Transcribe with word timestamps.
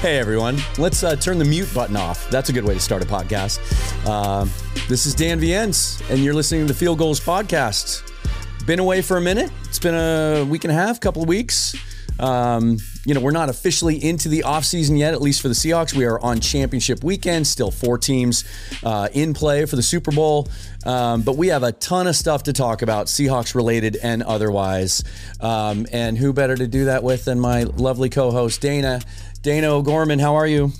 Hey 0.00 0.16
everyone, 0.16 0.56
let's 0.78 1.04
uh, 1.04 1.14
turn 1.14 1.36
the 1.36 1.44
mute 1.44 1.68
button 1.74 1.94
off. 1.94 2.30
That's 2.30 2.48
a 2.48 2.54
good 2.54 2.64
way 2.64 2.72
to 2.72 2.80
start 2.80 3.02
a 3.02 3.06
podcast. 3.06 3.58
Uh, 4.06 4.46
this 4.88 5.04
is 5.04 5.14
Dan 5.14 5.38
Viens, 5.38 6.00
and 6.08 6.20
you're 6.20 6.32
listening 6.32 6.66
to 6.66 6.72
the 6.72 6.78
Field 6.78 6.96
Gulls 6.96 7.20
Podcast. 7.20 8.10
Been 8.64 8.78
away 8.78 9.02
for 9.02 9.18
a 9.18 9.20
minute. 9.20 9.52
It's 9.64 9.78
been 9.78 9.94
a 9.94 10.42
week 10.46 10.64
and 10.64 10.70
a 10.70 10.74
half, 10.74 11.00
couple 11.00 11.20
of 11.20 11.28
weeks. 11.28 11.76
Um, 12.18 12.78
you 13.04 13.14
know, 13.14 13.20
we're 13.20 13.30
not 13.30 13.48
officially 13.48 14.02
into 14.02 14.28
the 14.28 14.44
offseason 14.46 14.98
yet, 14.98 15.14
at 15.14 15.22
least 15.22 15.40
for 15.40 15.48
the 15.48 15.54
Seahawks. 15.54 15.94
We 15.94 16.04
are 16.04 16.20
on 16.20 16.40
championship 16.40 17.02
weekend, 17.02 17.46
still 17.46 17.70
four 17.70 17.96
teams 17.96 18.44
uh, 18.82 19.08
in 19.12 19.32
play 19.32 19.64
for 19.64 19.76
the 19.76 19.82
Super 19.82 20.12
Bowl. 20.12 20.48
Um, 20.84 21.22
but 21.22 21.36
we 21.36 21.48
have 21.48 21.62
a 21.62 21.72
ton 21.72 22.06
of 22.06 22.16
stuff 22.16 22.42
to 22.44 22.52
talk 22.52 22.82
about, 22.82 23.06
Seahawks 23.06 23.54
related 23.54 23.96
and 24.02 24.22
otherwise. 24.22 25.02
Um, 25.40 25.86
and 25.92 26.16
who 26.16 26.32
better 26.32 26.56
to 26.56 26.66
do 26.66 26.86
that 26.86 27.02
with 27.02 27.24
than 27.24 27.40
my 27.40 27.64
lovely 27.64 28.10
co 28.10 28.30
host, 28.30 28.60
Dayna? 28.60 29.04
Dayna 29.42 29.64
O'Gorman, 29.64 30.18
how 30.18 30.34
are 30.34 30.46
you? 30.46 30.72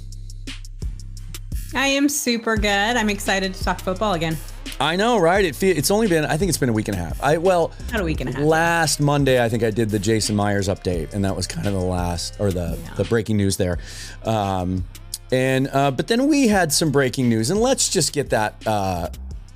I 1.74 1.86
am 1.86 2.08
super 2.08 2.56
good. 2.56 2.68
I'm 2.68 3.08
excited 3.08 3.54
to 3.54 3.64
talk 3.64 3.80
football 3.80 4.12
again. 4.14 4.36
I 4.80 4.96
know, 4.96 5.18
right? 5.18 5.44
It 5.44 5.54
fe- 5.54 5.70
it's 5.70 5.90
only 5.90 6.08
been 6.08 6.24
I 6.24 6.36
think 6.36 6.48
it's 6.48 6.58
been 6.58 6.68
a 6.68 6.72
week 6.72 6.88
and 6.88 6.96
a 6.96 7.00
half. 7.00 7.22
I 7.22 7.36
well, 7.38 7.72
About 7.88 8.00
a 8.00 8.04
week 8.04 8.20
and 8.20 8.30
a 8.30 8.32
half. 8.32 8.42
Last 8.42 9.00
Monday, 9.00 9.42
I 9.42 9.48
think 9.48 9.62
I 9.62 9.70
did 9.70 9.90
the 9.90 9.98
Jason 9.98 10.34
Myers 10.36 10.68
update, 10.68 11.12
and 11.14 11.24
that 11.24 11.36
was 11.36 11.46
kind 11.46 11.66
of 11.66 11.74
the 11.74 11.80
last 11.80 12.34
or 12.40 12.50
the 12.50 12.78
Yeah. 12.82 12.94
the 12.94 13.04
breaking 13.04 13.36
news 13.36 13.56
there. 13.56 13.78
Um, 14.24 14.84
and 15.30 15.68
uh, 15.68 15.90
but 15.90 16.08
then 16.08 16.28
we 16.28 16.48
had 16.48 16.72
some 16.72 16.90
breaking 16.90 17.28
news, 17.28 17.50
and 17.50 17.60
let's 17.60 17.88
just 17.88 18.12
get 18.12 18.30
that. 18.30 18.66
Uh, 18.66 19.08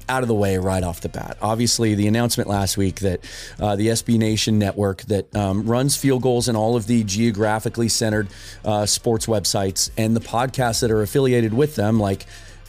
out 0.08 0.22
of 0.22 0.28
the 0.28 0.34
way 0.34 0.58
right 0.58 0.82
off 0.82 1.00
the 1.00 1.08
bat. 1.08 1.36
Obviously, 1.40 1.94
the 1.94 2.06
announcement 2.06 2.48
last 2.48 2.76
week 2.76 3.00
that 3.00 3.20
uh, 3.58 3.76
the 3.76 3.88
SB 3.88 4.18
Nation 4.18 4.58
network 4.58 5.02
that 5.02 5.34
um, 5.34 5.64
runs 5.66 5.96
field 5.96 6.22
gulls 6.22 6.48
and 6.48 6.56
all 6.56 6.76
of 6.76 6.86
the 6.86 7.04
geographically 7.04 7.88
centered 7.88 8.28
uh, 8.64 8.86
sports 8.86 9.26
websites 9.26 9.90
and 9.96 10.16
the 10.16 10.20
podcasts 10.20 10.80
that 10.80 10.90
are 10.90 11.02
affiliated 11.02 11.54
with 11.54 11.76
them, 11.76 11.98
like 11.98 12.26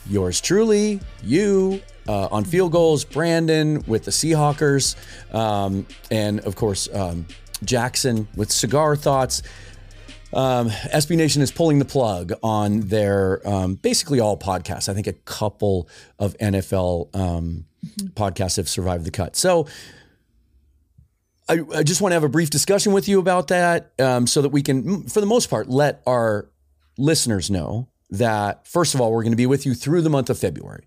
yours 0.08 0.39
truly, 0.39 1.00
you 1.23 1.81
uh, 2.08 2.27
on 2.31 2.44
field 2.45 2.72
gulls, 2.72 3.03
Brandon 3.03 3.83
with 3.88 4.05
the 4.05 4.11
Seahawkers, 4.11 4.95
um, 5.33 5.86
and 6.11 6.39
of 6.42 6.55
course 6.55 6.88
um, 6.94 7.25
Jackson 7.64 8.27
with 8.36 8.52
Cigar 8.52 8.95
Thoughts. 8.95 9.42
Um, 10.36 10.69
SB 10.69 11.16
Nation 11.16 11.41
is 11.41 11.52
pulling 11.52 11.80
the 11.80 11.86
plug 11.86 12.33
on 12.44 12.81
their 12.81 13.47
um, 13.47 13.75
basically 13.75 14.19
all 14.19 14.38
podcasts. 14.38 14.89
I 14.89 14.94
think 14.94 15.08
a 15.08 15.14
couple 15.14 15.88
of 16.19 16.38
NFL 16.39 17.16
um, 17.16 17.66
podcasts 18.16 18.58
have 18.58 18.67
survived 18.67 19.05
the 19.05 19.11
cut. 19.11 19.38
So 19.38 19.66
I, 21.47 21.61
I 21.73 21.83
just 21.83 22.02
want 22.02 22.11
to 22.11 22.16
have 22.16 22.23
a 22.23 22.30
brief 22.30 22.50
discussion 22.50 22.92
with 22.92 23.08
you 23.08 23.20
about 23.20 23.48
that 23.48 23.92
um, 23.99 24.27
so 24.27 24.42
that 24.42 24.49
we 24.49 24.61
can, 24.61 25.04
for 25.04 25.21
the 25.21 25.26
most 25.26 25.49
part, 25.49 25.70
let 25.70 26.02
our 26.05 26.49
listeners 26.98 27.49
know 27.49 27.87
that, 28.10 28.67
first 28.67 28.93
of 28.93 29.02
all, 29.02 29.11
we're 29.11 29.23
going 29.23 29.31
to 29.31 29.37
be 29.37 29.45
with 29.45 29.65
you 29.65 29.73
through 29.73 30.02
the 30.02 30.10
month 30.10 30.30
of 30.30 30.37
February, 30.37 30.86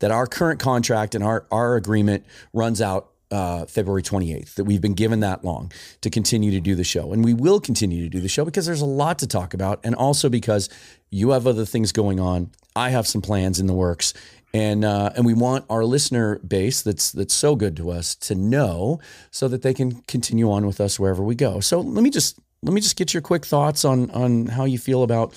that 0.00 0.10
our 0.10 0.26
current 0.26 0.60
contract 0.60 1.14
and 1.14 1.24
our, 1.24 1.46
our 1.50 1.76
agreement 1.76 2.24
runs 2.52 2.80
out 2.80 3.10
uh, 3.30 3.66
February 3.66 4.02
28th, 4.02 4.54
that 4.54 4.64
we've 4.64 4.80
been 4.80 4.94
given 4.94 5.20
that 5.20 5.44
long 5.44 5.72
to 6.00 6.10
continue 6.10 6.50
to 6.50 6.60
do 6.60 6.74
the 6.74 6.84
show. 6.84 7.12
And 7.12 7.24
we 7.24 7.34
will 7.34 7.60
continue 7.60 8.02
to 8.02 8.08
do 8.08 8.20
the 8.20 8.28
show 8.28 8.44
because 8.44 8.66
there's 8.66 8.80
a 8.80 8.86
lot 8.86 9.18
to 9.20 9.26
talk 9.26 9.54
about. 9.54 9.80
And 9.84 9.94
also 9.94 10.28
because 10.28 10.68
you 11.10 11.30
have 11.30 11.46
other 11.46 11.64
things 11.64 11.92
going 11.92 12.20
on. 12.20 12.50
I 12.74 12.90
have 12.90 13.06
some 13.06 13.22
plans 13.22 13.60
in 13.60 13.66
the 13.66 13.74
works. 13.74 14.14
And, 14.52 14.84
uh, 14.84 15.10
and 15.14 15.24
we 15.24 15.34
want 15.34 15.64
our 15.70 15.84
listener 15.84 16.38
base 16.40 16.82
that's 16.82 17.12
that's 17.12 17.34
so 17.34 17.54
good 17.54 17.76
to 17.76 17.90
us 17.90 18.16
to 18.16 18.34
know 18.34 18.98
so 19.30 19.46
that 19.46 19.62
they 19.62 19.72
can 19.72 20.02
continue 20.02 20.50
on 20.50 20.66
with 20.66 20.80
us 20.80 20.98
wherever 20.98 21.22
we 21.22 21.36
go. 21.36 21.60
So 21.60 21.80
let 21.80 22.02
me 22.02 22.10
just 22.10 22.40
let 22.62 22.72
me 22.72 22.80
just 22.80 22.96
get 22.96 23.14
your 23.14 23.20
quick 23.20 23.46
thoughts 23.46 23.84
on 23.84 24.10
on 24.10 24.46
how 24.46 24.64
you 24.64 24.76
feel 24.76 25.04
about 25.04 25.34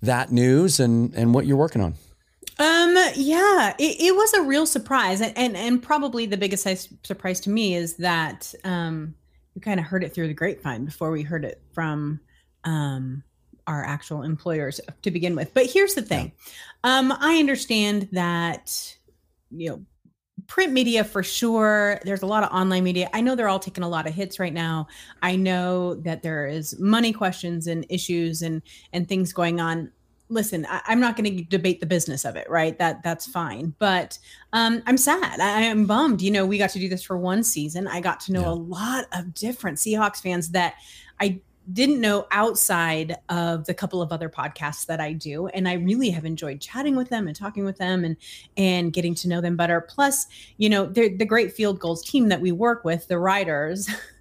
that 0.00 0.32
news 0.32 0.80
and 0.80 1.12
and 1.14 1.34
what 1.34 1.44
you're 1.44 1.58
working 1.58 1.82
on. 1.82 1.94
Um, 2.58 2.96
yeah, 3.14 3.74
it, 3.78 4.00
it 4.00 4.16
was 4.16 4.34
a 4.34 4.42
real 4.42 4.66
surprise, 4.66 5.20
and, 5.20 5.36
and 5.38 5.56
and 5.56 5.82
probably 5.82 6.26
the 6.26 6.36
biggest 6.36 6.66
surprise 7.06 7.38
to 7.40 7.50
me 7.50 7.76
is 7.76 7.96
that 7.96 8.52
um, 8.64 9.14
we 9.54 9.60
kind 9.60 9.78
of 9.78 9.86
heard 9.86 10.02
it 10.02 10.12
through 10.12 10.26
the 10.26 10.34
grapevine 10.34 10.84
before 10.84 11.10
we 11.10 11.22
heard 11.22 11.44
it 11.44 11.62
from 11.72 12.20
um 12.64 13.22
our 13.68 13.84
actual 13.84 14.22
employers 14.22 14.80
to 15.02 15.10
begin 15.10 15.36
with. 15.36 15.52
But 15.54 15.66
here's 15.70 15.94
the 15.94 16.02
thing, 16.02 16.32
um, 16.82 17.12
I 17.12 17.38
understand 17.38 18.08
that 18.12 18.96
you 19.50 19.70
know 19.70 19.84
print 20.46 20.72
media 20.72 21.04
for 21.04 21.22
sure 21.22 22.00
there's 22.04 22.22
a 22.22 22.26
lot 22.26 22.42
of 22.42 22.50
online 22.50 22.82
media. 22.82 23.08
I 23.12 23.20
know 23.20 23.34
they're 23.34 23.48
all 23.48 23.58
taking 23.58 23.84
a 23.84 23.88
lot 23.88 24.06
of 24.06 24.14
hits 24.14 24.40
right 24.40 24.52
now. 24.52 24.88
I 25.22 25.36
know 25.36 25.94
that 25.94 26.22
there 26.22 26.46
is 26.46 26.78
money 26.80 27.12
questions 27.12 27.68
and 27.68 27.86
issues 27.88 28.42
and 28.42 28.62
and 28.92 29.08
things 29.08 29.32
going 29.32 29.60
on 29.60 29.92
listen 30.28 30.66
I, 30.68 30.80
i'm 30.86 31.00
not 31.00 31.16
going 31.16 31.36
to 31.36 31.44
debate 31.44 31.80
the 31.80 31.86
business 31.86 32.24
of 32.24 32.36
it 32.36 32.48
right? 32.50 32.78
That 32.78 33.02
that's 33.02 33.26
fine 33.26 33.74
but 33.78 34.18
um 34.52 34.82
i'm 34.86 34.98
sad. 34.98 35.40
I, 35.40 35.68
i'm 35.70 35.86
bummed. 35.86 36.20
You 36.22 36.30
know 36.30 36.44
we 36.46 36.58
got 36.58 36.70
to 36.70 36.78
do 36.78 36.88
this 36.88 37.02
for 37.02 37.16
one 37.16 37.42
season. 37.42 37.86
I 37.86 38.00
got 38.00 38.20
to 38.20 38.32
know 38.32 38.42
Yeah. 38.42 38.50
a 38.50 38.60
lot 38.78 39.06
of 39.12 39.34
different 39.34 39.78
seahawks 39.78 40.20
fans 40.22 40.50
that 40.50 40.74
i 41.20 41.40
didn't 41.74 42.00
know 42.00 42.26
outside 42.30 43.14
of 43.28 43.66
the 43.66 43.74
couple 43.74 44.00
of 44.00 44.10
other 44.10 44.30
podcasts 44.30 44.86
that 44.86 45.00
I 45.00 45.12
do 45.12 45.48
and 45.48 45.68
I 45.68 45.74
really 45.74 46.08
have 46.08 46.24
enjoyed 46.24 46.62
chatting 46.62 46.96
with 46.96 47.10
them 47.10 47.26
and 47.26 47.36
talking 47.36 47.62
with 47.62 47.76
them 47.76 48.06
and 48.06 48.16
and 48.56 48.90
getting 48.90 49.14
to 49.16 49.28
know 49.28 49.42
them 49.42 49.54
better. 49.54 49.82
Plus 49.82 50.26
you 50.56 50.70
know 50.70 50.86
the 50.86 51.10
great 51.26 51.52
field 51.52 51.78
gulls 51.78 52.02
team 52.02 52.28
that 52.28 52.40
we 52.40 52.52
work 52.52 52.84
with 52.84 53.06
the 53.08 53.18
writers 53.18 53.86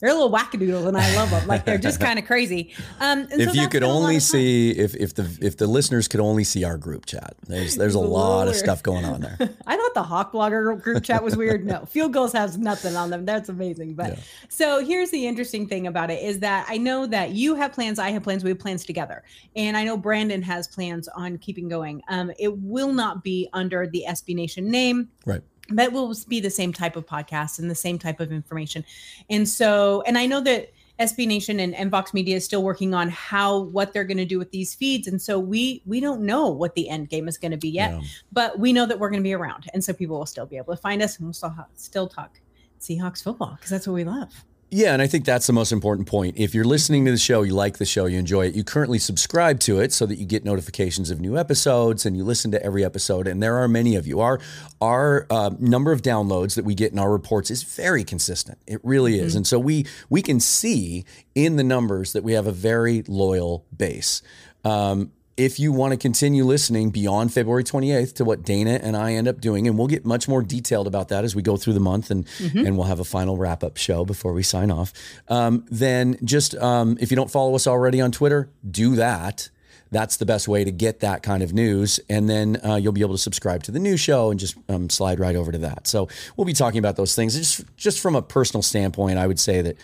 they're 0.00 0.10
a 0.10 0.14
little 0.14 0.32
wackadoodles 0.32 0.86
and 0.86 0.96
I 0.96 1.14
love 1.16 1.30
them 1.30 1.46
like 1.46 1.64
they're 1.64 1.78
just 1.78 2.00
kind 2.00 2.18
of 2.18 2.26
crazy 2.26 2.74
um 3.00 3.20
and 3.20 3.30
so 3.32 3.36
if 3.50 3.54
you 3.54 3.62
could 3.68 3.80
been 3.80 3.82
a 3.84 3.88
lot 3.88 3.96
only 4.02 4.20
see 4.20 4.70
if 4.70 4.94
if 4.94 5.14
the 5.14 5.38
if 5.40 5.56
the 5.56 5.66
listeners 5.66 6.08
could 6.08 6.20
only 6.20 6.44
see 6.44 6.64
our 6.64 6.76
group 6.78 7.06
chat. 7.06 7.34
There's 7.46 7.76
there's 7.76 7.94
a 7.94 8.00
lot 8.00 8.48
of 8.48 8.56
stuff 8.56 8.82
going 8.82 9.04
on 9.04 9.20
there. 9.20 9.36
I 9.66 9.76
thought 9.76 9.94
the 9.94 10.02
Hawk 10.02 10.32
Blogger 10.32 10.80
group 10.80 11.02
chat 11.04 11.22
was 11.22 11.36
weird. 11.36 11.64
No, 11.64 11.84
Field 11.88 12.12
Gulls 12.12 12.32
has 12.32 12.58
nothing 12.58 12.96
on 12.96 13.10
them. 13.10 13.24
That's 13.24 13.48
amazing. 13.48 13.94
But 13.94 14.10
Yeah. 14.10 14.16
so 14.48 14.84
here's 14.84 15.10
the 15.10 15.26
interesting 15.26 15.66
thing 15.66 15.86
about 15.86 16.10
it 16.10 16.22
is 16.22 16.40
that 16.40 16.66
I 16.68 16.78
know 16.78 17.06
that 17.06 17.30
you 17.30 17.54
have 17.54 17.72
plans, 17.72 17.98
I 17.98 18.10
have 18.10 18.22
plans, 18.22 18.44
we 18.44 18.50
have 18.50 18.58
plans 18.58 18.84
together. 18.84 19.22
And 19.54 19.76
I 19.76 19.84
know 19.84 19.96
Brandon 19.96 20.42
has 20.42 20.68
plans 20.68 21.08
on 21.08 21.38
keeping 21.38 21.68
going. 21.68 22.02
Um, 22.08 22.30
it 22.38 22.56
will 22.58 22.92
not 22.92 23.22
be 23.22 23.48
under 23.52 23.86
the 23.86 24.04
SB 24.08 24.34
Nation 24.34 24.70
name 24.70 25.08
Right. 25.24 25.42
But 25.70 25.92
will 25.92 26.14
be 26.28 26.40
the 26.40 26.50
same 26.50 26.72
type 26.72 26.96
of 26.96 27.06
podcast 27.06 27.58
and 27.58 27.70
the 27.70 27.74
same 27.74 27.98
type 27.98 28.20
of 28.20 28.32
information. 28.32 28.84
And 29.30 29.48
so, 29.48 30.02
and 30.06 30.16
I 30.16 30.26
know 30.26 30.40
that 30.42 30.72
SB 30.98 31.26
Nation 31.26 31.60
and, 31.60 31.74
and 31.74 31.90
Vox 31.90 32.14
Media 32.14 32.36
is 32.36 32.44
still 32.44 32.62
working 32.62 32.94
on 32.94 33.10
how 33.10 33.58
what 33.64 33.92
they're 33.92 34.04
going 34.04 34.16
to 34.16 34.24
do 34.24 34.38
with 34.38 34.50
these 34.50 34.74
feeds, 34.74 35.06
and 35.08 35.20
so 35.20 35.38
we 35.38 35.82
we 35.84 36.00
don't 36.00 36.22
know 36.22 36.48
what 36.48 36.74
the 36.74 36.88
end 36.88 37.10
game 37.10 37.28
is 37.28 37.36
going 37.36 37.50
to 37.52 37.58
be 37.58 37.68
yet, 37.68 37.90
Yeah. 37.92 38.00
but 38.32 38.58
we 38.58 38.72
know 38.72 38.86
that 38.86 38.98
we're 38.98 39.10
going 39.10 39.20
to 39.22 39.24
be 39.24 39.34
around, 39.34 39.66
and 39.74 39.84
so 39.84 39.92
people 39.92 40.18
will 40.18 40.24
still 40.26 40.46
be 40.46 40.56
able 40.56 40.74
to 40.74 40.80
find 40.80 41.02
us, 41.02 41.18
and 41.18 41.26
we'll 41.26 41.34
still 41.34 41.50
ha- 41.50 41.66
still 41.74 42.08
talk 42.08 42.40
Seahawks 42.80 43.22
football 43.22 43.56
because 43.56 43.68
that's 43.70 43.86
what 43.86 43.92
we 43.94 44.04
love. 44.04 44.32
Yeah, 44.68 44.92
and 44.92 45.00
I 45.00 45.06
think 45.06 45.24
that's 45.24 45.46
the 45.46 45.52
most 45.52 45.70
important 45.70 46.08
point. 46.08 46.36
If 46.36 46.52
you're 46.52 46.64
listening 46.64 47.04
to 47.04 47.12
the 47.12 47.18
show, 47.18 47.42
you 47.42 47.54
like 47.54 47.78
the 47.78 47.84
show, 47.84 48.06
you 48.06 48.18
enjoy 48.18 48.46
it, 48.46 48.56
you 48.56 48.64
currently 48.64 48.98
subscribe 48.98 49.60
to 49.60 49.78
it 49.78 49.92
so 49.92 50.06
that 50.06 50.16
you 50.16 50.26
get 50.26 50.44
notifications 50.44 51.08
of 51.08 51.20
new 51.20 51.38
episodes 51.38 52.04
and 52.04 52.16
you 52.16 52.24
listen 52.24 52.50
to 52.50 52.62
every 52.64 52.84
episode. 52.84 53.28
And 53.28 53.40
there 53.40 53.56
are 53.58 53.68
many 53.68 53.94
of 53.94 54.08
you. 54.08 54.20
Our 54.20 54.40
our 54.80 55.26
uh, 55.30 55.50
number 55.60 55.92
of 55.92 56.02
downloads 56.02 56.56
that 56.56 56.64
we 56.64 56.74
get 56.74 56.90
in 56.90 56.98
our 56.98 57.12
reports 57.12 57.48
is 57.50 57.62
very 57.62 58.02
consistent. 58.02 58.58
It 58.66 58.80
really 58.82 59.20
is, 59.20 59.36
and 59.36 59.46
so 59.46 59.58
we 59.60 59.86
we 60.10 60.20
can 60.20 60.40
see 60.40 61.04
in 61.36 61.56
the 61.56 61.64
numbers 61.64 62.12
that 62.12 62.24
we 62.24 62.32
have 62.32 62.48
a 62.48 62.52
very 62.52 63.02
loyal 63.06 63.64
base. 63.76 64.20
Um, 64.64 65.12
if 65.36 65.58
you 65.60 65.70
want 65.70 65.92
to 65.92 65.98
continue 65.98 66.44
listening 66.44 66.90
beyond 66.90 67.32
February 67.32 67.62
28th 67.62 68.14
to 68.14 68.24
what 68.24 68.42
Dayna 68.42 68.80
and 68.82 68.96
I 68.96 69.12
end 69.12 69.28
up 69.28 69.40
doing, 69.40 69.68
and 69.68 69.76
we'll 69.76 69.86
get 69.86 70.06
much 70.06 70.28
more 70.28 70.42
detailed 70.42 70.86
about 70.86 71.08
that 71.08 71.24
as 71.24 71.36
we 71.36 71.42
go 71.42 71.56
through 71.58 71.74
the 71.74 71.80
month 71.80 72.10
and, 72.10 72.26
and 72.66 72.78
we'll 72.78 72.86
have 72.86 73.00
a 73.00 73.04
final 73.04 73.36
wrap 73.36 73.62
up 73.62 73.76
show 73.76 74.04
before 74.04 74.32
we 74.32 74.42
sign 74.42 74.70
off, 74.70 74.94
um, 75.28 75.66
then 75.70 76.16
just 76.24 76.54
um, 76.56 76.96
if 77.00 77.10
you 77.10 77.16
don't 77.16 77.30
follow 77.30 77.54
us 77.54 77.66
already 77.66 78.00
on 78.00 78.12
Twitter, 78.12 78.48
do 78.70 78.96
that. 78.96 79.50
that's 79.90 80.16
the 80.16 80.26
best 80.26 80.48
way 80.48 80.64
to 80.64 80.72
get 80.72 81.00
that 81.00 81.22
kind 81.22 81.42
of 81.42 81.52
news. 81.52 82.00
And 82.08 82.28
then 82.28 82.58
uh, 82.64 82.76
you'll 82.76 82.92
be 82.92 83.02
able 83.02 83.14
to 83.14 83.18
subscribe 83.18 83.62
to 83.64 83.70
the 83.70 83.78
new 83.78 83.96
show 83.96 84.30
and 84.30 84.40
just 84.40 84.56
um, 84.68 84.90
slide 84.90 85.20
right 85.20 85.36
over 85.36 85.52
to 85.52 85.58
that. 85.58 85.86
So 85.86 86.08
we'll 86.36 86.44
be 86.44 86.52
talking 86.52 86.78
about 86.78 86.96
those 86.96 87.14
things. 87.14 87.36
Just 87.36 87.64
just 87.76 88.00
from 88.00 88.16
a 88.16 88.22
personal 88.22 88.62
standpoint, 88.62 89.18
I 89.18 89.26
would 89.26 89.38
say 89.38 89.62
that, 89.62 89.76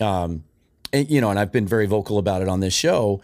um, 0.00 0.44
and, 0.92 1.10
you 1.10 1.20
know, 1.20 1.30
and 1.30 1.38
I've 1.38 1.52
been 1.52 1.66
very 1.66 1.86
vocal 1.86 2.18
about 2.18 2.42
it 2.42 2.48
on 2.48 2.60
this 2.60 2.74
show. 2.74 3.20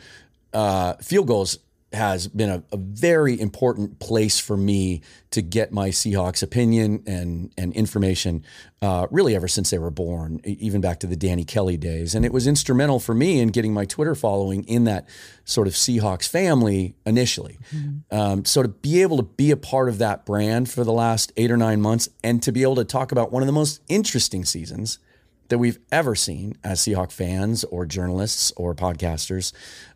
Uh, 0.53 0.95
field 0.95 1.27
gulls 1.27 1.59
has 1.93 2.29
been 2.29 2.51
a, 2.51 2.63
a, 2.71 2.77
very 2.77 3.41
important 3.41 3.99
place 3.99 4.39
for 4.39 4.59
me 4.59 5.01
to 5.31 5.41
get 5.41 5.73
my 5.73 5.89
Seahawks 5.89 6.43
opinion 6.43 7.03
and 7.07 7.51
and 7.57 7.73
information, 7.73 8.45
uh, 8.83 9.07
really 9.11 9.35
ever 9.35 9.49
since 9.49 9.71
they 9.71 9.79
were 9.79 9.91
born, 9.91 10.41
even 10.45 10.83
back 10.83 11.01
to 11.01 11.07
the 11.07 11.17
Danny 11.17 11.45
Kelly 11.45 11.79
days. 11.79 12.15
And 12.15 12.27
it 12.27 12.33
was 12.33 12.47
instrumental 12.47 13.01
for 13.01 13.15
me 13.15 13.41
in 13.41 13.49
getting 13.49 13.73
my 13.73 13.87
Twitter 13.87 14.15
following 14.15 14.65
in 14.65 14.85
that 14.85 15.09
sort 15.45 15.67
of 15.67 15.73
Seahawks 15.73 16.29
family 16.29 16.95
initially. 17.07 17.59
Mm-hmm. 17.75 18.15
Um, 18.15 18.45
so 18.45 18.63
to 18.63 18.69
be 18.69 19.01
able 19.01 19.17
to 19.17 19.23
be 19.23 19.51
a 19.51 19.57
part 19.57 19.89
of 19.89 19.97
that 19.99 20.27
brand 20.27 20.71
for 20.71 20.85
the 20.85 20.93
last 20.93 21.33
eight 21.39 21.51
or 21.51 21.57
nine 21.57 21.81
months, 21.81 22.11
and 22.23 22.43
to 22.43 22.53
be 22.53 22.63
able 22.63 22.77
to 22.77 22.85
talk 22.85 23.13
about 23.13 23.33
one 23.33 23.43
of 23.43 23.47
the 23.47 23.53
most 23.53 23.81
interesting 23.89 24.45
seasons 24.45 24.99
that 25.49 25.59
we've 25.59 25.79
ever 25.91 26.15
seen 26.15 26.57
as 26.63 26.81
Seahawk 26.81 27.11
fans 27.11 27.65
or 27.65 27.87
journalists 27.87 28.53
or 28.57 28.75
podcasters 28.75 29.53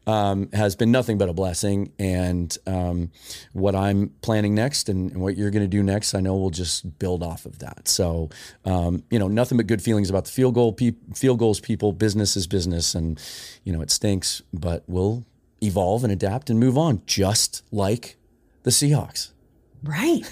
um, 0.07 0.51
has 0.53 0.75
been 0.75 0.91
nothing 0.91 1.19
but 1.19 1.29
a 1.29 1.33
blessing. 1.33 1.93
And 1.99 2.57
um, 2.67 3.11
what 3.53 3.75
I'm 3.75 4.11
planning 4.23 4.55
next 4.55 4.89
and, 4.89 5.13
and 5.13 5.21
what 5.21 5.37
you're 5.37 5.51
going 5.51 5.63
to 5.63 5.69
do 5.69 5.83
next, 5.83 6.15
I 6.15 6.21
know 6.21 6.37
will 6.37 6.51
just 6.51 6.99
build 6.99 7.23
off 7.23 7.47
of 7.47 7.59
that. 7.61 7.89
So, 7.89 8.31
um, 8.65 9.05
you 9.11 9.19
know, 9.19 9.29
nothing 9.29 9.57
but 9.57 9.67
good 9.67 9.83
feelings 9.83 10.11
about 10.11 10.25
the 10.25 10.31
field 10.31 10.55
gull, 10.55 10.73
pe- 10.73 10.95
field 11.15 11.39
gulls 11.39 11.61
people. 11.61 11.93
Business 11.93 12.37
is 12.37 12.47
business, 12.47 12.95
and 12.95 13.21
you 13.65 13.73
know 13.73 13.83
it 13.83 13.91
stinks, 13.91 14.43
but 14.53 14.83
we'll 14.87 15.25
evolve 15.63 16.05
and 16.05 16.13
adapt 16.13 16.51
and 16.51 16.59
move 16.59 16.77
on, 16.77 17.03
just 17.07 17.63
like 17.71 18.17
the 18.63 18.71
Seahawks. 18.71 19.33
Right. 19.83 20.25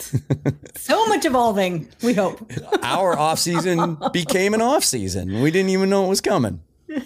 so 0.77 1.07
much 1.07 1.25
evolving, 1.25 1.89
we 2.03 2.15
hope. 2.15 2.51
Our 2.83 3.19
off 3.19 3.39
season 3.39 3.99
became 4.13 4.55
an 4.55 4.63
off 4.63 4.85
season. 4.85 5.41
We 5.43 5.51
didn't 5.51 5.71
even 5.71 5.91
know 5.91 6.05
it 6.07 6.09
was 6.09 6.21
coming. 6.21 6.61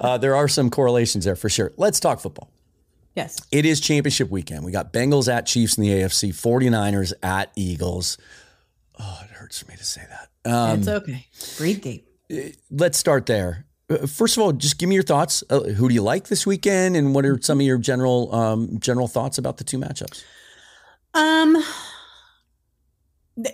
Uh, 0.00 0.16
there 0.16 0.34
are 0.34 0.48
some 0.48 0.70
correlations 0.70 1.26
there 1.26 1.36
for 1.36 1.50
sure. 1.50 1.72
Let's 1.76 2.00
talk 2.00 2.20
football. 2.20 2.50
Yes. 3.14 3.36
It 3.52 3.66
is 3.66 3.80
championship 3.80 4.30
weekend. 4.30 4.64
We 4.64 4.72
got 4.72 4.94
Bengals 4.94 5.30
at 5.30 5.44
Chiefs 5.44 5.76
in 5.76 5.82
the 5.82 5.90
AFC, 5.90 6.30
49ers 6.30 7.12
at 7.22 7.50
Eagles. 7.54 8.16
Oh, 8.98 9.20
it 9.24 9.30
hurts 9.30 9.58
for 9.58 9.70
me 9.70 9.76
to 9.76 9.84
say 9.84 10.02
that. 10.08 10.50
Um, 10.50 10.78
it's 10.78 10.88
okay. 10.88 11.26
Breathe 11.58 11.82
deep. 11.82 12.08
Let's 12.70 12.96
start 12.96 13.26
there. 13.26 13.66
Uh, 13.90 14.06
first 14.06 14.36
of 14.36 14.42
all, 14.42 14.52
just 14.52 14.78
give 14.78 14.88
me 14.88 14.94
your 14.94 15.04
thoughts. 15.04 15.42
Uh, 15.50 15.60
who 15.64 15.88
do 15.88 15.94
you 15.94 16.02
like 16.02 16.28
this 16.28 16.46
weekend, 16.46 16.96
and 16.96 17.14
what 17.14 17.26
are 17.26 17.38
some 17.42 17.60
of 17.60 17.66
your 17.66 17.78
general 17.78 18.34
um, 18.34 18.78
general 18.78 19.08
thoughts 19.08 19.36
about 19.36 19.56
the 19.58 19.64
two 19.64 19.78
matchups? 19.78 20.22
Um, 21.14 21.62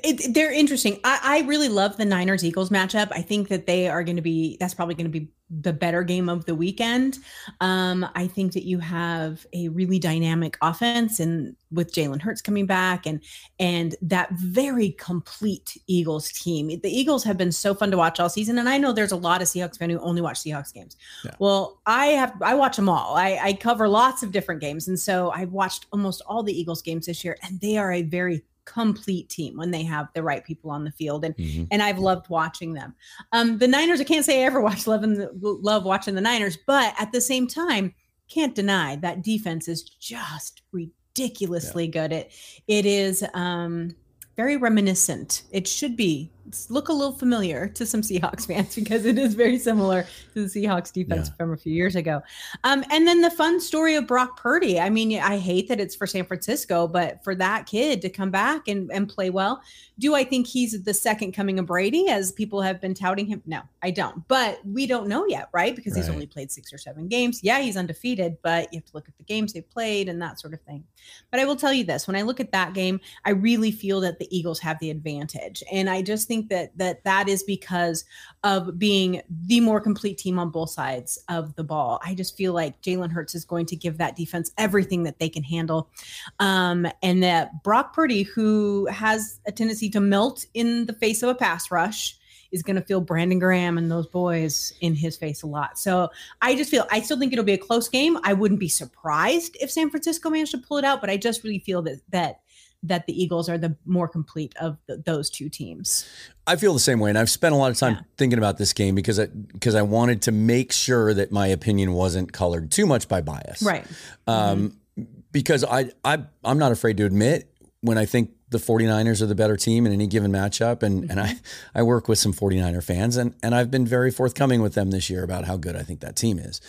it, 0.02 0.34
they're 0.34 0.52
interesting. 0.52 1.00
I, 1.04 1.20
I 1.22 1.40
really 1.46 1.68
love 1.68 1.96
the 1.96 2.04
Niners 2.04 2.44
Eagles 2.44 2.70
matchup. 2.70 3.08
I 3.10 3.22
think 3.22 3.48
that 3.48 3.66
they 3.66 3.88
are 3.88 4.04
going 4.04 4.16
to 4.16 4.22
be, 4.22 4.56
that's 4.58 4.74
probably 4.74 4.94
going 4.94 5.10
to 5.10 5.20
be 5.20 5.28
the 5.48 5.72
better 5.72 6.02
game 6.02 6.28
of 6.28 6.44
the 6.44 6.54
weekend. 6.54 7.18
Um, 7.60 8.06
I 8.14 8.26
think 8.26 8.52
that 8.52 8.64
you 8.64 8.80
have 8.80 9.46
a 9.52 9.68
really 9.68 9.98
dynamic 9.98 10.58
offense 10.60 11.20
and 11.20 11.54
with 11.70 11.92
Jalen 11.92 12.20
Hurts 12.20 12.42
coming 12.42 12.66
back 12.66 13.06
and 13.06 13.22
and 13.58 13.94
that 14.02 14.30
very 14.32 14.90
complete 14.92 15.80
Eagles 15.86 16.30
team. 16.32 16.68
The 16.68 16.90
Eagles 16.90 17.22
have 17.24 17.36
been 17.36 17.52
so 17.52 17.74
fun 17.74 17.90
to 17.92 17.96
watch 17.96 18.18
all 18.18 18.28
season. 18.28 18.58
And 18.58 18.68
I 18.68 18.78
know 18.78 18.92
there's 18.92 19.12
a 19.12 19.16
lot 19.16 19.40
of 19.40 19.48
Seahawks 19.48 19.78
fans 19.78 19.92
who 19.92 20.00
only 20.00 20.20
watch 20.20 20.40
Seahawks 20.40 20.72
games. 20.72 20.96
Yeah. 21.24 21.32
Well, 21.38 21.80
I 21.86 22.06
have 22.06 22.34
I 22.42 22.54
watch 22.54 22.76
them 22.76 22.88
all. 22.88 23.14
I, 23.16 23.38
I 23.40 23.52
cover 23.52 23.88
lots 23.88 24.22
of 24.24 24.32
different 24.32 24.60
games. 24.60 24.88
And 24.88 24.98
so 24.98 25.30
I've 25.30 25.52
watched 25.52 25.86
almost 25.92 26.22
all 26.26 26.42
the 26.42 26.58
Eagles 26.58 26.82
games 26.82 27.06
this 27.06 27.24
year, 27.24 27.36
and 27.42 27.60
they 27.60 27.76
are 27.76 27.92
a 27.92 28.02
very 28.02 28.42
complete 28.66 29.28
team 29.28 29.56
when 29.56 29.70
they 29.70 29.82
have 29.82 30.08
the 30.12 30.22
right 30.22 30.44
people 30.44 30.70
on 30.70 30.84
the 30.84 30.90
field 30.90 31.24
and 31.24 31.34
mm-hmm. 31.36 31.64
and 31.70 31.82
I've 31.82 31.98
loved 31.98 32.28
watching 32.28 32.74
them. 32.74 32.94
Um 33.32 33.58
the 33.58 33.68
Niners 33.68 34.00
I 34.00 34.04
can't 34.04 34.24
say 34.24 34.42
I 34.42 34.46
ever 34.46 34.60
watched 34.60 34.86
love 34.86 35.02
and 35.02 35.28
love 35.40 35.84
watching 35.84 36.14
the 36.14 36.20
Niners 36.20 36.58
but 36.66 36.94
at 36.98 37.12
the 37.12 37.20
same 37.20 37.46
time 37.46 37.94
can't 38.28 38.54
deny 38.54 38.96
that 38.96 39.22
defense 39.22 39.68
is 39.68 39.82
just 39.82 40.62
ridiculously 40.72 41.86
yeah. 41.86 41.90
good. 41.90 42.12
It 42.12 42.32
it 42.66 42.84
is 42.84 43.24
um 43.32 43.94
very 44.36 44.56
reminiscent. 44.56 45.44
It 45.50 45.66
should 45.66 45.96
be 45.96 46.30
look 46.69 46.88
a 46.88 46.93
little 46.93 47.12
familiar 47.12 47.69
to 47.69 47.87
some 47.87 48.02
Seahawks 48.02 48.46
fans 48.46 48.75
because 48.75 49.04
it 49.04 49.19
is 49.19 49.34
very 49.34 49.58
similar 49.58 50.06
to 50.34 50.46
the 50.46 50.48
Seahawks 50.48 50.93
defense 50.93 51.28
yeah. 51.28 51.34
from 51.37 51.52
a 51.52 51.56
few 51.56 51.72
years 51.72 51.96
ago. 51.96 52.22
Um, 52.64 52.84
and 52.90 53.06
then 53.06 53.20
the 53.20 53.31
fun 53.31 53.60
story 53.60 53.94
of 53.94 54.06
Brock 54.06 54.37
Purdy. 54.37 54.78
I 54.81 54.90
mean, 54.90 55.19
I 55.19 55.38
hate 55.38 55.69
that 55.69 55.81
it's 55.81 55.94
for 55.94 56.06
San 56.06 56.25
Francisco, 56.25 56.87
but 56.87 57.22
for 57.25 57.34
that 57.37 57.66
kid 57.66 58.02
to 58.02 58.08
come 58.08 58.31
back 58.31 58.69
and, 58.69 58.90
and 58.93 59.08
play 59.08 59.31
well, 59.31 59.62
do 59.98 60.14
I 60.14 60.25
think 60.25 60.46
he's 60.46 60.82
the 60.82 60.94
second 60.94 61.32
coming 61.32 61.58
of 61.58 61.66
Brady 61.66 62.08
as 62.08 62.32
people 62.32 62.60
have 62.60 62.81
been 62.81 62.93
touting 62.93 63.26
him? 63.26 63.43
No, 63.46 63.62
I 63.82 63.90
don't. 63.90 64.26
But 64.28 64.60
we 64.66 64.87
don't 64.87 65.08
know 65.08 65.26
yet, 65.26 65.48
right? 65.52 65.75
Because 65.75 65.94
right. 65.94 66.04
he's 66.04 66.10
only 66.10 66.26
played 66.26 66.52
six 66.52 66.72
or 66.72 66.78
seven 66.78 67.08
games. 67.08 67.40
Yeah, 67.43 67.60
he's 67.60 67.76
undefeated, 67.76 68.37
but 68.43 68.72
you 68.72 68.78
have 68.78 68.84
to 68.87 68.93
look 68.94 69.08
at 69.08 69.16
the 69.16 69.25
games 69.25 69.52
they've 69.52 69.69
played 69.69 70.08
and 70.08 70.20
that 70.20 70.38
sort 70.38 70.52
of 70.52 70.60
thing. 70.62 70.84
But 71.31 71.40
I 71.40 71.46
will 71.46 71.56
tell 71.56 71.72
you 71.72 71.84
this 71.84 72.06
when 72.06 72.16
I 72.16 72.22
look 72.22 72.40
at 72.40 72.52
that 72.52 72.75
game, 72.75 73.00
I 73.25 73.31
really 73.31 73.70
feel 73.70 74.00
that 74.00 74.19
the 74.19 74.37
Eagles 74.37 74.58
have 74.60 74.78
the 74.81 74.90
advantage. 74.90 75.62
And 75.72 75.88
I 75.88 76.02
just 76.02 76.28
think 76.28 76.35
that 76.44 76.76
that 76.78 77.04
that 77.04 77.28
is 77.28 77.42
because 77.42 78.04
of 78.44 78.78
being 78.78 79.22
the 79.46 79.60
more 79.60 79.80
complete 79.80 80.18
team 80.18 80.38
on 80.38 80.50
both 80.50 80.70
sides 80.70 81.18
of 81.28 81.54
the 81.56 81.64
ball. 81.64 82.00
I 82.04 82.14
just 82.14 82.36
feel 82.36 82.52
like 82.52 82.80
Jalen 82.82 83.10
Hurts 83.10 83.34
is 83.34 83.44
going 83.44 83.66
to 83.66 83.76
give 83.76 83.98
that 83.98 84.16
defense 84.16 84.52
everything 84.56 85.02
that 85.04 85.18
they 85.18 85.28
can 85.28 85.42
handle. 85.42 85.90
Um, 86.38 86.86
and 87.02 87.22
that 87.22 87.62
Brock 87.62 87.94
Purdy, 87.94 88.22
who 88.22 88.86
has 88.86 89.40
a 89.46 89.52
tendency 89.52 89.90
to 89.90 90.00
melt 90.00 90.46
in 90.54 90.86
the 90.86 90.92
face 90.92 91.22
of 91.22 91.30
a 91.30 91.34
pass 91.34 91.70
rush, 91.70 92.18
is 92.52 92.62
going 92.62 92.76
to 92.76 92.82
feel 92.82 93.00
Brandon 93.00 93.38
Graham 93.38 93.78
and 93.78 93.90
those 93.90 94.06
boys 94.06 94.72
in 94.80 94.94
his 94.94 95.16
face 95.16 95.42
a 95.42 95.46
lot. 95.46 95.78
So 95.78 96.08
I 96.42 96.54
just 96.54 96.70
feel 96.70 96.86
I 96.90 97.00
still 97.00 97.18
think 97.18 97.32
it'll 97.32 97.44
be 97.44 97.52
a 97.52 97.58
close 97.58 97.88
game. 97.88 98.18
I 98.22 98.32
wouldn't 98.32 98.60
be 98.60 98.68
surprised 98.68 99.56
if 99.60 99.70
San 99.70 99.90
Francisco 99.90 100.30
managed 100.30 100.52
to 100.52 100.58
pull 100.58 100.78
it 100.78 100.84
out, 100.84 101.00
but 101.00 101.10
I 101.10 101.16
just 101.16 101.44
really 101.44 101.58
feel 101.58 101.82
that 101.82 102.00
that 102.10 102.40
that 102.88 103.06
the 103.06 103.22
Eagles 103.22 103.48
are 103.48 103.58
the 103.58 103.76
more 103.84 104.08
complete 104.08 104.54
of 104.60 104.78
the, 104.86 104.96
those 104.98 105.30
two 105.30 105.48
teams. 105.48 106.08
I 106.46 106.56
feel 106.56 106.72
the 106.72 106.80
same 106.80 107.00
way, 107.00 107.10
and 107.10 107.18
I've 107.18 107.30
spent 107.30 107.54
a 107.54 107.58
lot 107.58 107.70
of 107.70 107.76
time 107.76 107.94
yeah. 107.94 108.00
thinking 108.16 108.38
about 108.38 108.58
this 108.58 108.72
game 108.72 108.94
because 108.94 109.18
I 109.18 109.26
because 109.26 109.74
I 109.74 109.82
wanted 109.82 110.22
to 110.22 110.32
make 110.32 110.72
sure 110.72 111.12
that 111.14 111.32
my 111.32 111.46
opinion 111.48 111.92
wasn't 111.92 112.32
colored 112.32 112.70
too 112.70 112.86
much 112.86 113.08
by 113.08 113.20
bias, 113.20 113.62
right? 113.62 113.86
Um, 114.26 114.76
mm-hmm. 114.98 115.04
Because 115.32 115.64
I 115.64 115.90
I 116.04 116.18
I'm 116.44 116.58
not 116.58 116.72
afraid 116.72 116.96
to 116.98 117.04
admit 117.04 117.50
when 117.80 117.98
I 117.98 118.06
think 118.06 118.30
the 118.48 118.58
49ers 118.58 119.20
are 119.20 119.26
the 119.26 119.34
better 119.34 119.56
team 119.56 119.86
in 119.86 119.93
any 119.93 120.06
given 120.06 120.31
matchup. 120.31 120.82
And, 120.82 121.03
mm-hmm. 121.03 121.10
and 121.10 121.20
I, 121.20 121.36
I 121.74 121.82
work 121.82 122.08
with 122.08 122.19
some 122.19 122.32
49er 122.32 122.82
fans 122.82 123.17
and, 123.17 123.34
and 123.43 123.55
I've 123.55 123.70
been 123.70 123.86
very 123.86 124.10
forthcoming 124.10 124.62
with 124.62 124.74
them 124.74 124.91
this 124.91 125.10
year 125.10 125.24
about 125.24 125.44
how 125.44 125.56
good 125.56 125.76
I 125.76 125.82
think 125.82 126.00
that 126.00 126.17
team 126.17 126.38
is. 126.38 126.60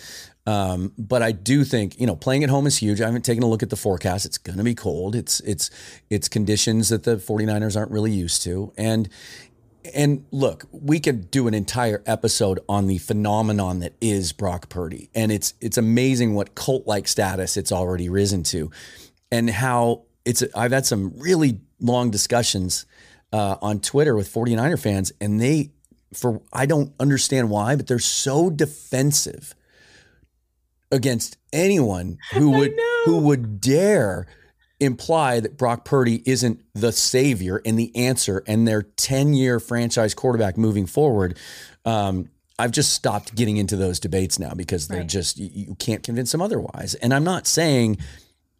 Um, 0.46 0.92
but 0.96 1.22
I 1.22 1.32
do 1.32 1.62
think, 1.62 2.00
you 2.00 2.06
know, 2.06 2.16
playing 2.16 2.42
at 2.42 2.50
home 2.50 2.66
is 2.66 2.78
huge. 2.78 3.00
I 3.00 3.06
haven't 3.06 3.24
taken 3.24 3.42
a 3.42 3.46
look 3.46 3.62
at 3.62 3.70
the 3.70 3.76
forecast. 3.76 4.24
It's 4.24 4.38
going 4.38 4.58
to 4.58 4.64
be 4.64 4.74
cold. 4.74 5.14
It's, 5.14 5.40
it's, 5.40 5.70
it's 6.08 6.26
conditions 6.26 6.88
that 6.88 7.04
the 7.04 7.16
49ers 7.16 7.76
aren't 7.76 7.90
really 7.90 8.12
used 8.12 8.42
to. 8.44 8.72
And, 8.78 9.08
and 9.94 10.24
look, 10.32 10.64
we 10.72 11.00
could 11.00 11.30
do 11.30 11.48
an 11.48 11.54
entire 11.54 12.02
episode 12.06 12.60
on 12.68 12.86
the 12.86 12.98
phenomenon 12.98 13.80
that 13.80 13.92
is 14.00 14.32
Brock 14.32 14.68
Purdy. 14.70 15.10
And 15.14 15.30
it's, 15.30 15.52
it's 15.60 15.76
amazing 15.76 16.34
what 16.34 16.54
cult 16.54 16.86
like 16.86 17.08
status 17.08 17.56
it's 17.56 17.70
already 17.70 18.08
risen 18.08 18.42
to 18.44 18.70
and 19.30 19.50
how 19.50 20.04
it's, 20.28 20.44
I've 20.54 20.72
had 20.72 20.84
some 20.84 21.12
really 21.16 21.60
long 21.80 22.10
discussions 22.10 22.84
uh, 23.32 23.56
on 23.62 23.80
Twitter 23.80 24.14
with 24.14 24.32
49er 24.32 24.78
fans 24.78 25.10
and 25.20 25.40
they, 25.40 25.70
for, 26.12 26.42
I 26.52 26.66
don't 26.66 26.92
understand 27.00 27.48
why, 27.48 27.76
but 27.76 27.86
they're 27.86 27.98
so 27.98 28.50
defensive 28.50 29.54
against 30.90 31.38
anyone 31.52 32.18
who 32.32 32.50
would 32.58 32.74
who 33.04 33.18
would 33.18 33.60
dare 33.60 34.26
imply 34.80 35.40
that 35.40 35.56
Brock 35.56 35.84
Purdy 35.84 36.22
isn't 36.24 36.60
the 36.74 36.92
savior 36.92 37.60
and 37.64 37.78
the 37.78 37.94
answer 37.96 38.44
and 38.46 38.66
their 38.66 38.82
10-year 38.82 39.58
franchise 39.60 40.14
quarterback 40.14 40.56
moving 40.56 40.86
forward. 40.86 41.36
Um, 41.84 42.30
I've 42.60 42.70
just 42.70 42.92
stopped 42.92 43.34
getting 43.34 43.56
into 43.56 43.76
those 43.76 43.98
debates 43.98 44.38
now 44.38 44.52
because 44.54 44.88
they're 44.88 45.00
right. 45.00 45.08
just 45.08 45.38
you, 45.38 45.50
you, 45.52 45.74
can't 45.76 46.02
convince 46.02 46.32
them 46.32 46.42
otherwise. 46.42 46.94
And 46.94 47.14
I'm 47.14 47.24
not 47.24 47.46
saying 47.46 47.98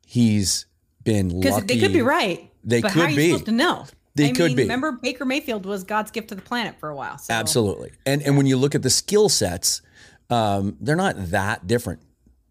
he's 0.06 0.66
been 1.08 1.40
lucky. 1.40 1.66
They 1.66 1.78
could 1.78 1.92
be 1.92 2.02
right. 2.02 2.50
They 2.64 2.82
but 2.82 2.92
could 2.92 3.00
how 3.00 3.06
are 3.06 3.10
you 3.10 3.16
be. 3.16 3.28
supposed 3.30 3.46
to 3.46 3.52
know? 3.52 3.86
They 4.14 4.30
I 4.30 4.32
could 4.32 4.46
mean, 4.48 4.56
be. 4.56 4.62
Remember, 4.64 4.92
Baker 4.92 5.24
Mayfield 5.24 5.64
was 5.64 5.84
God's 5.84 6.10
gift 6.10 6.28
to 6.28 6.34
the 6.34 6.42
planet 6.42 6.78
for 6.78 6.88
a 6.88 6.94
while. 6.94 7.18
So. 7.18 7.32
Absolutely. 7.32 7.92
And 8.04 8.22
and 8.22 8.36
when 8.36 8.46
you 8.46 8.56
look 8.56 8.74
at 8.74 8.82
the 8.82 8.90
skill 8.90 9.28
sets, 9.28 9.80
um, 10.28 10.76
they're 10.80 10.96
not 10.96 11.14
that 11.30 11.66
different. 11.66 12.02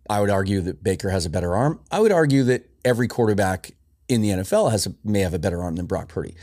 I 0.09 0.21
would 0.21 0.29
argue 0.29 0.61
that 0.61 0.83
Baker 0.83 1.09
has 1.09 1.25
a 1.25 1.29
better 1.29 1.53
arm. 1.53 1.81
I 1.91 1.99
would 1.99 2.11
argue 2.11 2.43
that 2.45 2.69
every 2.85 3.07
quarterback 3.07 3.71
in 4.07 4.21
the 4.21 4.29
NFL 4.29 4.71
has 4.71 4.87
a, 4.87 4.95
may 5.03 5.19
have 5.19 5.33
a 5.33 5.39
better 5.39 5.61
arm 5.61 5.75
than 5.75 5.85
Brock 5.85 6.07
Purdy, 6.07 6.35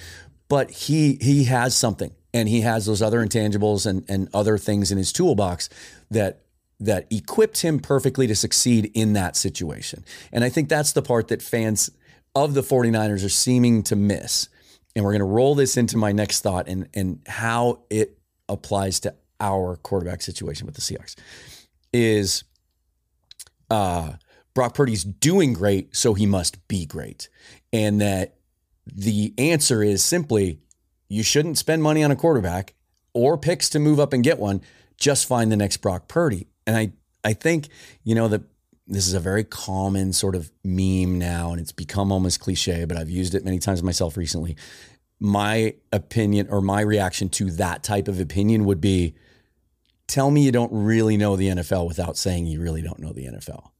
but 0.49 0.71
he 0.71 1.19
he 1.21 1.45
has 1.45 1.75
something, 1.75 2.13
and 2.35 2.49
he 2.49 2.61
has 2.61 2.87
those 2.87 3.01
other 3.03 3.25
intangibles 3.25 3.87
and 3.87 4.05
and 4.09 4.29
other 4.35 4.59
things 4.59 4.93
in 4.93 4.99
his 4.99 5.13
toolbox 5.13 5.69
that 6.11 6.43
that 6.81 7.07
equipped 7.11 7.63
him 7.63 7.79
perfectly 7.79 8.27
to 8.27 8.35
succeed 8.35 8.91
in 8.95 9.15
that 9.15 9.37
situation. 9.37 10.05
And 10.33 10.45
I 10.45 10.51
think 10.51 10.69
that's 10.69 10.93
the 10.93 11.03
part 11.03 11.29
that 11.29 11.41
fans 11.41 11.91
of 12.35 12.55
the 12.55 12.63
49ers 12.63 13.25
are 13.25 13.31
seeming 13.31 13.83
to 13.85 13.97
miss. 13.97 14.49
And 14.97 15.05
we're 15.05 15.13
going 15.13 15.21
to 15.21 15.25
roll 15.25 15.55
this 15.55 15.77
into 15.77 15.97
my 15.97 16.13
next 16.13 16.41
thought 16.41 16.69
and, 16.69 16.89
and 16.95 17.21
how 17.27 17.83
it 17.91 18.19
applies 18.49 19.01
to 19.01 19.15
our 19.41 19.77
quarterback 19.77 20.23
situation 20.23 20.67
with 20.67 20.75
the 20.75 20.81
Seahawks 20.81 21.17
is 21.93 22.45
uh, 23.71 24.13
Brock 24.55 24.75
Purdy's 24.75 25.05
doing 25.05 25.53
great, 25.53 25.97
so 25.97 26.15
he 26.15 26.27
must 26.27 26.67
be 26.69 26.87
great. 26.87 27.29
And 27.73 28.01
that 28.01 28.37
the 28.87 29.35
answer 29.39 29.83
is 29.83 30.03
simply 30.05 30.59
you 31.09 31.23
shouldn't 31.23 31.59
spend 31.59 31.83
money 31.83 32.03
on 32.03 32.11
a 32.11 32.17
quarterback 32.17 32.75
or 33.13 33.39
picks 33.39 33.69
to 33.71 33.79
move 33.79 34.01
up 34.01 34.13
and 34.13 34.23
get 34.23 34.39
one. 34.39 34.61
Just 34.99 35.27
find 35.27 35.51
the 35.51 35.57
next 35.57 35.79
Brock 35.79 36.09
Purdy. 36.09 36.47
And 36.67 36.77
I, 36.77 36.93
I 37.23 37.33
think, 37.33 37.69
you 38.05 38.15
know, 38.15 38.29
that 38.29 38.43
this 38.87 39.07
is 39.07 39.15
a 39.15 39.21
very 39.21 39.45
common 39.45 40.13
sort 40.13 40.35
of 40.35 40.51
meme 40.63 41.19
now, 41.19 41.53
and 41.53 41.61
it's 41.61 41.73
become 41.73 42.13
almost 42.13 42.41
cliche, 42.41 42.85
but 42.85 42.97
I've 42.97 43.11
used 43.11 43.35
it 43.35 43.45
many 43.45 43.59
times 43.59 43.83
myself 43.83 44.17
recently. 44.17 44.57
My 45.19 45.75
opinion 45.93 46.49
or 46.51 46.61
my 46.61 46.83
reaction 46.83 47.29
to 47.31 47.51
that 47.53 47.83
type 47.83 48.09
of 48.09 48.21
opinion 48.21 48.65
would 48.67 48.81
be 48.81 49.15
tell 50.07 50.31
me 50.31 50.43
you 50.43 50.53
don't 50.53 50.73
really 50.73 51.17
know 51.17 51.37
the 51.37 51.49
NFL 51.49 51.87
without 51.87 52.17
saying 52.17 52.47
you 52.47 52.61
really 52.61 52.83
don't 52.83 52.99
know 52.99 53.13
the 53.13 53.27
NFL. 53.27 53.71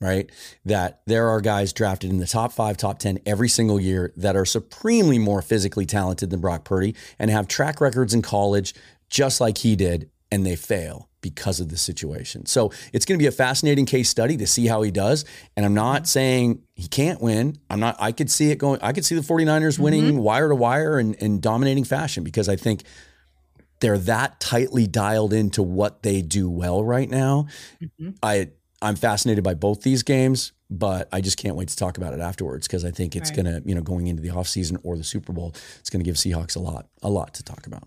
Right? 0.00 0.28
That 0.64 1.02
there 1.06 1.28
are 1.28 1.40
guys 1.40 1.72
drafted 1.72 2.10
in 2.10 2.18
the 2.18 2.26
top 2.26 2.52
five, 2.52 2.76
top 2.76 2.98
10 2.98 3.20
every 3.24 3.48
single 3.48 3.80
year 3.80 4.12
that 4.16 4.34
are 4.34 4.44
supremely 4.44 5.16
more 5.16 5.42
physically 5.42 5.86
talented 5.86 6.30
than 6.30 6.40
Brock 6.40 6.64
Purdy 6.64 6.96
and 7.20 7.30
have 7.30 7.46
track 7.46 7.80
records 7.80 8.12
in 8.12 8.20
college 8.20 8.74
just 9.08 9.40
like 9.40 9.58
he 9.58 9.76
did, 9.76 10.10
and 10.32 10.46
they 10.46 10.56
fail 10.56 11.10
because 11.20 11.60
of 11.60 11.68
the 11.68 11.76
situation. 11.76 12.46
So 12.46 12.72
it's 12.92 13.04
going 13.04 13.16
to 13.16 13.22
be 13.22 13.28
a 13.28 13.32
fascinating 13.32 13.86
case 13.86 14.08
study 14.08 14.36
to 14.38 14.46
see 14.46 14.66
how 14.66 14.80
he 14.82 14.90
does. 14.90 15.24
And 15.56 15.64
I'm 15.64 15.74
not 15.74 16.08
saying 16.08 16.62
he 16.74 16.88
can't 16.88 17.20
win. 17.20 17.58
I'm 17.70 17.78
not, 17.78 17.96
I 18.00 18.10
could 18.12 18.30
see 18.30 18.50
it 18.50 18.56
going, 18.56 18.80
I 18.82 18.92
could 18.92 19.04
see 19.04 19.14
the 19.14 19.20
49ers 19.20 19.78
winning 19.78 20.04
mm-hmm. 20.04 20.18
wire 20.18 20.48
to 20.48 20.54
wire 20.54 20.98
and 20.98 21.14
in 21.16 21.40
dominating 21.40 21.84
fashion 21.84 22.24
because 22.24 22.48
I 22.48 22.56
think 22.56 22.82
they're 23.80 23.98
that 23.98 24.40
tightly 24.40 24.86
dialed 24.86 25.34
into 25.34 25.62
what 25.62 26.02
they 26.02 26.22
do 26.22 26.50
well 26.50 26.82
right 26.82 27.10
now. 27.10 27.46
Mm-hmm. 27.80 28.10
I, 28.22 28.48
I'm 28.80 28.96
fascinated 28.96 29.44
by 29.44 29.54
both 29.54 29.82
these 29.82 30.02
games, 30.02 30.52
but 30.70 31.08
I 31.12 31.20
just 31.20 31.36
can't 31.36 31.56
wait 31.56 31.68
to 31.68 31.76
talk 31.76 31.98
about 31.98 32.14
it 32.14 32.20
afterwards 32.20 32.66
because 32.66 32.86
I 32.86 32.90
think 32.90 33.14
it's 33.14 33.30
right. 33.30 33.44
going 33.44 33.62
to, 33.62 33.68
you 33.68 33.74
know, 33.74 33.82
going 33.82 34.06
into 34.06 34.22
the 34.22 34.30
offseason 34.30 34.78
or 34.82 34.96
the 34.96 35.04
Super 35.04 35.32
Bowl, 35.34 35.54
it's 35.78 35.90
going 35.90 36.02
to 36.02 36.08
give 36.08 36.16
Seahawks 36.16 36.56
a 36.56 36.60
lot, 36.60 36.86
a 37.02 37.10
lot 37.10 37.34
to 37.34 37.42
talk 37.42 37.66
about. 37.66 37.86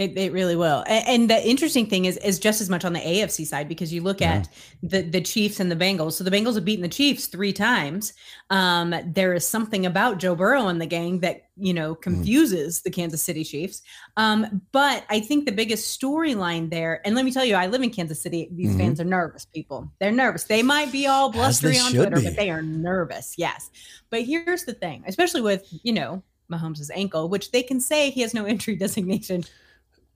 It, 0.00 0.16
it 0.16 0.32
really 0.32 0.56
will. 0.56 0.82
And, 0.86 1.08
and, 1.08 1.30
the 1.30 1.46
interesting 1.46 1.84
thing 1.84 2.06
is 2.06 2.16
is 2.16 2.38
just 2.38 2.62
as 2.62 2.70
much 2.70 2.86
on 2.86 2.94
the 2.94 3.00
AFC 3.00 3.46
side 3.46 3.68
because 3.68 3.92
you 3.92 4.02
look 4.02 4.22
yeah. 4.22 4.36
at 4.36 4.48
the 4.82 5.02
the 5.02 5.20
Chiefs 5.20 5.60
and 5.60 5.70
the 5.70 5.76
Bengals. 5.76 6.14
So 6.14 6.24
the 6.24 6.30
Bengals 6.30 6.54
have 6.54 6.64
beaten 6.64 6.82
the 6.82 6.88
Chiefs 6.88 7.26
three 7.26 7.52
times. 7.52 8.14
Um, 8.48 8.94
there 9.04 9.34
is 9.34 9.46
something 9.46 9.84
about 9.84 10.16
Joe 10.16 10.34
Burrow 10.34 10.68
and 10.68 10.80
the 10.80 10.86
gang 10.86 11.20
that 11.20 11.50
you 11.58 11.74
know 11.74 11.94
mm. 11.94 12.00
confuses 12.00 12.80
mm. 12.80 12.82
the 12.84 12.90
Kansas 12.90 13.22
City 13.22 13.44
Chiefs. 13.44 13.82
Um, 14.16 14.62
but 14.72 15.04
I 15.10 15.20
think 15.20 15.44
the 15.44 15.52
biggest 15.52 16.00
storyline 16.00 16.70
there, 16.70 17.02
and 17.04 17.14
let 17.14 17.26
me 17.26 17.30
tell 17.30 17.44
you, 17.44 17.54
I 17.54 17.66
live 17.66 17.82
in 17.82 17.90
Kansas 17.90 18.22
City. 18.22 18.48
These 18.52 18.70
mm-hmm. 18.70 18.78
fans 18.78 19.00
are 19.02 19.04
nervous. 19.04 19.44
People, 19.44 19.92
they're 19.98 20.10
nervous. 20.12 20.44
They 20.44 20.62
might 20.62 20.90
be 20.90 21.08
all 21.08 21.30
blustery 21.30 21.78
on 21.78 21.92
Twitter, 21.92 22.16
be. 22.16 22.24
but 22.24 22.36
they 22.36 22.48
are 22.48 22.62
nervous. 22.62 23.34
Yes. 23.36 23.68
But 24.08 24.22
here's 24.22 24.64
the 24.64 24.72
thing, 24.72 25.04
especially 25.06 25.42
with 25.42 25.68
you 25.82 25.92
know 25.92 26.22
Mahomes' 26.50 26.90
ankle, 26.94 27.28
which 27.28 27.50
they 27.50 27.62
can 27.62 27.80
say 27.80 28.08
he 28.08 28.22
has 28.22 28.32
no 28.32 28.46
injury 28.46 28.76
designation 28.76 29.44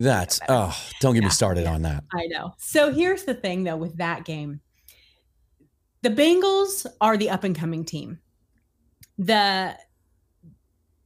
that's 0.01 0.41
oh, 0.49 0.77
don't 1.01 1.15
get 1.15 1.23
yeah, 1.23 1.29
me 1.29 1.31
started 1.31 1.67
on 1.67 1.83
that. 1.83 2.05
I 2.13 2.27
know. 2.27 2.55
So 2.59 2.93
here's 2.93 3.25
the 3.25 3.35
thing 3.35 3.65
though 3.65 3.77
with 3.77 3.97
that 3.99 4.25
game. 4.25 4.61
The 6.03 6.11
Bengals 6.11 6.87
are 7.01 7.17
the 7.17 7.31
up 7.31 7.45
and 7.45 7.57
coming 7.57 7.85
team. 7.85 8.19
The 9.19 9.77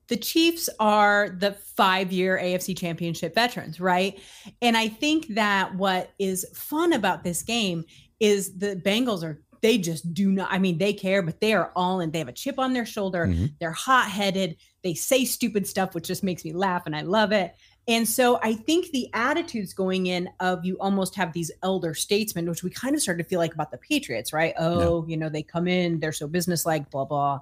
the 0.09 0.17
Chiefs 0.17 0.71
are 0.81 1.29
the 1.29 1.55
5-year 1.79 2.41
AFC 2.43 2.77
Championship 2.77 3.35
veterans, 3.35 3.79
right? 3.79 4.19
And 4.63 4.75
I 4.75 4.89
think 4.89 5.35
that 5.35 5.75
what 5.75 6.13
is 6.19 6.47
fun 6.55 6.95
about 6.95 7.23
this 7.23 7.43
game 7.43 7.85
is 8.19 8.57
the 8.57 8.77
Bengals 8.77 9.23
are 9.23 9.43
they 9.61 9.79
just 9.79 10.13
do 10.15 10.31
not 10.31 10.49
i 10.53 10.59
mean 10.59 10.79
they 10.79 10.93
care 10.93 11.23
but 11.23 11.41
they 11.41 11.53
are 11.53 11.73
all 11.75 12.01
in 12.01 12.11
they 12.11 12.19
have 12.19 12.29
a 12.29 12.33
chip 12.33 12.59
on 12.59 12.73
their 12.73 12.87
shoulder 12.87 13.27
mm-hmm. 13.27 13.47
they're 13.61 13.73
hot-headed 13.73 14.57
they 14.83 14.95
say 14.95 15.25
stupid 15.25 15.67
stuff 15.67 15.95
which 15.95 16.07
just 16.07 16.25
makes 16.25 16.45
me 16.45 16.53
laugh 16.53 16.85
and 16.87 16.95
i 16.95 17.01
love 17.01 17.33
it 17.33 17.55
and 17.89 18.07
so 18.07 18.39
I 18.43 18.53
think 18.53 18.91
the 18.91 19.09
attitudes 19.15 19.73
going 19.73 20.07
in 20.07 20.29
of 20.41 20.63
you 20.63 20.77
almost 20.79 21.15
have 21.15 21.33
these 21.33 21.51
elder 21.63 21.95
statesmen, 21.95 22.49
which 22.49 22.63
we 22.63 22.69
kind 22.69 22.95
of 22.95 23.01
started 23.01 23.23
to 23.23 23.29
feel 23.29 23.39
like 23.39 23.55
about 23.55 23.71
the 23.71 23.79
Patriots, 23.79 24.33
right? 24.33 24.53
Oh, 24.59 25.07
you 25.09 25.17
know, 25.17 25.31
they 25.31 25.43
come 25.43 25.67
in, 25.67 25.99
they're 25.99 26.13
so 26.13 26.29
businesslike, 26.29 26.91
blah, 26.91 27.07
blah. 27.07 27.41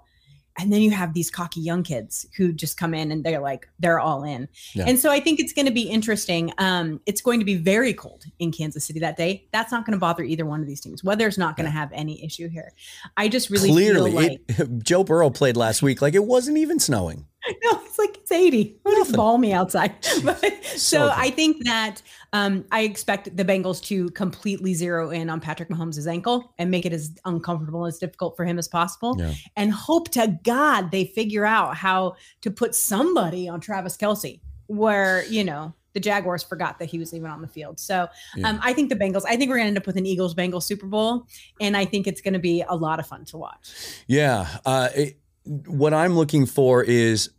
And 0.59 0.73
then 0.73 0.81
you 0.81 0.91
have 0.93 1.13
these 1.13 1.31
cocky 1.31 1.61
young 1.61 1.83
kids 1.83 2.27
who 2.37 2.53
just 2.53 2.79
come 2.79 2.95
in 2.95 3.13
and 3.13 3.23
they're 3.23 3.41
like, 3.41 3.69
they're 3.79 4.01
all 4.01 4.25
in. 4.25 4.49
Yeah. 4.73 4.85
And 4.87 4.99
so 4.99 5.11
I 5.11 5.21
think 5.21 5.39
it's 5.39 5.53
going 5.53 5.67
to 5.67 5.73
be 5.73 5.83
interesting. 5.83 6.51
Um, 6.57 7.01
it's 7.05 7.21
going 7.21 7.41
to 7.41 7.45
be 7.45 7.57
very 7.57 7.93
cold 7.93 8.25
in 8.39 8.53
Kansas 8.53 8.85
City 8.85 9.01
that 9.01 9.17
day. 9.19 9.47
That's 9.53 9.71
not 9.71 9.85
going 9.85 9.93
to 9.93 9.99
bother 9.99 10.23
either 10.23 10.47
one 10.47 10.61
of 10.61 10.67
these 10.67 10.81
teams. 10.81 11.05
Weather's 11.05 11.37
not 11.37 11.57
going 11.57 11.67
to 11.67 11.75
yeah. 11.75 11.81
have 11.81 11.93
any 11.93 12.25
issue 12.25 12.49
here. 12.49 12.73
I 13.19 13.29
just 13.29 13.51
really 13.51 13.69
clearly 13.69 14.13
like 14.13 14.41
it, 14.49 14.79
Joe 14.83 15.05
Burrow 15.05 15.29
played 15.29 15.59
last 15.59 15.83
week 15.83 16.01
like 16.01 16.15
it 16.15 16.25
wasn't 16.25 16.57
even 16.57 16.79
snowing. 16.79 17.27
no, 17.65 17.81
it's 17.85 17.99
like 17.99 18.17
it's 18.17 18.33
80. 18.33 18.79
It's 18.85 19.13
balmy 19.13 19.53
outside. 19.53 19.95
but, 20.25 20.41
so, 20.65 20.77
so 20.77 21.13
I 21.15 21.31
think 21.31 21.65
that 21.65 22.03
um, 22.33 22.65
I 22.73 22.81
expect 22.81 23.37
the 23.37 23.45
Bengals 23.45 23.83
to 23.85 24.09
completely 24.11 24.75
zero 24.75 25.11
in 25.11 25.31
on 25.31 25.41
Patrick 25.41 25.69
Mahomes' 25.69 26.07
ankle 26.07 26.55
and 26.59 26.71
make 26.71 26.85
it 26.87 26.93
as 26.93 27.15
uncomfortable 27.25 27.87
as 27.87 27.99
difficult 27.99 28.37
for 28.37 28.45
him 28.45 28.59
as 28.59 28.69
possible. 28.69 29.17
Yeah. 29.19 29.33
And 29.57 29.73
hope 29.73 30.11
to 30.11 30.39
God 30.45 30.91
they 30.91 31.05
figure 31.05 31.45
out 31.45 31.77
how 31.77 32.17
to 32.43 32.51
put 32.51 32.75
somebody 32.75 33.49
on 33.49 33.61
Travis 33.61 33.97
Kelce 33.97 34.41
where, 34.67 35.25
you 35.27 35.45
know, 35.45 35.73
the 35.97 36.01
Jaguars 36.01 36.43
forgot 36.43 36.79
that 36.79 36.87
he 36.87 36.99
was 36.99 37.15
even 37.15 37.31
on 37.31 37.41
the 37.41 37.49
field. 37.49 37.81
So 37.81 38.07
yeah. 38.37 38.51
um, 38.51 38.61
I 38.63 38.75
think 38.75 38.91
the 38.91 38.97
Bengals, 38.97 39.23
I 39.27 39.37
think 39.37 39.49
we're 39.49 39.57
going 39.57 39.65
to 39.65 39.69
end 39.69 39.79
up 39.79 39.87
with 39.87 39.97
an 39.97 40.05
Eagles 40.05 40.35
Bengals 40.35 40.65
Super 40.65 40.87
Bowl. 40.87 41.27
And 41.59 41.75
I 41.75 41.87
think 41.87 42.07
it's 42.07 42.21
going 42.21 42.35
to 42.35 42.39
be 42.39 42.63
a 42.69 42.77
lot 42.77 43.01
of 43.01 43.07
fun 43.07 43.25
to 43.27 43.39
watch. 43.39 43.71
Yeah. 44.07 44.47
Uh, 44.67 44.91
it, 44.95 45.19
what 45.47 45.95
I'm 45.95 46.15
looking 46.15 46.45
for 46.45 46.83
is 46.83 47.31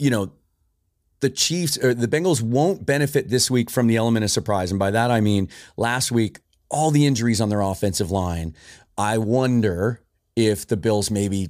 you 0.00 0.10
know, 0.10 0.32
the 1.20 1.30
Chiefs 1.30 1.78
or 1.82 1.92
the 1.94 2.08
Bengals 2.08 2.42
won't 2.42 2.86
benefit 2.86 3.28
this 3.28 3.50
week 3.50 3.70
from 3.70 3.86
the 3.86 3.96
element 3.96 4.24
of 4.24 4.30
surprise. 4.30 4.70
And 4.70 4.78
by 4.78 4.90
that, 4.90 5.10
I 5.10 5.20
mean 5.20 5.48
last 5.76 6.10
week, 6.10 6.38
all 6.70 6.90
the 6.90 7.06
injuries 7.06 7.40
on 7.40 7.48
their 7.48 7.60
offensive 7.60 8.10
line. 8.10 8.54
I 8.96 9.18
wonder 9.18 10.02
if 10.36 10.66
the 10.66 10.76
Bills 10.76 11.10
maybe 11.10 11.48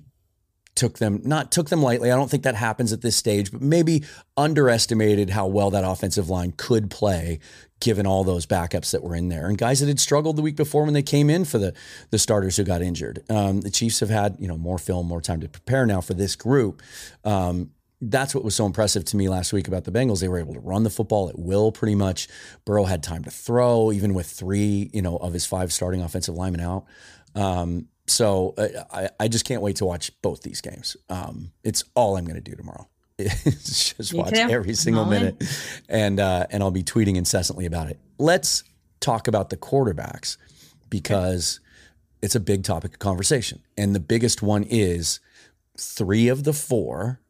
took 0.74 0.98
them, 0.98 1.20
not 1.24 1.52
took 1.52 1.68
them 1.68 1.82
lightly. 1.82 2.10
I 2.10 2.16
don't 2.16 2.30
think 2.30 2.42
that 2.44 2.54
happens 2.54 2.92
at 2.92 3.02
this 3.02 3.16
stage, 3.16 3.52
but 3.52 3.60
maybe 3.60 4.04
underestimated 4.36 5.30
how 5.30 5.46
well 5.46 5.70
that 5.70 5.84
offensive 5.84 6.30
line 6.30 6.52
could 6.56 6.90
play 6.90 7.38
given 7.80 8.06
all 8.06 8.24
those 8.24 8.46
backups 8.46 8.90
that 8.92 9.02
were 9.02 9.14
in 9.14 9.28
there 9.28 9.46
and 9.46 9.56
guys 9.56 9.80
that 9.80 9.88
had 9.88 9.98
struggled 9.98 10.36
the 10.36 10.42
week 10.42 10.56
before 10.56 10.84
when 10.84 10.92
they 10.92 11.02
came 11.02 11.30
in 11.30 11.44
for 11.46 11.58
the 11.58 11.72
the 12.10 12.18
starters 12.18 12.56
who 12.56 12.64
got 12.64 12.82
injured. 12.82 13.22
Um, 13.30 13.62
the 13.62 13.70
Chiefs 13.70 14.00
have 14.00 14.10
had 14.10 14.36
you 14.38 14.48
know 14.48 14.56
more 14.56 14.78
film, 14.78 15.06
more 15.06 15.20
time 15.20 15.40
to 15.40 15.48
prepare 15.48 15.86
now 15.86 16.00
for 16.00 16.14
this 16.14 16.36
group. 16.36 16.82
Um, 17.24 17.70
that's 18.00 18.34
what 18.34 18.44
was 18.44 18.54
so 18.54 18.66
impressive 18.66 19.04
to 19.06 19.16
me 19.16 19.28
last 19.28 19.52
week 19.52 19.68
about 19.68 19.84
the 19.84 19.92
Bengals. 19.92 20.20
They 20.20 20.28
were 20.28 20.38
able 20.38 20.54
to 20.54 20.60
run 20.60 20.84
the 20.84 20.90
football 20.90 21.28
at 21.28 21.38
will 21.38 21.70
pretty 21.70 21.94
much. 21.94 22.28
Burrow 22.64 22.84
had 22.84 23.02
time 23.02 23.24
to 23.24 23.30
throw, 23.30 23.92
even 23.92 24.14
with 24.14 24.26
three, 24.26 24.90
you 24.92 25.02
know, 25.02 25.16
of 25.18 25.32
his 25.32 25.44
five 25.46 25.72
starting 25.72 26.00
offensive 26.00 26.34
linemen 26.34 26.60
out. 26.60 26.86
Um, 27.34 27.88
so 28.06 28.54
uh, 28.56 28.68
I, 28.90 29.08
I 29.20 29.28
just 29.28 29.44
can't 29.44 29.62
wait 29.62 29.76
to 29.76 29.84
watch 29.84 30.10
both 30.22 30.42
these 30.42 30.60
games. 30.60 30.96
Um, 31.08 31.52
it's 31.62 31.84
all 31.94 32.16
I'm 32.16 32.24
going 32.24 32.42
to 32.42 32.50
do 32.50 32.56
tomorrow. 32.56 32.88
It's 33.22 33.92
just 33.92 34.14
watch 34.14 34.32
every 34.32 34.72
single 34.72 35.04
minute, 35.04 35.44
and 35.90 36.18
uh, 36.18 36.46
and 36.50 36.62
I'll 36.62 36.70
be 36.70 36.82
tweeting 36.82 37.16
incessantly 37.16 37.66
about 37.66 37.90
it. 37.90 37.98
Let's 38.18 38.64
talk 39.00 39.28
about 39.28 39.50
the 39.50 39.58
quarterbacks 39.58 40.38
because 40.88 41.60
it's 42.22 42.34
a 42.34 42.40
big 42.40 42.64
topic 42.64 42.94
of 42.94 42.98
conversation, 42.98 43.60
and 43.76 43.94
the 43.94 44.00
biggest 44.00 44.40
one 44.40 44.64
is 44.64 45.20
three 45.76 46.28
of 46.28 46.44
the 46.44 46.54
four 46.54 47.20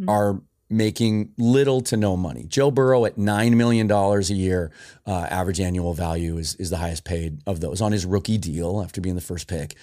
mm-hmm. 0.00 0.08
are 0.08 0.40
making 0.70 1.32
little 1.38 1.80
to 1.80 1.96
no 1.96 2.16
money. 2.16 2.44
Joe 2.46 2.70
Burrow 2.70 3.04
at 3.06 3.16
$9 3.16 3.54
million 3.54 3.90
a 3.90 4.20
year, 4.20 4.70
uh, 5.06 5.26
average 5.30 5.60
annual 5.60 5.94
value 5.94 6.36
is, 6.36 6.54
is 6.56 6.70
the 6.70 6.76
highest 6.76 7.04
paid 7.04 7.40
of 7.46 7.60
those 7.60 7.80
on 7.80 7.92
his 7.92 8.04
rookie 8.04 8.38
deal 8.38 8.82
after 8.82 9.00
being 9.00 9.14
the 9.14 9.20
first 9.20 9.48
pick. 9.48 9.76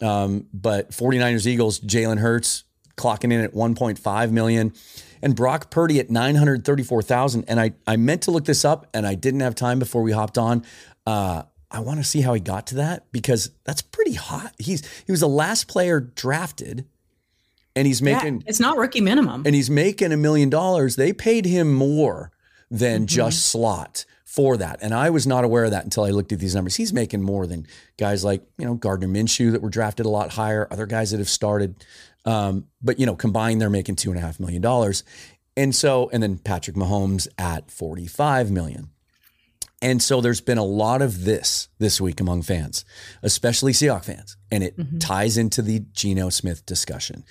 Um, 0.00 0.46
but 0.54 0.92
49ers 0.92 1.46
Eagles, 1.46 1.78
Jalen 1.80 2.18
Hurts 2.18 2.64
clocking 2.96 3.32
in 3.32 3.40
at 3.40 3.52
1.5 3.52 4.30
million 4.30 4.72
and 5.22 5.36
Brock 5.36 5.70
Purdy 5.70 6.00
at 6.00 6.10
934,000. 6.10 7.44
And 7.46 7.60
I, 7.60 7.72
I 7.86 7.96
meant 7.96 8.22
to 8.22 8.30
look 8.30 8.46
this 8.46 8.64
up 8.64 8.86
and 8.94 9.06
I 9.06 9.14
didn't 9.14 9.40
have 9.40 9.54
time 9.54 9.78
before 9.78 10.02
we 10.02 10.12
hopped 10.12 10.38
on. 10.38 10.64
Uh, 11.06 11.42
I 11.70 11.80
want 11.80 11.98
to 12.00 12.04
see 12.04 12.22
how 12.22 12.34
he 12.34 12.40
got 12.40 12.66
to 12.68 12.76
that 12.76 13.10
because 13.12 13.50
that's 13.64 13.82
pretty 13.82 14.14
hot. 14.14 14.52
He's 14.58 14.86
he 15.04 15.12
was 15.12 15.20
the 15.20 15.28
last 15.28 15.68
player 15.68 16.00
drafted 16.00 16.86
and 17.76 17.86
he's 17.86 18.02
making 18.02 18.36
yeah, 18.36 18.46
it's 18.46 18.60
not 18.60 18.76
rookie 18.76 19.00
minimum 19.00 19.42
and 19.46 19.54
he's 19.54 19.70
making 19.70 20.12
a 20.12 20.16
million 20.16 20.50
dollars 20.50 20.96
they 20.96 21.12
paid 21.12 21.44
him 21.44 21.72
more 21.72 22.32
than 22.70 23.02
mm-hmm. 23.02 23.06
just 23.06 23.46
slot 23.46 24.04
for 24.30 24.56
that. 24.56 24.78
And 24.80 24.94
I 24.94 25.10
was 25.10 25.26
not 25.26 25.42
aware 25.42 25.64
of 25.64 25.72
that 25.72 25.82
until 25.82 26.04
I 26.04 26.10
looked 26.10 26.30
at 26.30 26.38
these 26.38 26.54
numbers. 26.54 26.76
He's 26.76 26.92
making 26.92 27.20
more 27.20 27.48
than 27.48 27.66
guys 27.98 28.22
like, 28.22 28.44
you 28.58 28.64
know, 28.64 28.74
Gardner 28.74 29.08
Minshew 29.08 29.50
that 29.50 29.60
were 29.60 29.70
drafted 29.70 30.06
a 30.06 30.08
lot 30.08 30.30
higher, 30.30 30.68
other 30.70 30.86
guys 30.86 31.10
that 31.10 31.18
have 31.18 31.28
started. 31.28 31.84
Um, 32.24 32.68
but, 32.80 33.00
you 33.00 33.06
know, 33.06 33.16
combined, 33.16 33.60
they're 33.60 33.68
making 33.68 33.96
two 33.96 34.10
and 34.10 34.18
a 34.18 34.22
half 34.22 34.38
million 34.38 34.62
dollars. 34.62 35.02
And 35.56 35.74
so, 35.74 36.10
and 36.12 36.22
then 36.22 36.38
Patrick 36.38 36.76
Mahomes 36.76 37.26
at 37.38 37.72
45 37.72 38.52
million. 38.52 38.90
And 39.82 40.00
so 40.00 40.20
there's 40.20 40.40
been 40.40 40.58
a 40.58 40.64
lot 40.64 41.02
of 41.02 41.24
this 41.24 41.68
this 41.80 42.00
week 42.00 42.20
among 42.20 42.42
fans, 42.42 42.84
especially 43.24 43.72
Seahawks 43.72 44.04
fans, 44.04 44.36
and 44.52 44.62
it 44.62 44.76
mm-hmm. 44.76 44.98
ties 44.98 45.38
into 45.38 45.60
the 45.60 45.80
Geno 45.92 46.28
Smith 46.28 46.64
discussion. 46.66 47.24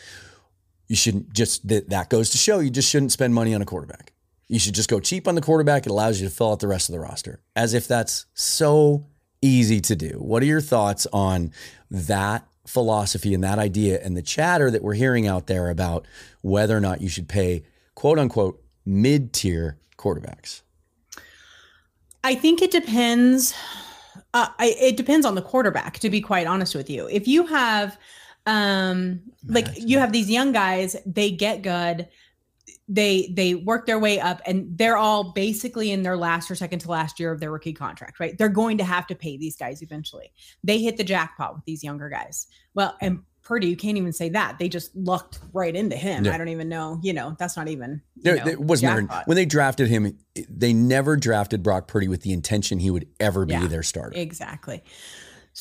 You 0.89 0.97
shouldn't 0.97 1.31
just 1.31 1.65
that, 1.69 1.89
that 1.89 2.09
goes 2.09 2.31
to 2.31 2.37
show 2.37 2.59
you 2.59 2.69
just 2.69 2.89
shouldn't 2.89 3.13
spend 3.13 3.33
money 3.33 3.55
on 3.55 3.61
a 3.61 3.65
quarterback. 3.65 4.11
You 4.47 4.59
should 4.59 4.75
just 4.75 4.89
go 4.89 4.99
cheap 4.99 5.27
on 5.27 5.35
the 5.35 5.41
quarterback. 5.41 5.85
It 5.85 5.91
allows 5.91 6.19
you 6.19 6.27
to 6.27 6.33
fill 6.33 6.51
out 6.51 6.59
the 6.59 6.67
rest 6.67 6.89
of 6.89 6.93
the 6.93 6.99
roster. 6.99 7.39
As 7.55 7.73
if 7.73 7.87
that's 7.87 8.25
so 8.33 9.05
easy 9.41 9.79
to 9.81 9.95
do. 9.95 10.17
What 10.17 10.43
are 10.43 10.47
your 10.47 10.61
thoughts 10.61 11.07
on 11.13 11.53
that 11.89 12.45
philosophy 12.67 13.33
and 13.33 13.43
that 13.43 13.59
idea 13.59 13.99
and 14.03 14.17
the 14.17 14.21
chatter 14.21 14.69
that 14.69 14.83
we're 14.83 14.93
hearing 14.93 15.27
out 15.27 15.47
there 15.47 15.69
about 15.69 16.05
whether 16.41 16.75
or 16.75 16.81
not 16.81 17.01
you 17.01 17.09
should 17.09 17.29
pay 17.29 17.63
quote 17.95 18.19
unquote 18.19 18.61
mid 18.85 19.33
tier 19.33 19.77
quarterbacks? 19.97 20.61
I 22.23 22.35
think 22.35 22.61
it 22.61 22.71
depends. 22.71 23.53
Uh, 24.33 24.47
I, 24.59 24.75
it 24.79 24.97
depends 24.97 25.25
on 25.25 25.35
the 25.35 25.41
quarterback, 25.41 25.99
to 25.99 26.09
be 26.09 26.21
quite 26.21 26.47
honest 26.47 26.75
with 26.75 26.89
you. 26.89 27.07
If 27.07 27.27
you 27.27 27.45
have, 27.45 27.97
um, 28.49 29.21
like 29.47 29.67
you 29.77 29.99
have 29.99 30.11
these 30.11 30.29
young 30.29 30.51
guys, 30.51 30.95
they 31.05 31.29
get 31.29 31.61
good, 31.61 32.07
they 32.87 33.31
they 33.31 33.53
work 33.53 33.85
their 33.85 33.99
way 33.99 34.19
up, 34.19 34.41
and 34.45 34.75
they're 34.75 34.97
all 34.97 35.31
basically 35.33 35.91
in 35.91 36.01
their 36.01 36.17
last 36.17 36.49
or 36.49 36.55
second 36.55 36.79
to 36.79 36.89
last 36.89 37.19
year 37.19 37.31
of 37.31 37.39
their 37.39 37.51
rookie 37.51 37.73
contract, 37.73 38.19
right? 38.19 38.37
They're 38.37 38.49
going 38.49 38.79
to 38.79 38.83
have 38.83 39.05
to 39.07 39.15
pay 39.15 39.37
these 39.37 39.55
guys 39.55 39.83
eventually. 39.83 40.31
They 40.63 40.79
hit 40.79 40.97
the 40.97 41.03
jackpot 41.03 41.55
with 41.55 41.65
these 41.65 41.83
younger 41.83 42.09
guys. 42.09 42.47
Well, 42.73 42.95
and 43.01 43.19
Purdy, 43.43 43.67
you 43.67 43.77
can't 43.77 43.97
even 43.97 44.13
say 44.13 44.29
that. 44.29 44.57
They 44.57 44.67
just 44.67 44.95
lucked 44.95 45.39
right 45.53 45.75
into 45.75 45.95
him. 45.95 46.25
Yeah. 46.25 46.33
I 46.33 46.37
don't 46.39 46.49
even 46.49 46.69
know. 46.69 46.99
You 47.03 47.13
know, 47.13 47.35
that's 47.37 47.55
not 47.55 47.67
even. 47.67 48.01
Know, 48.23 48.33
it 48.33 48.59
was 48.59 48.81
never 48.81 49.03
when 49.25 49.35
they 49.35 49.45
drafted 49.45 49.87
him. 49.87 50.17
They 50.49 50.73
never 50.73 51.15
drafted 51.15 51.61
Brock 51.61 51.87
Purdy 51.87 52.07
with 52.07 52.23
the 52.23 52.33
intention 52.33 52.79
he 52.79 52.89
would 52.89 53.07
ever 53.19 53.45
be 53.45 53.53
yeah, 53.53 53.67
their 53.67 53.83
starter. 53.83 54.17
Exactly. 54.17 54.83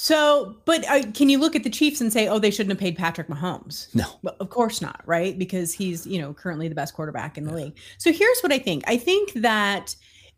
So, 0.00 0.54
but 0.64 0.88
uh, 0.88 1.10
can 1.12 1.28
you 1.28 1.40
look 1.40 1.56
at 1.56 1.64
the 1.64 1.70
Chiefs 1.70 2.00
and 2.00 2.12
say, 2.12 2.28
oh, 2.28 2.38
they 2.38 2.52
shouldn't 2.52 2.70
have 2.70 2.78
paid 2.78 2.96
Patrick 2.96 3.26
Mahomes? 3.26 3.92
No, 3.96 4.06
well, 4.22 4.36
of 4.38 4.48
course 4.48 4.80
not, 4.80 5.02
right? 5.06 5.36
Because 5.36 5.72
he's 5.72 6.06
you 6.06 6.20
know 6.20 6.32
currently 6.32 6.68
the 6.68 6.74
best 6.76 6.94
quarterback 6.94 7.36
in 7.36 7.42
the 7.42 7.50
yeah. 7.50 7.56
league. 7.56 7.78
So 7.98 8.12
here's 8.12 8.40
what 8.40 8.52
I 8.52 8.60
think. 8.60 8.84
I 8.86 8.96
think 8.96 9.32
that 9.32 9.96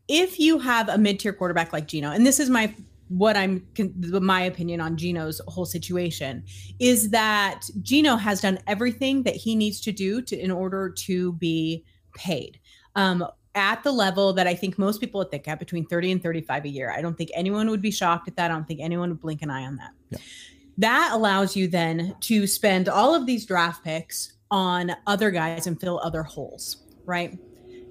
if 0.09 0.41
you 0.41 0.59
have 0.61 0.89
a 0.89 0.97
mid-tier 0.97 1.35
quarterback 1.35 1.75
like 1.75 1.87
Geno, 1.87 2.11
and 2.11 2.25
this 2.25 2.41
is 2.41 2.49
my 2.49 2.75
what 3.09 3.37
I'm 3.37 3.67
my 4.03 4.41
opinion 4.41 4.81
on 4.81 4.97
Geno's 4.97 5.43
whole 5.47 5.67
situation 5.67 6.43
is 6.79 7.11
that 7.11 7.61
Geno 7.83 8.17
has 8.17 8.41
done 8.41 8.61
everything 8.67 9.25
that 9.25 9.37
he 9.37 9.55
needs 9.55 9.79
to 9.83 9.93
do 9.93 10.23
to 10.23 10.39
in 10.39 10.51
order 10.51 10.89
to 10.89 11.35
be 11.35 11.85
paid. 12.15 12.59
Um, 12.97 13.27
at 13.55 13.83
the 13.83 13.93
level 13.93 14.33
that 14.35 14.47
I 14.47 14.55
think 14.55 14.79
most 14.79 15.01
people 15.01 15.19
would 15.19 15.31
think 15.31 15.49
at 15.49 15.59
between 15.59 15.85
30 15.87 16.13
and 16.13 16.23
35 16.23 16.65
a 16.65 16.69
year. 16.69 16.93
I 16.93 17.03
don't 17.03 17.17
think 17.17 17.31
anyone 17.35 17.69
would 17.71 17.83
be 17.83 17.91
shocked 17.91 18.29
at 18.29 18.37
that. 18.37 18.51
I 18.51 18.55
don't 18.55 18.67
think 18.67 18.81
anyone 18.81 19.09
would 19.11 19.21
blink 19.21 19.43
an 19.43 19.51
eye 19.51 19.65
on 19.65 19.77
that. 19.77 19.91
Yeah. 20.11 20.19
That 20.79 21.11
allows 21.13 21.57
you 21.57 21.69
then 21.69 22.17
to 22.21 22.47
spend 22.47 22.89
all 22.89 23.15
of 23.15 23.27
these 23.27 23.45
draft 23.45 23.85
picks 23.85 24.35
on 24.51 24.93
other 25.07 25.31
guys 25.31 25.67
and 25.67 25.81
fill 25.81 26.01
other 26.03 26.23
holes, 26.23 26.85
right? 27.05 27.39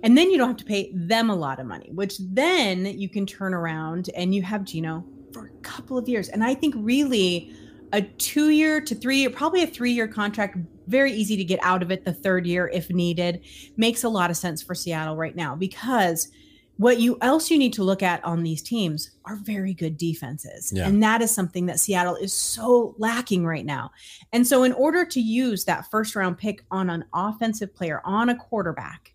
And 0.01 0.17
then 0.17 0.31
you 0.31 0.37
don't 0.37 0.47
have 0.49 0.57
to 0.57 0.65
pay 0.65 0.91
them 0.93 1.29
a 1.29 1.35
lot 1.35 1.59
of 1.59 1.65
money, 1.65 1.89
which 1.93 2.17
then 2.19 2.85
you 2.85 3.09
can 3.09 3.25
turn 3.25 3.53
around 3.53 4.09
and 4.15 4.33
you 4.33 4.41
have 4.41 4.63
Geno 4.63 5.03
for 5.33 5.47
a 5.47 5.61
couple 5.61 5.97
of 5.97 6.07
years. 6.07 6.29
And 6.29 6.43
I 6.43 6.55
think 6.55 6.73
really 6.77 7.53
a 7.93 8.01
two 8.01 8.49
year 8.49 8.81
to 8.81 8.95
three 8.95 9.17
year, 9.17 9.29
probably 9.29 9.63
a 9.63 9.67
three 9.67 9.91
year 9.91 10.07
contract, 10.07 10.57
very 10.87 11.11
easy 11.11 11.37
to 11.37 11.43
get 11.43 11.59
out 11.63 11.81
of 11.81 11.91
it 11.91 12.05
the 12.05 12.13
third 12.13 12.45
year 12.45 12.69
if 12.73 12.89
needed, 12.89 13.41
makes 13.77 14.03
a 14.03 14.09
lot 14.09 14.29
of 14.29 14.37
sense 14.37 14.61
for 14.61 14.75
Seattle 14.75 15.15
right 15.15 15.35
now 15.35 15.55
because 15.55 16.29
what 16.77 17.01
you 17.01 17.17
else 17.19 17.51
you 17.51 17.57
need 17.57 17.73
to 17.73 17.83
look 17.83 18.01
at 18.01 18.23
on 18.23 18.41
these 18.41 18.61
teams 18.61 19.11
are 19.25 19.35
very 19.35 19.73
good 19.73 19.97
defenses 19.97 20.71
yeah. 20.73 20.87
and 20.87 21.03
that 21.03 21.21
is 21.21 21.29
something 21.29 21.65
that 21.65 21.77
seattle 21.77 22.15
is 22.15 22.31
so 22.31 22.95
lacking 22.97 23.45
right 23.45 23.65
now 23.65 23.91
and 24.31 24.47
so 24.47 24.63
in 24.63 24.71
order 24.71 25.03
to 25.03 25.19
use 25.19 25.65
that 25.65 25.91
first 25.91 26.15
round 26.15 26.37
pick 26.37 26.63
on 26.71 26.89
an 26.89 27.03
offensive 27.13 27.75
player 27.75 28.01
on 28.05 28.29
a 28.29 28.35
quarterback 28.35 29.13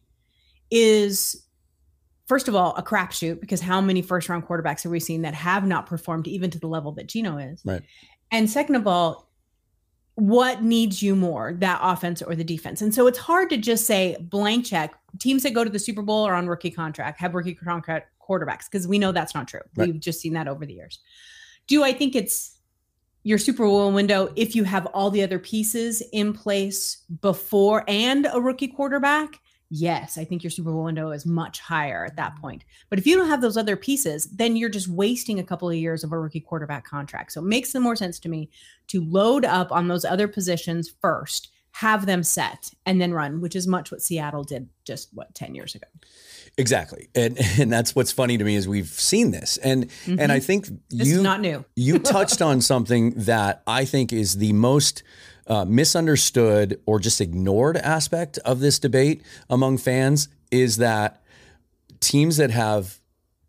is 0.70 1.44
first 2.26 2.48
of 2.48 2.54
all 2.54 2.74
a 2.76 2.82
crapshoot 2.82 3.40
because 3.40 3.60
how 3.60 3.80
many 3.80 4.02
first 4.02 4.28
round 4.28 4.46
quarterbacks 4.46 4.82
have 4.82 4.92
we 4.92 5.00
seen 5.00 5.22
that 5.22 5.34
have 5.34 5.66
not 5.66 5.86
performed 5.86 6.26
even 6.26 6.50
to 6.50 6.58
the 6.58 6.66
level 6.66 6.92
that 6.92 7.06
Geno 7.06 7.36
is? 7.38 7.62
Right. 7.64 7.82
And 8.30 8.48
second 8.50 8.74
of 8.74 8.86
all, 8.86 9.30
what 10.16 10.62
needs 10.62 11.02
you 11.02 11.16
more, 11.16 11.54
that 11.54 11.80
offense 11.82 12.22
or 12.22 12.34
the 12.34 12.44
defense? 12.44 12.82
And 12.82 12.94
so 12.94 13.06
it's 13.06 13.18
hard 13.18 13.50
to 13.50 13.56
just 13.56 13.84
say 13.86 14.16
blank 14.20 14.64
check. 14.64 14.94
Teams 15.18 15.42
that 15.42 15.54
go 15.54 15.64
to 15.64 15.70
the 15.70 15.78
Super 15.78 16.02
Bowl 16.02 16.24
are 16.24 16.34
on 16.34 16.48
rookie 16.48 16.70
contract, 16.70 17.20
have 17.20 17.34
rookie 17.34 17.54
contract 17.54 18.10
quarterbacks, 18.20 18.70
because 18.70 18.86
we 18.86 18.98
know 18.98 19.12
that's 19.12 19.34
not 19.34 19.48
true. 19.48 19.60
Right. 19.76 19.88
We've 19.88 20.00
just 20.00 20.20
seen 20.20 20.32
that 20.34 20.48
over 20.48 20.64
the 20.66 20.74
years. 20.74 21.00
Do 21.66 21.82
I 21.82 21.92
think 21.92 22.14
it's 22.14 22.58
your 23.24 23.38
Super 23.38 23.64
Bowl 23.64 23.90
window 23.90 24.32
if 24.36 24.54
you 24.54 24.64
have 24.64 24.86
all 24.86 25.10
the 25.10 25.22
other 25.22 25.38
pieces 25.38 26.02
in 26.12 26.32
place 26.32 27.02
before 27.20 27.84
and 27.88 28.28
a 28.32 28.40
rookie 28.40 28.68
quarterback? 28.68 29.40
Yes, 29.74 30.16
I 30.16 30.24
think 30.24 30.44
your 30.44 30.50
Super 30.50 30.70
Bowl 30.70 30.84
window 30.84 31.10
is 31.10 31.26
much 31.26 31.58
higher 31.58 32.04
at 32.04 32.16
that 32.16 32.32
mm-hmm. 32.32 32.40
point. 32.40 32.64
But 32.90 32.98
if 32.98 33.06
you 33.06 33.16
don't 33.16 33.28
have 33.28 33.40
those 33.40 33.56
other 33.56 33.76
pieces, 33.76 34.26
then 34.26 34.56
you're 34.56 34.68
just 34.68 34.88
wasting 34.88 35.38
a 35.38 35.44
couple 35.44 35.68
of 35.68 35.74
years 35.74 36.04
of 36.04 36.12
a 36.12 36.18
rookie 36.18 36.40
quarterback 36.40 36.84
contract. 36.84 37.32
So 37.32 37.40
it 37.40 37.46
makes 37.46 37.70
some 37.70 37.82
more 37.82 37.96
sense 37.96 38.18
to 38.20 38.28
me 38.28 38.50
to 38.88 39.04
load 39.04 39.44
up 39.44 39.72
on 39.72 39.88
those 39.88 40.04
other 40.04 40.28
positions 40.28 40.92
first, 41.00 41.50
have 41.72 42.06
them 42.06 42.22
set, 42.22 42.70
and 42.86 43.00
then 43.00 43.12
run, 43.12 43.40
which 43.40 43.56
is 43.56 43.66
much 43.66 43.90
what 43.90 44.00
Seattle 44.00 44.44
did 44.44 44.68
just 44.84 45.08
what 45.12 45.34
10 45.34 45.56
years 45.56 45.74
ago. 45.74 45.88
Exactly. 46.56 47.08
And 47.16 47.36
and 47.58 47.72
that's 47.72 47.96
what's 47.96 48.12
funny 48.12 48.38
to 48.38 48.44
me 48.44 48.54
is 48.54 48.68
we've 48.68 48.86
seen 48.86 49.32
this. 49.32 49.56
And 49.56 49.88
mm-hmm. 49.88 50.20
and 50.20 50.30
I 50.30 50.38
think 50.38 50.68
this 50.90 51.08
you 51.08 51.20
not 51.20 51.40
new. 51.40 51.64
you 51.74 51.98
touched 52.16 52.40
on 52.40 52.60
something 52.60 53.10
that 53.16 53.64
I 53.66 53.84
think 53.84 54.12
is 54.12 54.36
the 54.36 54.52
most 54.52 55.02
uh, 55.46 55.64
misunderstood 55.64 56.80
or 56.86 56.98
just 56.98 57.20
ignored 57.20 57.76
aspect 57.76 58.38
of 58.38 58.60
this 58.60 58.78
debate 58.78 59.22
among 59.50 59.78
fans 59.78 60.28
is 60.50 60.78
that 60.78 61.22
teams 62.00 62.36
that 62.36 62.50
have 62.50 62.98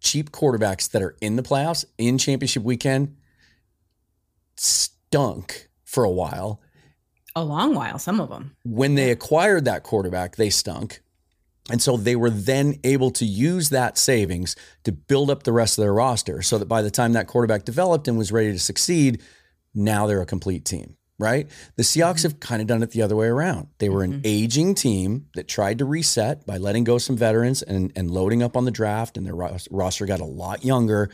cheap 0.02 0.32
quarterbacks 0.32 0.90
that 0.92 1.02
are 1.02 1.16
in 1.22 1.36
the 1.36 1.44
playoffs 1.44 1.86
in 1.98 2.18
championship 2.18 2.64
weekend 2.64 3.16
stunk 4.56 5.70
for 5.84 6.04
a 6.04 6.10
while. 6.10 6.62
A 7.36 7.44
long 7.44 7.76
while, 7.76 8.00
some 8.00 8.20
of 8.22 8.30
them. 8.30 8.56
When 8.64 8.96
they 8.96 9.12
acquired 9.12 9.66
that 9.66 9.84
quarterback, 9.84 10.36
they 10.36 10.50
stunk. 10.50 11.02
And 11.70 11.82
so 11.82 11.98
they 11.98 12.16
were 12.16 12.30
then 12.30 12.80
able 12.84 13.10
to 13.12 13.26
use 13.26 13.70
that 13.70 13.98
savings 13.98 14.56
to 14.84 14.92
build 14.92 15.32
up 15.32 15.44
the 15.44 15.52
rest 15.52 15.78
of 15.78 15.82
their 15.82 15.94
roster 15.94 16.42
so 16.44 16.60
that 16.60 16.68
by 16.68 16.82
the 16.82 16.92
time 16.92 17.14
that 17.14 17.28
quarterback 17.28 17.66
developed 17.66 18.08
and 18.08 18.18
was 18.18 18.32
ready 18.32 18.52
to 18.52 18.60
succeed, 18.60 19.22
now 19.74 20.06
they're 20.06 20.22
a 20.22 20.28
complete 20.28 20.64
team 20.64 20.96
right? 21.18 21.48
The 21.76 21.84
Seahawks 21.84 22.24
have 22.24 22.40
kind 22.40 22.62
of 22.62 22.68
done 22.68 22.84
it 22.84 22.92
the 22.92 23.02
other 23.02 23.16
way 23.16 23.28
around. 23.28 23.68
They 23.78 23.90
were 23.90 24.04
an 24.04 24.14
mm-hmm. 24.14 24.22
aging 24.26 24.76
team 24.76 25.28
that 25.36 25.48
tried 25.48 25.80
to 25.80 25.86
reset 25.86 26.46
by 26.46 26.58
letting 26.58 26.84
go 26.84 26.98
some 26.98 27.16
veterans 27.16 27.62
and, 27.62 27.92
and 27.96 28.12
loading 28.12 28.44
up 28.44 28.58
on 28.58 28.66
the 28.66 28.72
draft, 28.72 29.18
and 29.18 29.26
their 29.26 29.36
roster 29.36 30.06
got 30.06 30.20
a 30.20 30.26
lot 30.26 30.66
younger. 30.66 31.10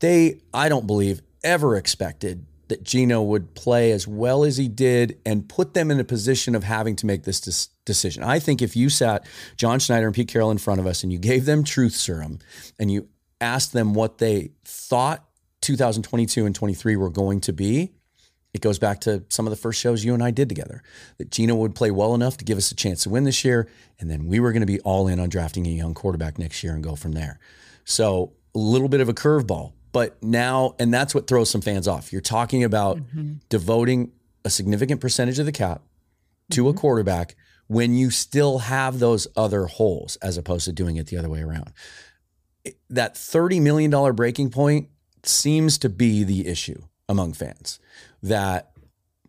They, 0.00 0.40
I 0.52 0.68
don't 0.68 0.86
believe, 0.86 1.22
ever 1.42 1.76
expected 1.76 2.44
that 2.68 2.82
Geno 2.82 3.22
would 3.22 3.54
play 3.54 3.92
as 3.92 4.08
well 4.08 4.44
as 4.44 4.56
he 4.56 4.68
did 4.68 5.18
and 5.24 5.48
put 5.48 5.74
them 5.74 5.90
in 5.90 6.00
a 6.00 6.04
position 6.04 6.54
of 6.54 6.64
having 6.64 6.96
to 6.96 7.06
make 7.06 7.22
this 7.22 7.40
dis- 7.40 7.68
decision. 7.84 8.24
I 8.24 8.38
think 8.38 8.60
if 8.60 8.76
you 8.76 8.90
sat 8.90 9.24
John 9.56 9.78
Schneider 9.78 10.06
and 10.06 10.14
Pete 10.14 10.28
Carroll 10.28 10.50
in 10.50 10.58
front 10.58 10.80
of 10.80 10.86
us 10.86 11.02
and 11.02 11.12
you 11.12 11.18
gave 11.18 11.44
them 11.44 11.62
truth 11.62 11.92
serum 11.92 12.40
and 12.78 12.90
you 12.90 13.08
asked 13.40 13.72
them 13.72 13.94
what 13.94 14.18
they 14.18 14.50
thought 14.64 15.24
2022 15.60 16.44
and 16.44 16.54
23 16.54 16.96
were 16.96 17.10
going 17.10 17.40
to 17.42 17.52
be, 17.52 17.92
it 18.56 18.62
goes 18.62 18.78
back 18.78 19.00
to 19.02 19.22
some 19.28 19.46
of 19.46 19.50
the 19.50 19.56
first 19.56 19.80
shows 19.80 20.04
you 20.04 20.14
and 20.14 20.22
I 20.22 20.30
did 20.30 20.48
together 20.48 20.82
that 21.18 21.30
Geno 21.30 21.54
would 21.56 21.74
play 21.74 21.90
well 21.90 22.14
enough 22.14 22.38
to 22.38 22.44
give 22.44 22.58
us 22.58 22.72
a 22.72 22.74
chance 22.74 23.02
to 23.04 23.10
win 23.10 23.24
this 23.24 23.44
year. 23.44 23.68
And 24.00 24.10
then 24.10 24.26
we 24.26 24.40
were 24.40 24.50
going 24.50 24.62
to 24.62 24.66
be 24.66 24.80
all 24.80 25.06
in 25.06 25.20
on 25.20 25.28
drafting 25.28 25.66
a 25.66 25.70
young 25.70 25.94
quarterback 25.94 26.38
next 26.38 26.64
year 26.64 26.72
and 26.72 26.82
go 26.82 26.96
from 26.96 27.12
there. 27.12 27.38
So 27.84 28.32
a 28.54 28.58
little 28.58 28.88
bit 28.88 29.00
of 29.00 29.08
a 29.08 29.14
curveball. 29.14 29.72
But 29.92 30.22
now, 30.22 30.74
and 30.78 30.92
that's 30.92 31.14
what 31.14 31.26
throws 31.26 31.48
some 31.48 31.60
fans 31.60 31.86
off. 31.86 32.12
You're 32.12 32.20
talking 32.20 32.64
about 32.64 32.98
mm-hmm. 32.98 33.34
devoting 33.48 34.12
a 34.44 34.50
significant 34.50 35.00
percentage 35.00 35.38
of 35.38 35.46
the 35.46 35.52
cap 35.52 35.82
to 36.50 36.62
mm-hmm. 36.62 36.76
a 36.76 36.80
quarterback 36.80 37.36
when 37.66 37.94
you 37.94 38.10
still 38.10 38.58
have 38.58 38.98
those 38.98 39.26
other 39.36 39.66
holes 39.66 40.16
as 40.16 40.36
opposed 40.36 40.64
to 40.66 40.72
doing 40.72 40.96
it 40.96 41.06
the 41.06 41.16
other 41.16 41.28
way 41.28 41.42
around. 41.42 41.72
That 42.90 43.14
$30 43.14 43.60
million 43.60 44.14
breaking 44.14 44.50
point 44.50 44.88
seems 45.24 45.78
to 45.78 45.88
be 45.88 46.24
the 46.24 46.46
issue 46.46 46.82
among 47.08 47.32
fans 47.32 47.78
that 48.22 48.72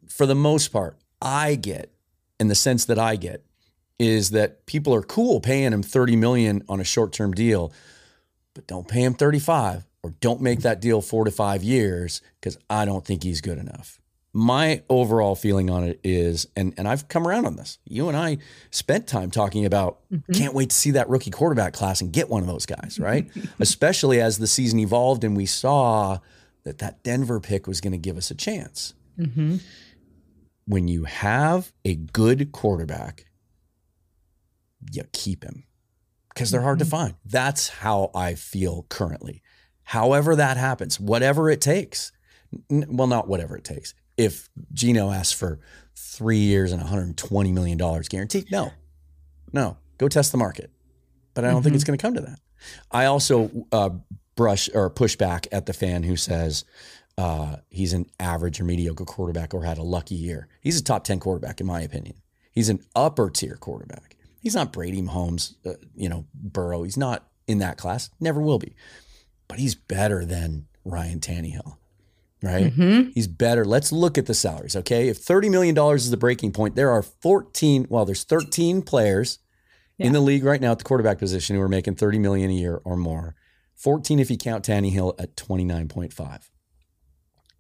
for 0.10 0.26
the 0.26 0.36
most 0.36 0.70
part, 0.70 0.98
I 1.22 1.56
get 1.56 1.92
in 2.40 2.48
the 2.48 2.56
sense 2.56 2.86
that 2.86 3.00
I 3.00 3.16
get 3.16 3.44
is 4.00 4.32
that 4.32 4.66
people 4.66 4.94
are 4.94 5.02
cool 5.02 5.40
paying 5.40 5.74
him 5.74 5.82
30 5.82 6.16
million 6.16 6.64
on 6.70 6.80
a 6.80 6.84
short-term 6.84 7.34
deal. 7.34 7.72
but 8.54 8.68
don't 8.68 8.88
pay 8.88 9.04
him 9.04 9.14
35 9.14 9.86
or 10.02 10.12
don't 10.20 10.42
make 10.42 10.62
that 10.62 10.82
deal 10.82 11.02
four 11.02 11.26
to 11.26 11.32
five 11.32 11.64
years 11.64 12.22
because 12.40 12.58
I 12.70 12.86
don't 12.86 13.06
think 13.06 13.24
he's 13.24 13.42
good 13.42 13.58
enough. 13.58 14.00
My 14.34 14.84
overall 14.90 15.36
feeling 15.36 15.70
on 15.70 15.84
it 15.84 16.00
is, 16.04 16.48
and, 16.56 16.74
and 16.78 16.88
I've 16.88 17.08
come 17.08 17.28
around 17.28 17.46
on 17.46 17.56
this. 17.56 17.80
You 17.86 18.08
and 18.08 18.16
I 18.16 18.38
spent 18.72 19.08
time 19.08 19.32
talking 19.32 19.66
about 19.66 20.00
mm-hmm. 20.12 20.32
can't 20.34 20.54
wait 20.54 20.70
to 20.70 20.76
see 20.76 20.92
that 20.92 21.10
rookie 21.10 21.32
quarterback 21.32 21.74
class 21.74 22.02
and 22.02 22.12
get 22.12 22.30
one 22.30 22.42
of 22.42 22.48
those 22.48 22.66
guys, 22.66 23.00
right? 23.00 23.30
Especially 23.60 24.22
as 24.22 24.38
the 24.38 24.48
season 24.48 24.80
evolved 24.80 25.24
and 25.24 25.36
we 25.36 25.46
saw 25.46 26.20
that 26.68 26.80
that 26.80 27.02
Denver 27.02 27.40
pick 27.40 27.66
was 27.66 27.80
going 27.80 27.94
to 27.94 27.98
give 27.98 28.18
us 28.18 28.30
a 28.30 28.36
chance. 28.36 28.94
Mm-hmm. 29.18 29.58
When 30.66 30.90
you 30.90 31.06
have 31.06 31.72
a 31.86 31.96
good 31.96 32.52
quarterback, 32.52 33.26
you 34.92 35.04
keep 35.14 35.44
him 35.46 35.64
because 36.34 36.52
they're 36.52 36.62
hard 36.62 36.80
to 36.80 36.86
mm-hmm. 36.86 36.92
find. 36.92 37.16
That's 37.26 37.70
how 37.70 38.12
I 38.14 38.36
feel 38.36 38.86
currently. 38.90 39.42
However, 39.84 40.36
that 40.36 40.58
happens, 40.58 41.00
whatever 41.00 41.50
it 41.50 41.62
takes. 41.62 42.12
Well, 42.70 43.08
not 43.08 43.30
whatever 43.30 43.56
it 43.56 43.64
takes. 43.64 43.94
If 44.18 44.50
Geno 44.74 45.10
asks 45.10 45.34
for 45.34 45.62
three 45.96 46.40
years 46.40 46.74
and 46.74 46.84
$120 46.84 47.54
million 47.54 47.78
guaranteed, 47.78 48.52
no, 48.52 48.74
no, 49.54 49.78
go 49.98 50.10
test 50.10 50.34
the 50.34 50.38
market. 50.38 50.70
But 51.34 51.46
I 51.46 51.48
don't 51.48 51.58
mm-hmm. 51.58 51.64
think 51.64 51.76
it's 51.76 51.84
going 51.86 51.98
to 51.98 52.02
come 52.02 52.16
to 52.16 52.22
that. 52.22 52.40
I 52.92 53.06
also 53.06 53.50
uh, 53.72 53.92
brush 54.38 54.70
or 54.74 54.90
push 54.90 55.18
back 55.18 55.48
at 55.52 55.66
the 55.66 55.74
fan 55.74 56.04
who 56.04 56.16
says 56.16 56.64
uh, 57.18 57.58
he's 57.70 57.92
an 57.92 58.06
average 58.20 58.62
or 58.62 58.64
mediocre 58.64 59.04
quarterback 59.04 59.54
or 59.54 59.64
had 59.64 59.78
a 59.78 59.84
lucky 59.84 60.16
year. 60.16 60.48
He's 60.62 60.80
a 60.80 60.84
top 60.84 61.04
10 61.04 61.20
quarterback, 61.20 61.60
in 61.60 61.68
my 61.68 61.82
opinion. 61.82 62.16
He's 62.54 62.70
an 62.70 62.80
upper 62.96 63.30
tier 63.30 63.58
quarterback. 63.58 64.16
He's 64.40 64.56
not 64.56 64.72
Brady 64.72 65.02
Mahomes, 65.02 65.56
uh, 65.66 65.74
you 65.96 66.08
know, 66.08 66.26
Burrow. 66.34 66.84
He's 66.84 66.96
not 66.96 67.28
in 67.48 67.60
that 67.60 67.78
class. 67.78 68.10
Never 68.20 68.40
will 68.40 68.60
be. 68.60 68.76
But 69.48 69.60
he's 69.60 69.76
better 69.76 70.24
than 70.24 70.68
Ryan 70.86 71.20
Tannehill, 71.20 71.78
right? 72.44 72.72
Mm-hmm. 72.74 73.10
He's 73.14 73.28
better. 73.28 73.66
Let's 73.66 73.92
look 73.92 74.18
at 74.18 74.28
the 74.28 74.34
salaries, 74.34 74.76
okay? 74.76 75.08
If 75.08 75.20
$30 75.20 75.50
million 75.50 75.78
is 75.96 76.12
the 76.12 76.18
breaking 76.18 76.52
point, 76.52 76.76
there 76.76 76.92
are 76.92 77.02
14, 77.02 77.88
well, 77.90 78.06
there's 78.06 78.24
13 78.24 78.84
players 78.84 79.40
yeah. 79.98 80.08
in 80.08 80.14
the 80.14 80.20
league 80.20 80.44
right 80.44 80.62
now 80.62 80.72
at 80.72 80.78
the 80.78 80.84
quarterback 80.84 81.18
position 81.18 81.56
who 81.56 81.62
are 81.62 81.70
making 81.70 81.96
30 81.96 82.20
million 82.20 82.52
a 82.52 82.54
year 82.54 82.80
or 82.86 82.96
more. 82.96 83.36
14 83.78 84.20
if 84.20 84.30
you 84.30 84.38
count 84.38 84.66
Tannehill 84.66 85.16
at 85.20 85.36
29.5. 85.36 86.50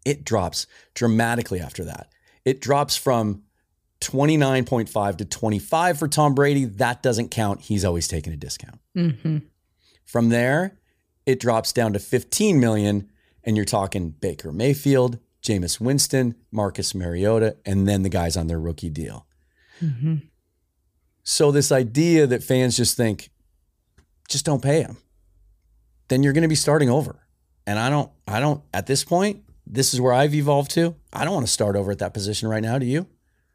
It 0.05 0.23
drops 0.23 0.67
dramatically 0.93 1.59
after 1.59 1.83
that. 1.85 2.11
It 2.45 2.61
drops 2.61 2.95
from 2.95 3.43
29.5 4.01 5.17
to 5.17 5.25
25 5.25 5.99
for 5.99 6.07
Tom 6.07 6.35
Brady. 6.35 6.65
That 6.65 7.01
doesn't 7.01 7.29
count. 7.29 7.61
He's 7.61 7.83
always 7.83 8.07
taking 8.07 8.33
a 8.33 8.37
discount. 8.37 8.79
Mm-hmm. 8.95 9.37
From 10.05 10.29
there, 10.29 10.79
it 11.25 11.39
drops 11.39 11.73
down 11.73 11.93
to 11.93 11.99
15 11.99 12.59
million, 12.59 13.09
and 13.43 13.55
you're 13.55 13.65
talking 13.65 14.09
Baker 14.09 14.51
Mayfield, 14.51 15.19
Jameis 15.41 15.79
Winston, 15.79 16.35
Marcus 16.51 16.95
Mariota, 16.95 17.57
and 17.65 17.87
then 17.87 18.03
the 18.03 18.09
guys 18.09 18.37
on 18.37 18.47
their 18.47 18.59
rookie 18.59 18.89
deal. 18.89 19.27
Mm-hmm. 19.81 20.15
So 21.23 21.51
this 21.51 21.71
idea 21.71 22.25
that 22.27 22.43
fans 22.43 22.77
just 22.77 22.95
think, 22.95 23.29
just 24.29 24.45
don't 24.45 24.63
pay 24.63 24.81
him, 24.81 24.97
then 26.07 26.23
you're 26.23 26.33
going 26.33 26.43
to 26.43 26.47
be 26.47 26.55
starting 26.55 26.89
over. 26.89 27.27
And 27.65 27.77
I 27.77 27.89
don't, 27.89 28.11
I 28.27 28.39
don't, 28.39 28.63
at 28.73 28.87
this 28.87 29.03
point, 29.03 29.43
this 29.65 29.93
is 29.93 29.99
where 29.99 30.13
I've 30.13 30.33
evolved 30.33 30.71
to. 30.71 30.95
I 31.11 31.25
don't 31.25 31.33
want 31.33 31.45
to 31.45 31.51
start 31.51 31.75
over 31.75 31.91
at 31.91 31.99
that 31.99 32.13
position 32.13 32.47
right 32.47 32.63
now. 32.63 32.79
Do 32.79 32.85
you? 32.85 33.07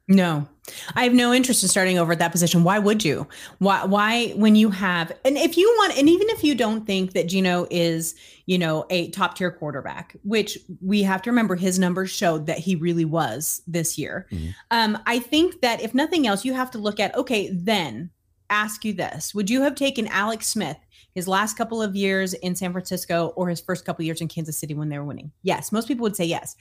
No, 0.09 0.49
I 0.95 1.05
have 1.05 1.15
no 1.15 1.33
interest 1.33 1.63
in 1.63 1.69
starting 1.69 1.97
over 1.97 2.13
at 2.13 2.19
that 2.19 2.33
position. 2.33 2.65
Why 2.65 2.79
would 2.79 3.05
you? 3.05 3.27
Why, 3.59 3.85
why, 3.85 4.31
when 4.31 4.57
you 4.57 4.71
have, 4.71 5.13
and 5.25 5.39
if 5.39 5.57
you 5.57 5.73
want, 5.79 5.97
and 5.97 6.09
even 6.09 6.29
if 6.31 6.43
you 6.43 6.55
don't 6.55 6.85
think 6.85 7.13
that 7.13 7.29
Geno 7.29 7.67
is, 7.71 8.17
you 8.45 8.59
know, 8.59 8.85
a 8.91 9.11
top 9.11 9.37
tier 9.37 9.51
quarterback, 9.51 10.17
which 10.25 10.59
we 10.81 11.05
have 11.05 11.23
to 11.23 11.31
remember 11.31 11.55
his 11.55 11.79
numbers 11.79 12.11
showed 12.11 12.47
that 12.47 12.59
he 12.59 12.75
really 12.75 13.05
was 13.05 13.63
this 13.67 13.97
year. 13.97 14.27
Mm-hmm. 14.33 14.51
Um, 14.73 14.99
I 15.07 15.21
think 15.21 15.61
that 15.61 15.81
if 15.81 15.95
nothing 15.95 16.27
else, 16.27 16.45
you 16.45 16.53
have 16.53 16.73
to 16.73 16.79
look 16.79 16.99
at, 16.99 17.15
okay, 17.17 17.49
then 17.51 18.11
ask 18.53 18.85
you 18.85 18.93
this 18.93 19.35
Would 19.35 19.51
you 19.51 19.63
have 19.63 19.75
taken 19.75 20.07
Alex 20.09 20.47
Smith 20.47 20.77
his 21.15 21.27
last 21.29 21.57
couple 21.57 21.83
of 21.83 21.97
years 21.97 22.35
in 22.35 22.55
San 22.55 22.73
Francisco 22.73 23.29
or 23.37 23.49
his 23.49 23.61
first 23.61 23.85
couple 23.85 24.03
of 24.03 24.07
years 24.07 24.21
in 24.21 24.29
Kansas 24.29 24.59
City 24.59 24.75
when 24.75 24.89
they 24.89 24.99
were 24.99 25.05
winning? 25.05 25.33
Yes, 25.43 25.73
most 25.73 25.89
people 25.89 26.05
would 26.05 26.17
say 26.17 26.25
yes. 26.25 26.57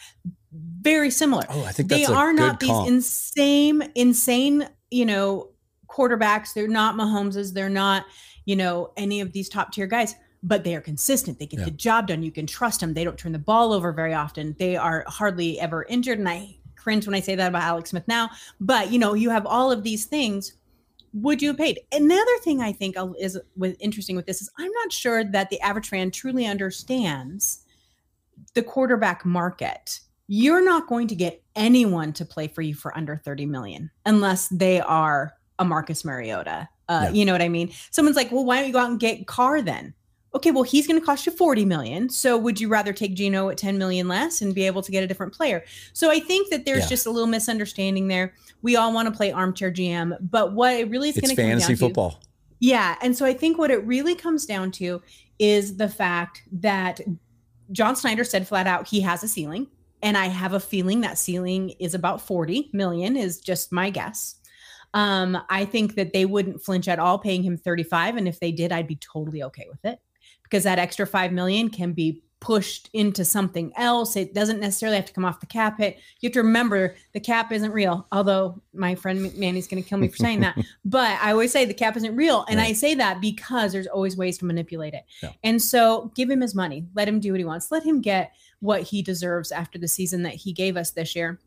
Very 0.52 1.12
similar. 1.12 1.44
Oh, 1.50 1.64
I 1.66 1.72
think 1.72 1.90
they 1.90 2.06
are 2.06 2.34
not 2.34 2.60
these 2.60 2.88
insane, 2.88 3.92
insane, 3.96 4.68
you 4.90 5.06
know, 5.06 5.50
quarterbacks. 5.88 6.54
They're 6.54 6.68
not 6.68 6.96
Mahomes's. 6.96 7.54
They're 7.54 7.70
not, 7.70 8.06
you 8.46 8.56
know, 8.56 8.92
any 8.98 9.22
of 9.22 9.32
these 9.34 9.50
top 9.50 9.72
tier 9.72 9.88
guys. 9.88 10.16
But 10.44 10.64
they 10.64 10.76
are 10.76 10.82
consistent. 10.82 11.38
They 11.38 11.46
get 11.46 11.60
yeah. 11.60 11.66
the 11.66 11.72
job 11.72 12.08
done. 12.08 12.24
You 12.24 12.32
can 12.32 12.48
trust 12.48 12.80
them. 12.80 12.96
They 12.96 13.04
don't 13.04 13.18
turn 13.18 13.32
the 13.32 13.38
ball 13.38 13.74
over 13.74 13.92
very 13.92 14.16
often. 14.16 14.56
They 14.58 14.76
are 14.76 15.06
hardly 15.08 15.60
ever 15.60 15.86
injured. 15.88 16.18
And 16.18 16.28
I 16.28 16.58
cringe 16.76 17.06
when 17.06 17.14
I 17.14 17.20
say 17.20 17.36
that 17.36 17.50
about 17.50 17.62
Alex 17.62 17.92
Smith 17.92 18.08
now. 18.08 18.32
But 18.60 18.92
you 18.92 18.98
know, 18.98 19.14
you 19.14 19.30
have 19.30 19.46
all 19.46 19.72
of 19.72 19.84
these 19.84 20.06
things 20.06 20.54
would 21.14 21.42
you 21.42 21.50
have 21.50 21.58
paid? 21.58 21.80
Another 21.92 22.38
thing 22.44 22.62
I 22.62 22.72
think 22.72 22.96
is 23.20 23.40
with 23.56 23.76
interesting 23.80 24.16
with 24.16 24.26
this 24.26 24.42
is 24.42 24.50
I'm 24.58 24.72
not 24.72 24.92
sure 24.92 25.24
that 25.24 25.50
the 25.50 25.60
average 25.62 25.90
fan 25.90 26.12
truly 26.12 26.46
understands 26.46 27.64
the 28.54 28.64
quarterback 28.64 29.26
market. 29.26 30.00
You're 30.28 30.64
not 30.64 30.88
going 30.88 31.08
to 31.08 31.16
get 31.16 31.44
anyone 31.56 32.14
to 32.14 32.26
play 32.26 32.48
for 32.48 32.62
you 32.62 32.74
for 32.74 32.96
under 32.98 33.18
30 33.18 33.46
million 33.46 33.92
unless 34.06 34.48
they 34.48 34.80
are 34.80 35.34
a 35.60 35.66
Marcus 35.66 36.06
Mariota. 36.06 36.70
Uh, 36.88 37.02
yeah. 37.04 37.10
You 37.12 37.26
know 37.26 37.34
what 37.34 37.42
I 37.42 37.50
mean? 37.50 37.72
Someone's 37.92 38.16
like, 38.16 38.32
well, 38.32 38.46
why 38.46 38.58
don't 38.58 38.68
you 38.68 38.74
go 38.74 38.80
out 38.80 38.90
and 38.90 39.00
get 39.00 39.28
Carr 39.28 39.62
then? 39.62 39.94
Okay, 40.34 40.52
well, 40.52 40.64
he's 40.64 40.88
going 40.88 41.00
to 41.00 41.06
cost 41.06 41.26
you 41.26 41.32
40 41.32 41.66
million. 41.66 42.10
So 42.10 42.38
would 42.38 42.60
you 42.60 42.70
rather 42.70 42.94
take 42.94 43.16
Geno 43.16 43.50
at 43.50 43.58
10 43.58 43.78
million 43.78 44.08
less 44.08 44.42
and 44.42 44.56
be 44.56 44.66
able 44.66 44.82
to 44.82 44.92
get 44.92 45.04
a 45.04 45.08
different 45.08 45.34
player? 45.34 45.64
So 45.94 46.10
I 46.10 46.20
think 46.20 46.50
that 46.50 46.66
there's 46.66 46.84
yeah. 46.84 46.90
just 46.90 47.06
a 47.06 47.12
little 47.12 47.28
misunderstanding 47.28 48.08
there. 48.08 48.34
We 48.62 48.76
all 48.76 48.94
want 48.94 49.08
to 49.08 49.16
play 49.16 49.32
armchair 49.32 49.72
GM, 49.72 50.18
but 50.22 50.54
what 50.54 50.74
it 50.74 50.90
really 50.90 51.10
is 51.10 51.16
going 51.16 51.30
to 51.30 51.36
come 51.36 51.50
down 51.50 51.60
fantasy 51.60 51.76
football. 51.76 52.22
Yeah. 52.60 52.96
And 53.02 53.18
so 53.18 53.26
I 53.26 53.34
think 53.34 53.58
what 53.58 53.72
it 53.72 53.86
really 53.86 54.16
comes 54.16 54.46
down 54.46 54.72
to 54.74 55.02
is 55.40 55.78
the 55.78 55.90
fact 55.90 56.44
that 56.52 57.02
John 57.72 57.96
Schneider 57.96 58.24
said 58.24 58.48
flat 58.48 58.68
out 58.68 58.88
he 58.88 59.02
has 59.02 59.24
a 59.24 59.28
ceiling. 59.28 59.68
And 60.04 60.18
I 60.18 60.28
have 60.28 60.54
a 60.54 60.60
feeling 60.60 61.02
that 61.02 61.20
ceiling 61.20 61.72
is 61.80 61.94
about 61.94 62.22
40 62.22 62.72
million, 62.74 63.16
is 63.16 63.40
just 63.40 63.72
my 63.72 63.92
guess. 63.92 64.36
Um, 64.96 65.38
I 65.50 65.64
think 65.66 65.94
that 65.96 66.12
they 66.12 66.26
wouldn't 66.26 66.64
flinch 66.64 66.88
at 66.88 66.98
all 66.98 67.20
paying 67.20 67.44
him 67.44 67.56
35. 67.56 68.18
And 68.18 68.28
if 68.28 68.40
they 68.40 68.52
did, 68.52 68.72
I'd 68.72 68.88
be 68.88 68.96
totally 68.96 69.44
okay 69.44 69.68
with 69.70 69.86
it 69.86 70.00
because 70.52 70.66
that 70.66 70.78
extra 70.78 71.08
5 71.08 71.32
million 71.32 71.70
can 71.70 71.94
be 71.94 72.22
pushed 72.42 72.90
into 72.92 73.24
something 73.24 73.72
else. 73.78 74.16
It 74.18 74.34
doesn't 74.34 74.60
necessarily 74.60 74.98
have 74.98 75.06
to 75.06 75.14
come 75.14 75.24
off 75.24 75.40
the 75.40 75.46
cap 75.46 75.78
hit. 75.78 76.00
You 76.20 76.28
have 76.28 76.34
to 76.34 76.42
remember 76.42 76.96
the 77.14 77.20
cap 77.20 77.52
isn't 77.52 77.72
real. 77.72 78.08
Although 78.12 78.62
my 78.74 78.96
friend 78.96 79.34
Manny's 79.38 79.68
going 79.68 79.82
to 79.82 79.88
kill 79.88 80.00
me 80.00 80.10
for 80.10 80.18
saying 80.18 80.42
that, 80.42 80.58
but 80.86 81.18
I 81.22 81.32
always 81.32 81.52
say 81.52 81.64
the 81.64 81.74
cap 81.74 81.96
isn't 81.96 82.16
real, 82.16 82.44
and 82.50 82.58
right. 82.58 82.70
I 82.70 82.74
say 82.74 82.96
that 82.96 83.22
because 83.22 83.72
there's 83.72 83.88
always 83.88 84.18
ways 84.18 84.40
to 84.40 84.46
manipulate 84.46 84.96
it. 84.96 85.06
Yeah. 85.22 85.32
And 85.44 85.62
so, 85.62 86.12
give 86.16 86.30
him 86.30 86.42
his 86.42 86.56
money. 86.56 86.88
Let 86.96 87.08
him 87.08 87.20
do 87.20 87.32
what 87.32 87.40
he 87.40 87.46
wants. 87.46 87.72
Let 87.72 87.84
him 87.84 88.02
get 88.02 88.34
what 88.60 88.82
he 88.82 89.02
deserves 89.02 89.52
after 89.52 89.78
the 89.78 89.88
season 89.88 90.24
that 90.24 90.34
he 90.34 90.52
gave 90.52 90.76
us 90.78 90.92
this 90.92 91.16
year 91.16 91.40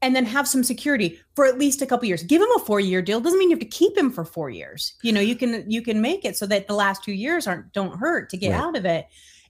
and 0.00 0.14
then 0.14 0.24
have 0.24 0.46
some 0.46 0.62
security 0.62 1.18
for 1.34 1.44
at 1.46 1.58
least 1.58 1.82
a 1.82 1.86
couple 1.86 2.06
years. 2.06 2.22
Give 2.22 2.40
him 2.40 2.48
a 2.56 2.60
four 2.60 2.80
year 2.80 3.02
deal. 3.02 3.20
Doesn't 3.20 3.38
mean 3.38 3.50
you 3.50 3.56
have 3.56 3.60
to 3.60 3.66
keep 3.66 3.96
him 3.96 4.10
for 4.10 4.24
four 4.24 4.50
years. 4.50 4.94
You 5.02 5.12
know, 5.12 5.20
you 5.20 5.36
can 5.36 5.68
you 5.70 5.82
can 5.82 6.00
make 6.00 6.24
it 6.24 6.36
so 6.36 6.46
that 6.46 6.68
the 6.68 6.74
last 6.74 7.02
two 7.02 7.12
years 7.12 7.46
aren't 7.46 7.72
don't 7.72 7.98
hurt 7.98 8.30
to 8.30 8.36
get 8.36 8.52
right. 8.52 8.60
out 8.60 8.76
of 8.76 8.84
it. 8.84 9.06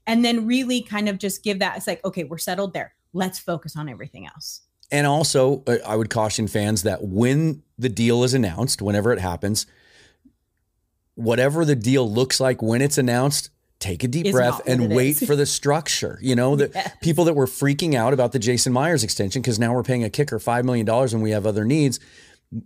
And 0.07 0.25
then 0.25 0.47
really 0.47 0.81
kind 0.81 1.09
of 1.09 1.19
just 1.19 1.45
give 1.45 1.59
that. 1.59 1.77
It's 1.77 1.87
like, 1.87 2.03
okay, 2.05 2.25
we're 2.25 2.39
settled 2.39 2.73
there. 2.73 2.95
Let's 3.13 3.39
focus 3.39 3.77
on 3.77 3.89
everything 3.89 4.27
else. 4.27 4.63
And 4.91 5.07
also, 5.07 5.63
uh, 5.67 5.77
I 5.87 5.97
would 5.97 6.09
caution 6.09 6.49
fans 6.49 6.83
that 6.85 7.03
when 7.03 7.63
the 7.79 7.91
deal 7.91 8.25
is 8.25 8.33
announced, 8.33 8.81
whenever 8.81 9.13
it 9.13 9.19
happens, 9.19 9.67
whatever 11.15 11.67
the 11.67 11.77
deal 11.77 12.11
looks 12.11 12.41
like 12.41 12.63
when 12.63 12.81
it's 12.81 12.97
announced, 12.97 13.51
take 13.81 14.03
a 14.03 14.09
deep 14.09 14.27
is 14.27 14.33
breath 14.33 14.61
and 14.67 14.93
wait 14.93 15.17
for 15.17 15.37
the 15.37 15.47
structure. 15.47 16.19
You 16.21 16.35
know, 16.35 16.57
the 16.57 16.71
yes. 16.75 16.93
people 17.01 17.25
that 17.25 17.35
were 17.35 17.47
freaking 17.47 17.95
out 17.95 18.13
about 18.13 18.33
the 18.33 18.39
Jason 18.39 18.73
Myers 18.73 19.05
extension 19.05 19.43
because 19.43 19.59
now 19.59 19.73
we're 19.75 19.83
paying 19.83 20.05
a 20.05 20.11
kicker 20.11 20.39
$5 20.39 20.65
million 20.65 20.89
and 20.89 21.23
we 21.23 21.31
have 21.31 21.47
other 21.47 21.65
needs. 21.65 22.01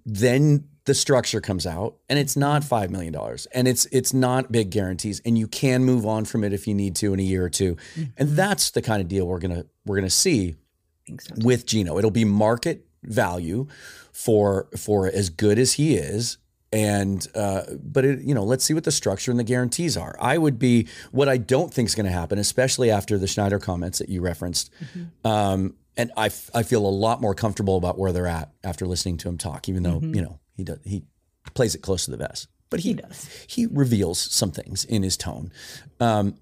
Then 0.07 0.69
the 0.85 0.95
structure 0.95 1.41
comes 1.41 1.67
out 1.67 1.97
and 2.09 2.19
it's 2.19 2.37
not 2.37 2.63
$5 2.63 2.91
million 2.91 3.15
and 3.55 3.69
it's 3.69 3.87
it's 3.87 4.13
not 4.13 4.51
big 4.51 4.71
guarantees 4.71 5.21
and 5.25 5.39
you 5.39 5.47
can 5.47 5.85
move 5.85 6.07
on 6.07 6.25
from 6.25 6.45
it 6.45 6.53
if 6.53 6.67
you 6.67 6.75
need 6.75 6.97
to 6.97 7.13
in 7.13 7.21
a 7.21 7.23
year 7.23 7.45
or 7.45 7.51
2 7.51 7.75
mm-hmm. 7.75 8.03
And 8.17 8.31
that's 8.31 8.71
the 8.71 8.83
kind 8.83 9.01
of 9.01 9.09
deal 9.09 9.27
we're 9.27 9.39
going 9.39 9.55
to 9.55 9.67
we're 9.85 9.97
going 9.97 10.07
to 10.07 10.11
see 10.11 10.57
so 11.21 11.35
with 11.39 11.67
Geno. 11.67 11.99
It'll 11.99 12.11
be 12.11 12.25
market 12.25 12.87
value 13.05 13.67
for 14.13 14.69
for 14.77 15.09
as 15.09 15.29
good 15.29 15.59
as 15.59 15.75
he 15.75 15.97
is 15.97 16.39
and 16.73 17.27
uh, 17.35 17.63
but 17.83 18.05
it, 18.05 18.21
you 18.23 18.35
know 18.35 18.45
let's 18.45 18.65
see 18.65 18.75
what 18.75 18.85
the 18.85 18.93
structure 18.93 19.31
and 19.31 19.39
the 19.39 19.45
guarantees 19.45 19.97
are 19.97 20.17
i 20.21 20.39
would 20.39 20.59
be 20.59 20.89
what 21.11 21.29
i 21.29 21.37
don't 21.37 21.73
think 21.73 21.89
is 21.89 21.95
going 21.95 22.07
to 22.07 22.13
happen 22.13 22.39
especially 22.39 22.91
after 22.91 23.19
the 23.19 23.27
schneider 23.27 23.59
comments 23.59 23.99
that 23.99 24.09
you 24.09 24.21
referenced 24.21 24.71
mm-hmm. 24.83 25.27
um, 25.27 25.75
and 25.95 26.11
I, 26.17 26.27
f- 26.27 26.49
I 26.55 26.63
feel 26.63 26.87
a 26.87 26.89
lot 26.89 27.21
more 27.21 27.35
comfortable 27.35 27.77
about 27.77 27.99
where 27.99 28.13
they're 28.13 28.27
at 28.27 28.51
after 28.65 28.87
listening 28.87 29.19
to 29.19 29.29
him 29.29 29.37
talk 29.37 29.69
even 29.69 29.83
though 29.83 30.01
mm-hmm. 30.01 30.15
you 30.15 30.23
know 30.23 30.41
he 30.57 30.65
does 30.65 30.79
he 30.85 31.05
plays 31.55 31.75
it 31.75 31.83
close 31.83 32.07
to 32.07 32.11
the 32.11 32.17
vest 32.17 32.49
but 32.73 32.81
he, 32.81 32.89
He 32.89 32.95
does. 32.95 33.29
He 33.47 33.67
reveals 33.67 34.19
some 34.19 34.51
things 34.51 34.87
in 34.87 35.03
his 35.03 35.19
tone. 35.19 35.53
Um, 36.01 36.37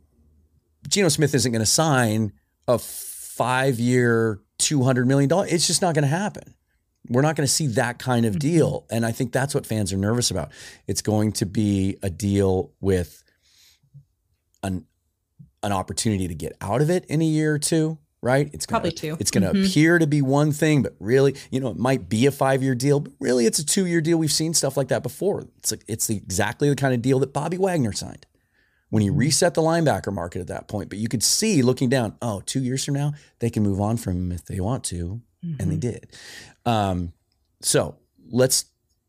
Geno 0.88 1.08
Smith 1.08 1.34
isn't 1.34 1.50
going 1.50 1.60
to 1.60 1.66
sign 1.66 2.32
a 2.68 2.78
five-year, 2.78 4.40
two 4.56 4.84
hundred 4.84 5.08
million 5.08 5.28
dollar. 5.28 5.46
It's 5.48 5.66
just 5.66 5.82
not 5.82 5.92
going 5.96 6.04
to 6.04 6.08
happen. 6.08 6.54
We're 7.10 7.22
not 7.22 7.34
going 7.36 7.46
to 7.46 7.52
see 7.52 7.66
that 7.68 7.98
kind 7.98 8.24
of 8.24 8.38
deal, 8.38 8.82
mm-hmm. 8.82 8.94
and 8.96 9.04
I 9.04 9.12
think 9.12 9.32
that's 9.32 9.54
what 9.54 9.66
fans 9.66 9.92
are 9.92 9.96
nervous 9.96 10.30
about. 10.30 10.52
It's 10.86 11.02
going 11.02 11.32
to 11.32 11.46
be 11.46 11.96
a 12.02 12.08
deal 12.08 12.72
with 12.80 13.22
an 14.62 14.86
an 15.62 15.72
opportunity 15.72 16.26
to 16.26 16.34
get 16.34 16.56
out 16.62 16.80
of 16.80 16.88
it 16.88 17.04
in 17.06 17.20
a 17.20 17.24
year 17.24 17.54
or 17.54 17.58
two, 17.58 17.98
right? 18.22 18.48
It's 18.54 18.64
gonna, 18.64 18.80
Probably 18.80 18.92
two. 18.92 19.16
It's 19.20 19.30
going 19.30 19.44
to 19.44 19.52
Mhm. 19.52 19.66
appear 19.66 19.98
to 19.98 20.06
be 20.06 20.22
one 20.22 20.52
thing, 20.52 20.80
but 20.82 20.94
really, 20.98 21.34
you 21.50 21.60
know, 21.60 21.68
it 21.68 21.76
might 21.76 22.08
be 22.08 22.24
a 22.24 22.30
five 22.30 22.62
year 22.62 22.74
deal, 22.74 23.00
but 23.00 23.12
really, 23.20 23.44
it's 23.44 23.58
a 23.58 23.66
two 23.66 23.86
year 23.86 24.00
deal. 24.00 24.16
We've 24.16 24.32
seen 24.32 24.54
stuff 24.54 24.76
like 24.76 24.88
that 24.88 25.02
before. 25.02 25.48
It's 25.58 25.70
like, 25.70 25.84
it's 25.86 26.08
exactly 26.08 26.70
the 26.70 26.76
kind 26.76 26.94
of 26.94 27.02
deal 27.02 27.18
that 27.18 27.34
Bobby 27.34 27.58
Wagner 27.58 27.92
signed 27.92 28.24
when 28.88 29.02
he 29.02 29.08
mm-hmm. 29.08 29.18
reset 29.18 29.54
the 29.54 29.62
linebacker 29.62 30.12
market 30.12 30.40
at 30.40 30.46
that 30.46 30.68
point. 30.68 30.88
But 30.88 30.98
you 30.98 31.08
could 31.08 31.22
see 31.22 31.60
looking 31.60 31.88
down, 31.90 32.16
oh, 32.22 32.42
two 32.46 32.62
years 32.62 32.84
from 32.84 32.94
now, 32.94 33.12
they 33.40 33.50
can 33.50 33.62
move 33.62 33.80
on 33.80 33.96
from 33.96 34.16
him 34.16 34.32
if 34.32 34.44
they 34.46 34.60
want 34.60 34.84
to, 34.84 35.20
and 35.42 35.58
they 35.58 35.64
mm-hmm. 35.64 35.78
did. 35.78 36.06
Um, 36.66 37.12
so 37.62 37.96
let's 38.30 38.66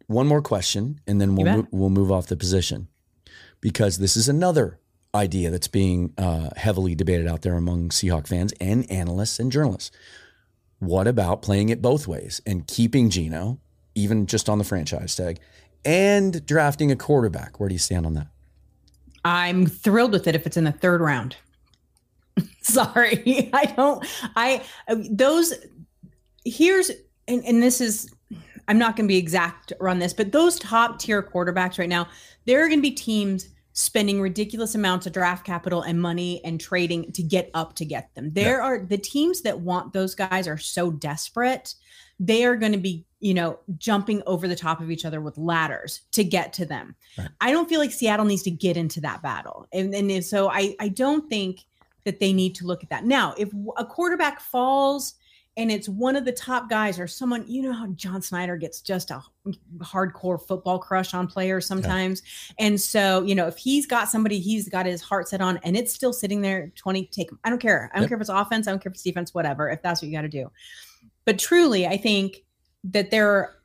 one 0.08 0.28
more 0.28 0.42
question, 0.42 1.00
and 1.08 1.22
then 1.22 1.36
we'll 1.36 1.58
mo- 1.58 1.68
we'll 1.72 1.90
move 1.90 2.12
off 2.12 2.28
the 2.28 2.38
position 2.38 2.88
because 3.62 3.98
this 3.98 4.18
is 4.18 4.28
another 4.28 4.80
idea 5.14 5.50
that's 5.52 5.68
being 5.68 6.14
uh, 6.18 6.50
heavily 6.56 6.96
debated 6.96 7.28
out 7.28 7.42
there 7.42 7.56
among 7.56 7.90
Seahawk 7.90 8.28
fans 8.28 8.54
and 8.60 8.90
analysts 8.92 9.40
and 9.40 9.52
journalists. 9.52 9.92
What 10.80 11.08
about 11.08 11.42
playing 11.42 11.70
it 11.70 11.82
both 11.82 12.08
ways 12.08 12.42
and 12.46 12.66
keeping 12.66 13.10
Geno, 13.10 13.60
even 13.94 14.26
just 14.26 14.50
on 14.50 14.58
the 14.58 14.64
franchise 14.64 15.16
tag, 15.16 15.40
and 15.86 16.46
drafting 16.46 16.92
a 16.92 16.96
quarterback? 16.96 17.60
Where 17.60 17.70
do 17.70 17.76
you 17.76 17.80
stand 17.80 18.06
on 18.06 18.14
that? 18.16 18.28
I'm 19.24 19.68
thrilled 19.68 20.14
with 20.14 20.28
it 20.28 20.36
if 20.36 20.48
it's 20.48 20.58
in 20.58 20.64
the 20.64 20.72
third 20.72 21.02
round. 21.02 21.36
Sorry, 22.62 23.50
I 23.54 23.66
don't. 23.66 24.06
I 24.36 24.64
those 24.88 25.54
here's 26.44 26.92
and 27.28 27.44
and 27.46 27.62
this 27.62 27.82
is 27.82 28.14
I'm 28.68 28.78
not 28.78 28.96
going 28.96 29.06
to 29.06 29.12
be 29.12 29.18
exact 29.18 29.74
on 29.82 30.00
this, 30.00 30.14
but 30.14 30.32
those 30.32 30.60
top 30.60 31.00
tier 31.00 31.22
quarterbacks 31.22 31.78
right 31.78 31.90
now, 31.90 32.08
there 32.46 32.64
are 32.64 32.68
going 32.68 32.80
to 32.80 32.90
be 32.90 32.92
teams 32.92 33.50
spending 33.74 34.22
ridiculous 34.22 34.76
amounts 34.76 35.06
of 35.06 35.14
draft 35.14 35.46
capital 35.46 35.82
and 35.82 36.00
money 36.00 36.42
and 36.44 36.60
trading 36.60 37.12
to 37.14 37.24
get 37.24 37.50
up 37.54 37.74
to 37.76 37.86
get 37.86 38.14
them. 38.16 38.32
There 38.34 38.62
are 38.62 38.80
the 38.80 38.98
teams 38.98 39.42
that 39.42 39.60
want 39.60 39.94
those 39.94 40.14
guys 40.14 40.48
are 40.48 40.58
so 40.58 40.92
desperate. 40.92 41.74
They 42.20 42.44
are 42.44 42.56
going 42.56 42.74
to 42.74 42.78
be, 42.78 43.06
you 43.20 43.34
know, 43.34 43.60
jumping 43.78 44.22
over 44.28 44.48
the 44.48 44.56
top 44.56 44.82
of 44.82 44.92
each 44.92 45.06
other 45.06 45.22
with 45.22 45.38
ladders 45.38 46.02
to 46.12 46.24
get 46.24 46.54
to 46.54 46.66
them. 46.66 46.96
Right. 47.18 47.30
I 47.40 47.52
don't 47.52 47.70
feel 47.70 47.80
like 47.80 47.92
Seattle 47.92 48.26
needs 48.26 48.44
to 48.44 48.52
get 48.52 48.78
into 48.78 49.02
that 49.02 49.22
battle. 49.22 49.68
And, 49.74 49.94
and 49.96 50.24
so 50.24 50.50
I, 50.50 50.76
I 50.80 50.90
don't 50.90 51.30
think 51.30 51.62
that 52.04 52.20
they 52.20 52.34
need 52.34 52.56
to 52.56 52.66
look 52.66 52.84
at 52.84 52.90
that. 52.90 53.06
Now, 53.06 53.34
if 53.38 53.50
a 53.78 53.86
quarterback 53.86 54.42
falls 54.42 55.16
and 55.58 55.70
it's 55.72 55.90
one 55.90 56.16
of 56.16 56.24
the 56.24 56.32
top 56.32 56.70
guys 56.70 56.98
or 56.98 57.08
someone, 57.08 57.44
you 57.48 57.62
know 57.62 57.74
how 57.74 57.88
John 57.88 58.22
Schneider 58.22 58.56
gets 58.56 58.82
just 58.82 59.12
a 59.12 59.22
hardcore 59.80 60.42
football 60.42 60.80
crush 60.80 61.14
on 61.14 61.28
players 61.28 61.66
sometimes. 61.66 62.24
And 62.58 62.80
so, 62.80 63.22
you 63.24 63.36
know, 63.36 63.48
if 63.48 63.58
he's 63.58 63.86
got 63.86 64.10
somebody 64.10 64.40
he's 64.40 64.70
got 64.70 64.86
his 64.86 65.02
heart 65.02 65.28
set 65.28 65.42
on 65.42 65.60
and 65.64 65.76
it's 65.76 65.94
still 65.94 66.14
sitting 66.14 66.42
there 66.42 66.72
20, 66.76 67.06
take 67.08 67.30
him. 67.32 67.40
I 67.44 67.50
don't 67.50 67.60
care. 67.62 67.90
I 67.92 67.98
don't 67.98 68.04
Yep. 68.04 68.10
care 68.10 68.16
if 68.18 68.22
it's 68.22 68.30
offense, 68.30 68.68
I 68.68 68.72
don't 68.72 68.82
care 68.82 68.90
if 68.92 68.94
it's 68.96 69.04
defense, 69.04 69.34
whatever, 69.34 69.70
if 69.70 69.82
that's 69.82 70.02
what 70.02 70.08
you 70.08 70.16
got 70.16 70.22
to 70.22 70.30
do. 70.30 70.50
But 71.26 71.38
truly, 71.38 71.86
I 71.86 71.98
think 71.98 72.44
that 72.86 73.12
there 73.12 73.56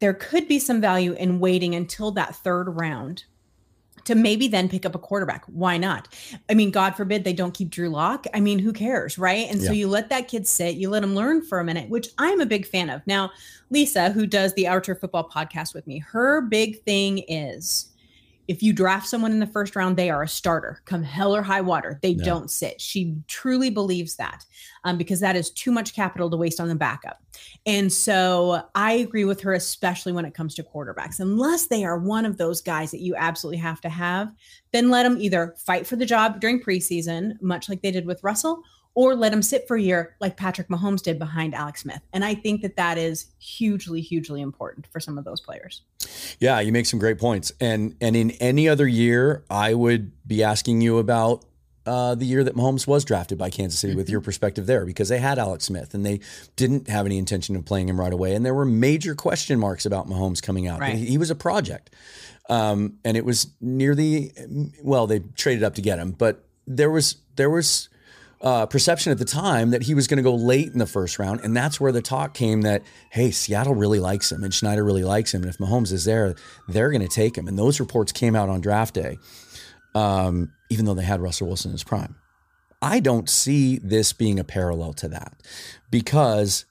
there 0.00 0.14
could 0.14 0.48
be 0.48 0.58
some 0.58 0.80
value 0.80 1.12
in 1.12 1.38
waiting 1.40 1.74
until 1.74 2.10
that 2.12 2.34
third 2.34 2.64
round 2.70 3.24
to 4.04 4.14
maybe 4.14 4.48
then 4.48 4.68
pick 4.68 4.86
up 4.86 4.94
a 4.94 4.98
quarterback. 4.98 5.44
Why 5.46 5.76
not? 5.76 6.08
I 6.48 6.54
mean, 6.54 6.70
God 6.70 6.96
forbid 6.96 7.24
they 7.24 7.32
don't 7.32 7.54
keep 7.54 7.70
Drew 7.70 7.88
Lock. 7.88 8.26
I 8.34 8.40
mean, 8.40 8.58
who 8.58 8.72
cares, 8.72 9.18
right? 9.18 9.48
And 9.50 9.60
so 9.62 9.72
you 9.72 9.88
let 9.88 10.08
that 10.08 10.28
kid 10.28 10.46
sit, 10.46 10.76
you 10.76 10.90
let 10.90 11.02
him 11.02 11.14
learn 11.14 11.42
for 11.42 11.60
a 11.60 11.64
minute, 11.64 11.88
which 11.90 12.08
I'm 12.18 12.40
a 12.40 12.46
big 12.46 12.66
fan 12.66 12.90
of. 12.90 13.06
Now, 13.06 13.30
Lisa, 13.70 14.10
who 14.10 14.26
does 14.26 14.54
the 14.54 14.66
Archer 14.66 14.94
Football 14.94 15.28
podcast 15.28 15.74
with 15.74 15.86
me, 15.86 15.98
her 15.98 16.40
big 16.40 16.82
thing 16.82 17.18
is 17.28 17.89
if 18.50 18.64
you 18.64 18.72
draft 18.72 19.06
someone 19.06 19.30
in 19.30 19.38
the 19.38 19.46
first 19.46 19.76
round, 19.76 19.96
they 19.96 20.10
are 20.10 20.24
a 20.24 20.28
starter. 20.28 20.82
Come 20.84 21.04
hell 21.04 21.36
or 21.36 21.40
high 21.40 21.60
water, 21.60 22.00
they 22.02 22.10
Yeah. 22.10 22.24
don't 22.24 22.50
sit. 22.50 22.80
She 22.80 23.14
truly 23.28 23.70
believes 23.70 24.16
that 24.16 24.44
um, 24.82 24.98
because 24.98 25.20
that 25.20 25.36
is 25.36 25.50
too 25.50 25.70
much 25.70 25.94
capital 25.94 26.28
to 26.28 26.36
waste 26.36 26.58
on 26.58 26.66
the 26.66 26.74
backup. 26.74 27.22
And 27.64 27.92
so 27.92 28.64
I 28.74 28.94
agree 28.94 29.24
with 29.24 29.40
her, 29.42 29.52
especially 29.52 30.10
when 30.10 30.24
it 30.24 30.34
comes 30.34 30.56
to 30.56 30.64
quarterbacks. 30.64 31.20
Unless 31.20 31.68
they 31.68 31.84
are 31.84 32.00
one 32.00 32.26
of 32.26 32.38
those 32.38 32.60
guys 32.60 32.90
that 32.90 33.00
you 33.00 33.14
absolutely 33.14 33.58
have 33.58 33.80
to 33.82 33.88
have, 33.88 34.32
then 34.72 34.90
let 34.90 35.04
them 35.04 35.18
either 35.20 35.54
fight 35.56 35.86
for 35.86 35.94
the 35.94 36.04
job 36.04 36.40
during 36.40 36.60
preseason, 36.60 37.40
much 37.40 37.68
like 37.68 37.82
they 37.82 37.92
did 37.92 38.04
with 38.04 38.24
Russell, 38.24 38.64
or 39.00 39.14
let 39.14 39.30
them 39.30 39.40
sit 39.40 39.66
for 39.66 39.78
a 39.78 39.80
year 39.80 40.14
like 40.20 40.36
Patrick 40.36 40.68
Mahomes 40.68 41.00
did 41.00 41.18
behind 41.18 41.54
Alex 41.54 41.80
Smith. 41.80 42.02
And 42.12 42.22
I 42.22 42.34
think 42.34 42.60
that 42.60 42.76
that 42.76 42.98
is 42.98 43.28
hugely, 43.38 44.02
hugely 44.02 44.42
important 44.42 44.86
for 44.88 45.00
some 45.00 45.16
of 45.16 45.24
those 45.24 45.40
players. 45.40 45.80
Yeah, 46.38 46.60
you 46.60 46.70
make 46.70 46.84
some 46.84 46.98
great 46.98 47.18
points. 47.18 47.50
And 47.62 47.96
and 48.02 48.14
in 48.14 48.32
any 48.32 48.68
other 48.68 48.86
year, 48.86 49.42
I 49.48 49.72
would 49.72 50.12
be 50.26 50.42
asking 50.42 50.82
you 50.82 50.98
about 50.98 51.46
uh, 51.86 52.14
the 52.14 52.26
year 52.26 52.44
that 52.44 52.54
Mahomes 52.54 52.86
was 52.86 53.06
drafted 53.06 53.38
by 53.38 53.48
Kansas 53.48 53.80
City 53.80 53.94
with 53.94 54.10
your 54.10 54.20
perspective 54.20 54.66
there, 54.66 54.84
because 54.84 55.08
they 55.08 55.18
had 55.18 55.38
Alex 55.38 55.64
Smith 55.64 55.94
and 55.94 56.04
they 56.04 56.20
didn't 56.56 56.86
have 56.88 57.06
any 57.06 57.16
intention 57.16 57.56
of 57.56 57.64
playing 57.64 57.88
him 57.88 57.98
right 57.98 58.12
away, 58.12 58.34
and 58.34 58.44
there 58.44 58.52
were 58.52 58.66
major 58.66 59.14
question 59.14 59.58
marks 59.58 59.86
about 59.86 60.08
Mahomes 60.08 60.42
coming 60.42 60.68
out. 60.68 60.78
Right. 60.78 60.96
He, 60.96 61.06
he 61.06 61.18
was 61.18 61.30
a 61.30 61.34
project, 61.34 61.88
um, 62.50 62.98
and 63.02 63.16
it 63.16 63.24
was 63.24 63.46
near 63.62 63.94
the 63.94 64.30
well, 64.82 65.06
they 65.06 65.20
traded 65.20 65.64
up 65.64 65.76
to 65.76 65.82
get 65.82 65.98
him, 65.98 66.12
but 66.12 66.44
there 66.66 66.90
was 66.90 67.16
there 67.36 67.48
was 67.48 67.88
uh, 68.40 68.66
perception 68.66 69.12
at 69.12 69.18
the 69.18 69.24
time 69.24 69.70
that 69.70 69.82
he 69.82 69.94
was 69.94 70.06
going 70.06 70.16
to 70.16 70.22
go 70.22 70.34
late 70.34 70.72
in 70.72 70.78
the 70.78 70.86
first 70.86 71.18
round, 71.18 71.40
and 71.42 71.56
that's 71.56 71.80
where 71.80 71.92
the 71.92 72.02
talk 72.02 72.34
came 72.34 72.62
that 72.62 72.82
hey, 73.10 73.30
Seattle 73.30 73.74
really 73.74 74.00
likes 74.00 74.32
him, 74.32 74.42
and 74.42 74.52
Schneider 74.52 74.84
really 74.84 75.04
likes 75.04 75.34
him, 75.34 75.42
and 75.42 75.50
if 75.50 75.58
Mahomes 75.58 75.92
is 75.92 76.04
there, 76.04 76.34
they're 76.68 76.90
going 76.90 77.02
to 77.02 77.08
take 77.08 77.36
him. 77.36 77.48
And 77.48 77.58
those 77.58 77.80
reports 77.80 78.12
came 78.12 78.34
out 78.34 78.48
on 78.48 78.60
draft 78.60 78.94
day, 78.94 79.18
um, 79.94 80.52
even 80.70 80.86
though 80.86 80.94
they 80.94 81.04
had 81.04 81.20
Russell 81.20 81.48
Wilson 81.48 81.70
in 81.70 81.72
his 81.72 81.84
prime. 81.84 82.16
I 82.82 83.00
don't 83.00 83.28
see 83.28 83.78
this 83.78 84.12
being 84.14 84.38
a 84.38 84.44
parallel 84.44 84.94
to 84.94 85.08
that 85.08 85.34
because 85.90 86.64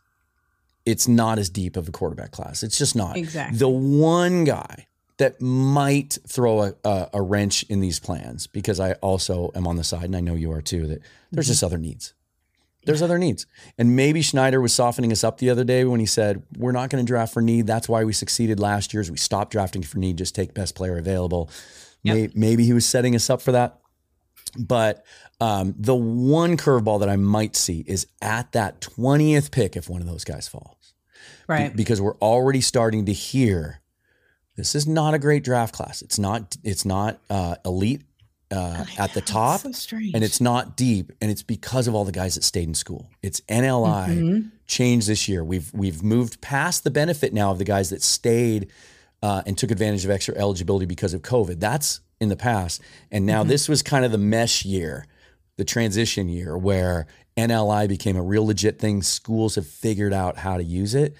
it's 0.86 1.08
not 1.08 1.38
as 1.38 1.50
deep 1.50 1.78
of 1.78 1.88
a 1.88 1.92
quarterback 1.92 2.32
class. 2.32 2.64
It's 2.64 2.80
just 2.80 2.96
not. 2.96 3.16
Exactly. 3.16 3.60
The 3.60 3.70
one 3.70 4.44
guy 4.44 4.88
that 5.20 5.40
might 5.40 6.18
throw 6.28 6.64
a, 6.64 6.74
a, 6.84 7.10
a 7.14 7.22
wrench 7.22 7.64
in 7.70 7.80
these 7.80 8.00
plans, 8.00 8.48
because 8.48 8.80
I 8.80 8.94
also 8.94 9.52
am 9.56 9.68
on 9.68 9.76
the 9.76 9.84
side, 9.84 10.06
and 10.06 10.16
I 10.16 10.20
know 10.22 10.34
you 10.34 10.52
are 10.52 10.62
too, 10.62 10.88
that 10.88 11.02
there's 11.32 11.48
just 11.48 11.64
other 11.64 11.78
needs. 11.78 12.14
There's 12.86 13.02
other 13.02 13.20
needs. 13.20 13.46
And 13.78 13.96
maybe 13.96 14.22
Schneider 14.22 14.60
was 14.62 14.74
softening 14.74 15.12
us 15.12 15.24
up 15.24 15.38
the 15.38 15.50
other 15.50 15.64
day 15.66 15.84
when 15.86 16.00
he 16.00 16.06
said, 16.06 16.42
We're 16.58 16.72
not 16.72 16.90
going 16.90 17.06
to 17.06 17.08
draft 17.08 17.34
for 17.34 17.42
need. 17.42 17.68
That's 17.68 17.88
why 17.90 18.04
we 18.06 18.14
succeeded 18.14 18.60
last 18.60 18.94
year 18.94 19.02
is 19.02 19.12
we 19.12 19.18
stopped 19.18 19.52
drafting 19.52 19.84
for 19.84 20.00
need, 20.00 20.18
just 20.18 20.34
take 20.34 20.54
best 20.54 20.74
player 20.76 20.98
available. 20.98 21.50
Yep. 22.04 22.16
May- 22.16 22.30
Maybe 22.34 22.64
he 22.66 22.74
was 22.74 22.86
setting 22.86 23.14
us 23.16 23.30
up 23.30 23.42
for 23.42 23.52
that. 23.52 23.80
But 24.58 25.06
um, 25.42 25.76
the 25.78 25.94
one 25.94 26.56
curveball 26.58 27.02
that 27.02 27.10
I 27.10 27.18
might 27.18 27.56
see 27.56 27.84
is 27.86 28.08
at 28.22 28.54
that 28.54 28.80
20th 28.82 29.52
pick 29.52 29.76
if 29.76 29.90
one 29.90 30.02
of 30.02 30.08
those 30.08 30.24
guys 30.24 30.48
falls. 30.48 30.76
Be- 31.48 31.54
Right. 31.54 31.76
because 31.76 32.00
we're 32.00 32.18
already 32.18 32.62
starting 32.62 33.06
to 33.08 33.14
hear 33.14 33.79
this 34.60 34.76
is 34.76 34.86
not 34.88 35.14
a 35.14 35.20
great 35.20 35.44
draft 35.44 35.74
class. 35.74 36.02
It's 36.02 36.20
not 36.20 36.58
it's 36.64 36.86
not 36.86 37.20
uh, 37.30 37.56
elite 37.66 38.02
uh, 38.52 38.84
at 38.98 39.14
the 39.14 39.22
top 39.22 39.60
so 39.62 39.70
and 40.14 40.24
it's 40.24 40.42
not 40.42 40.76
deep 40.76 41.12
and 41.22 41.30
it's 41.32 41.44
because 41.44 41.88
of 41.88 41.94
all 41.96 42.04
the 42.04 42.12
guys 42.12 42.36
that 42.36 42.44
stayed 42.44 42.68
in 42.68 42.74
school. 42.74 43.10
It's 43.22 43.42
NIL 43.50 43.84
Mhm. 43.86 44.52
changed 44.68 45.08
this 45.08 45.28
year. 45.28 45.44
We've 45.44 45.72
we've 45.74 46.04
moved 46.04 46.42
past 46.42 46.84
the 46.84 46.92
benefit 46.92 47.34
now 47.34 47.52
of 47.52 47.58
the 47.58 47.64
guys 47.64 47.90
that 47.92 48.04
stayed 48.04 48.68
uh, 49.22 49.44
and 49.46 49.58
took 49.58 49.72
advantage 49.72 50.04
of 50.06 50.12
extra 50.12 50.36
eligibility 50.36 50.86
because 50.86 51.14
of 51.14 51.22
COVID. 51.22 51.60
That's 51.60 52.00
in 52.20 52.30
the 52.30 52.36
past, 52.36 52.82
and 53.12 53.26
now 53.26 53.44
this 53.44 53.70
was 53.70 53.82
kind 53.82 54.04
of 54.04 54.12
the 54.12 54.18
mesh 54.18 54.66
year, 54.66 55.06
the 55.58 55.64
transition 55.64 56.28
year 56.28 56.58
where 56.58 57.08
NIL 57.38 57.88
became 57.88 58.18
a 58.18 58.22
real 58.22 58.46
legit 58.46 58.78
thing. 58.80 59.02
Schools 59.04 59.56
have 59.56 59.68
figured 59.68 60.12
out 60.12 60.38
how 60.38 60.58
to 60.58 60.64
use 60.64 60.96
it. 60.96 61.16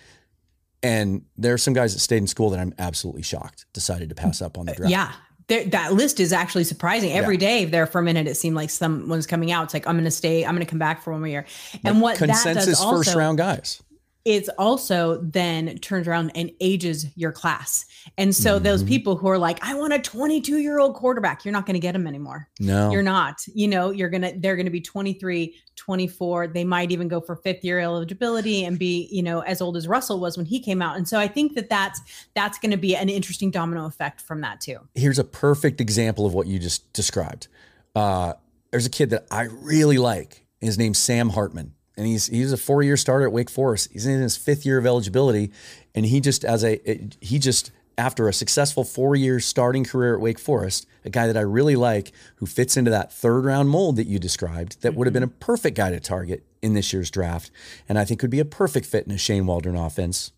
And 0.82 1.24
there 1.38 1.54
are 1.54 1.58
some 1.58 1.74
guys 1.74 1.94
that 1.94 2.00
stayed 2.00 2.18
in 2.18 2.28
school 2.28 2.50
that 2.52 2.60
I'm 2.60 2.74
absolutely 2.80 3.24
shocked 3.24 3.66
decided 3.74 4.10
to 4.10 4.16
pass 4.16 4.42
up 4.42 4.58
on 4.58 4.66
the 4.66 4.74
draft. 4.74 4.92
Yeah. 4.92 5.12
There, 5.48 5.66
that 5.66 5.94
list 5.94 6.20
is 6.20 6.32
actually 6.32 6.64
surprising. 6.64 7.12
Every 7.12 7.36
day 7.36 7.66
there 7.66 7.88
for 7.88 8.00
a 8.00 8.04
minute, 8.04 8.28
it 8.28 8.36
seemed 8.36 8.56
like 8.56 8.70
someone's 8.70 9.26
coming 9.26 9.52
out. 9.52 9.64
It's 9.66 9.74
like, 9.74 9.88
I'm 9.88 9.96
going 9.96 10.06
to 10.06 10.12
stay, 10.12 10.46
I'm 10.46 10.54
going 10.54 10.66
to 10.66 10.70
come 10.70 10.80
back 10.80 11.02
for 11.02 11.12
one 11.12 11.22
more 11.22 11.28
year. 11.28 11.46
And 11.84 12.02
what 12.02 12.20
that 12.20 12.28
consensus 12.28 12.66
does 12.66 12.82
also, 12.82 12.98
first 12.98 13.16
round 13.16 13.40
guys. 13.40 13.82
It's 14.30 14.48
also 14.60 15.20
then 15.24 15.76
turns 15.80 16.08
around 16.08 16.32
and 16.36 16.52
ages 16.62 17.08
your 17.16 17.32
class. 17.32 17.88
And 18.16 18.36
so 18.36 18.56
mm-hmm. 18.56 18.64
those 18.64 18.84
people 18.84 19.16
who 19.16 19.28
are 19.28 19.40
like, 19.40 19.58
I 19.66 19.74
want 19.74 19.92
a 19.92 19.98
22 19.98 20.60
year 20.60 20.78
old 20.78 20.94
quarterback, 20.94 21.44
you're 21.44 21.52
not 21.52 21.66
going 21.66 21.74
to 21.74 21.80
get 21.80 21.94
them 21.94 22.06
anymore. 22.06 22.48
No, 22.60 22.92
you're 22.92 23.02
not. 23.02 23.42
You 23.56 23.68
know, 23.68 23.90
you're 23.90 24.10
going 24.12 24.22
to, 24.22 24.34
they're 24.38 24.56
going 24.56 24.68
to 24.68 24.72
be 24.72 24.82
23, 24.82 25.56
24. 25.76 26.48
They 26.50 26.64
might 26.64 26.92
even 26.92 27.08
go 27.08 27.20
for 27.20 27.38
fifth 27.38 27.64
year 27.64 27.80
eligibility 27.80 28.66
and 28.66 28.78
be, 28.78 29.10
you 29.12 29.24
know, 29.24 29.40
as 29.40 29.62
old 29.62 29.76
as 29.76 29.88
Russell 29.88 30.20
was 30.20 30.38
when 30.38 30.46
he 30.46 30.60
came 30.60 30.80
out. 30.80 30.96
And 30.96 31.08
so 31.08 31.18
I 31.18 31.28
think 31.28 31.56
that 31.56 31.68
that's, 31.68 32.00
that's 32.36 32.60
going 32.60 32.72
to 32.72 32.78
be 32.78 32.96
an 32.96 33.10
interesting 33.10 33.50
domino 33.50 33.88
effect 33.88 34.22
from 34.22 34.42
that 34.42 34.62
too. 34.62 34.78
Here's 34.94 35.18
a 35.18 35.24
perfect 35.24 35.82
example 35.82 36.28
of 36.28 36.36
what 36.36 36.46
you 36.46 36.60
just 36.60 36.94
described. 36.94 37.48
Uh, 37.96 38.34
there's 38.70 38.86
a 38.86 38.92
kid 38.92 39.10
that 39.10 39.26
I 39.32 39.46
really 39.46 39.98
like. 39.98 40.46
His 40.62 40.78
name's 40.78 41.00
Sam 41.00 41.30
Hartman 41.30 41.74
and 42.00 42.08
he's 42.08 42.28
he's 42.28 42.54
a 42.54 42.58
four 42.58 42.82
year 42.82 42.98
starter 42.98 43.26
at 43.26 43.34
Wake 43.34 43.50
Forest. 43.50 43.90
He's 43.92 44.06
in 44.06 44.22
his 44.22 44.38
fifth 44.38 44.66
year 44.66 44.78
of 44.78 44.86
eligibility, 44.86 45.52
and 45.94 46.06
he 46.06 46.22
just 46.22 46.46
as 46.46 46.64
a 46.64 46.80
he 47.20 47.38
just 47.38 47.72
after 47.98 48.30
a 48.30 48.34
successful 48.34 48.86
four 48.86 49.18
year 49.18 49.42
starting 49.42 49.84
career 49.84 50.16
at 50.16 50.22
Wake 50.22 50.40
Forest, 50.40 50.88
a 51.04 51.10
guy 51.10 51.28
that 51.28 51.36
I 51.36 51.42
really 51.42 51.76
like 51.76 52.14
who 52.38 52.46
fits 52.46 52.78
into 52.78 52.90
that 52.90 53.12
third 53.12 53.44
round 53.44 53.70
mold 53.70 53.98
that 53.98 54.08
you 54.08 54.18
described, 54.18 54.82
that 54.82 54.96
would 54.96 55.06
have 55.06 55.14
been 55.14 55.24
a 55.24 55.28
mm-hmm. 55.28 55.40
perfect 55.40 55.76
guy 55.76 55.92
to 55.92 56.00
target 56.00 56.46
in 56.62 56.74
this 56.74 56.94
year's 56.94 57.12
draft, 57.12 57.52
and 57.90 58.00
I 58.00 58.06
think 58.06 58.22
would 58.22 58.32
be 58.32 58.40
a 58.40 58.46
perfect 58.46 58.86
fit 58.86 59.06
in 59.06 59.12
a 59.12 59.18
Shane 59.18 59.46
Waldron 59.46 59.76
offense. 59.76 60.32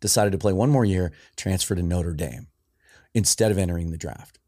Decided 0.00 0.30
to 0.30 0.38
play 0.38 0.52
one 0.52 0.70
more 0.70 0.84
year, 0.84 1.10
transfer 1.36 1.74
to 1.74 1.82
Notre 1.82 2.14
Dame 2.14 2.46
instead 3.14 3.50
of 3.50 3.58
entering 3.58 3.90
the 3.90 3.98
draft. 3.98 4.38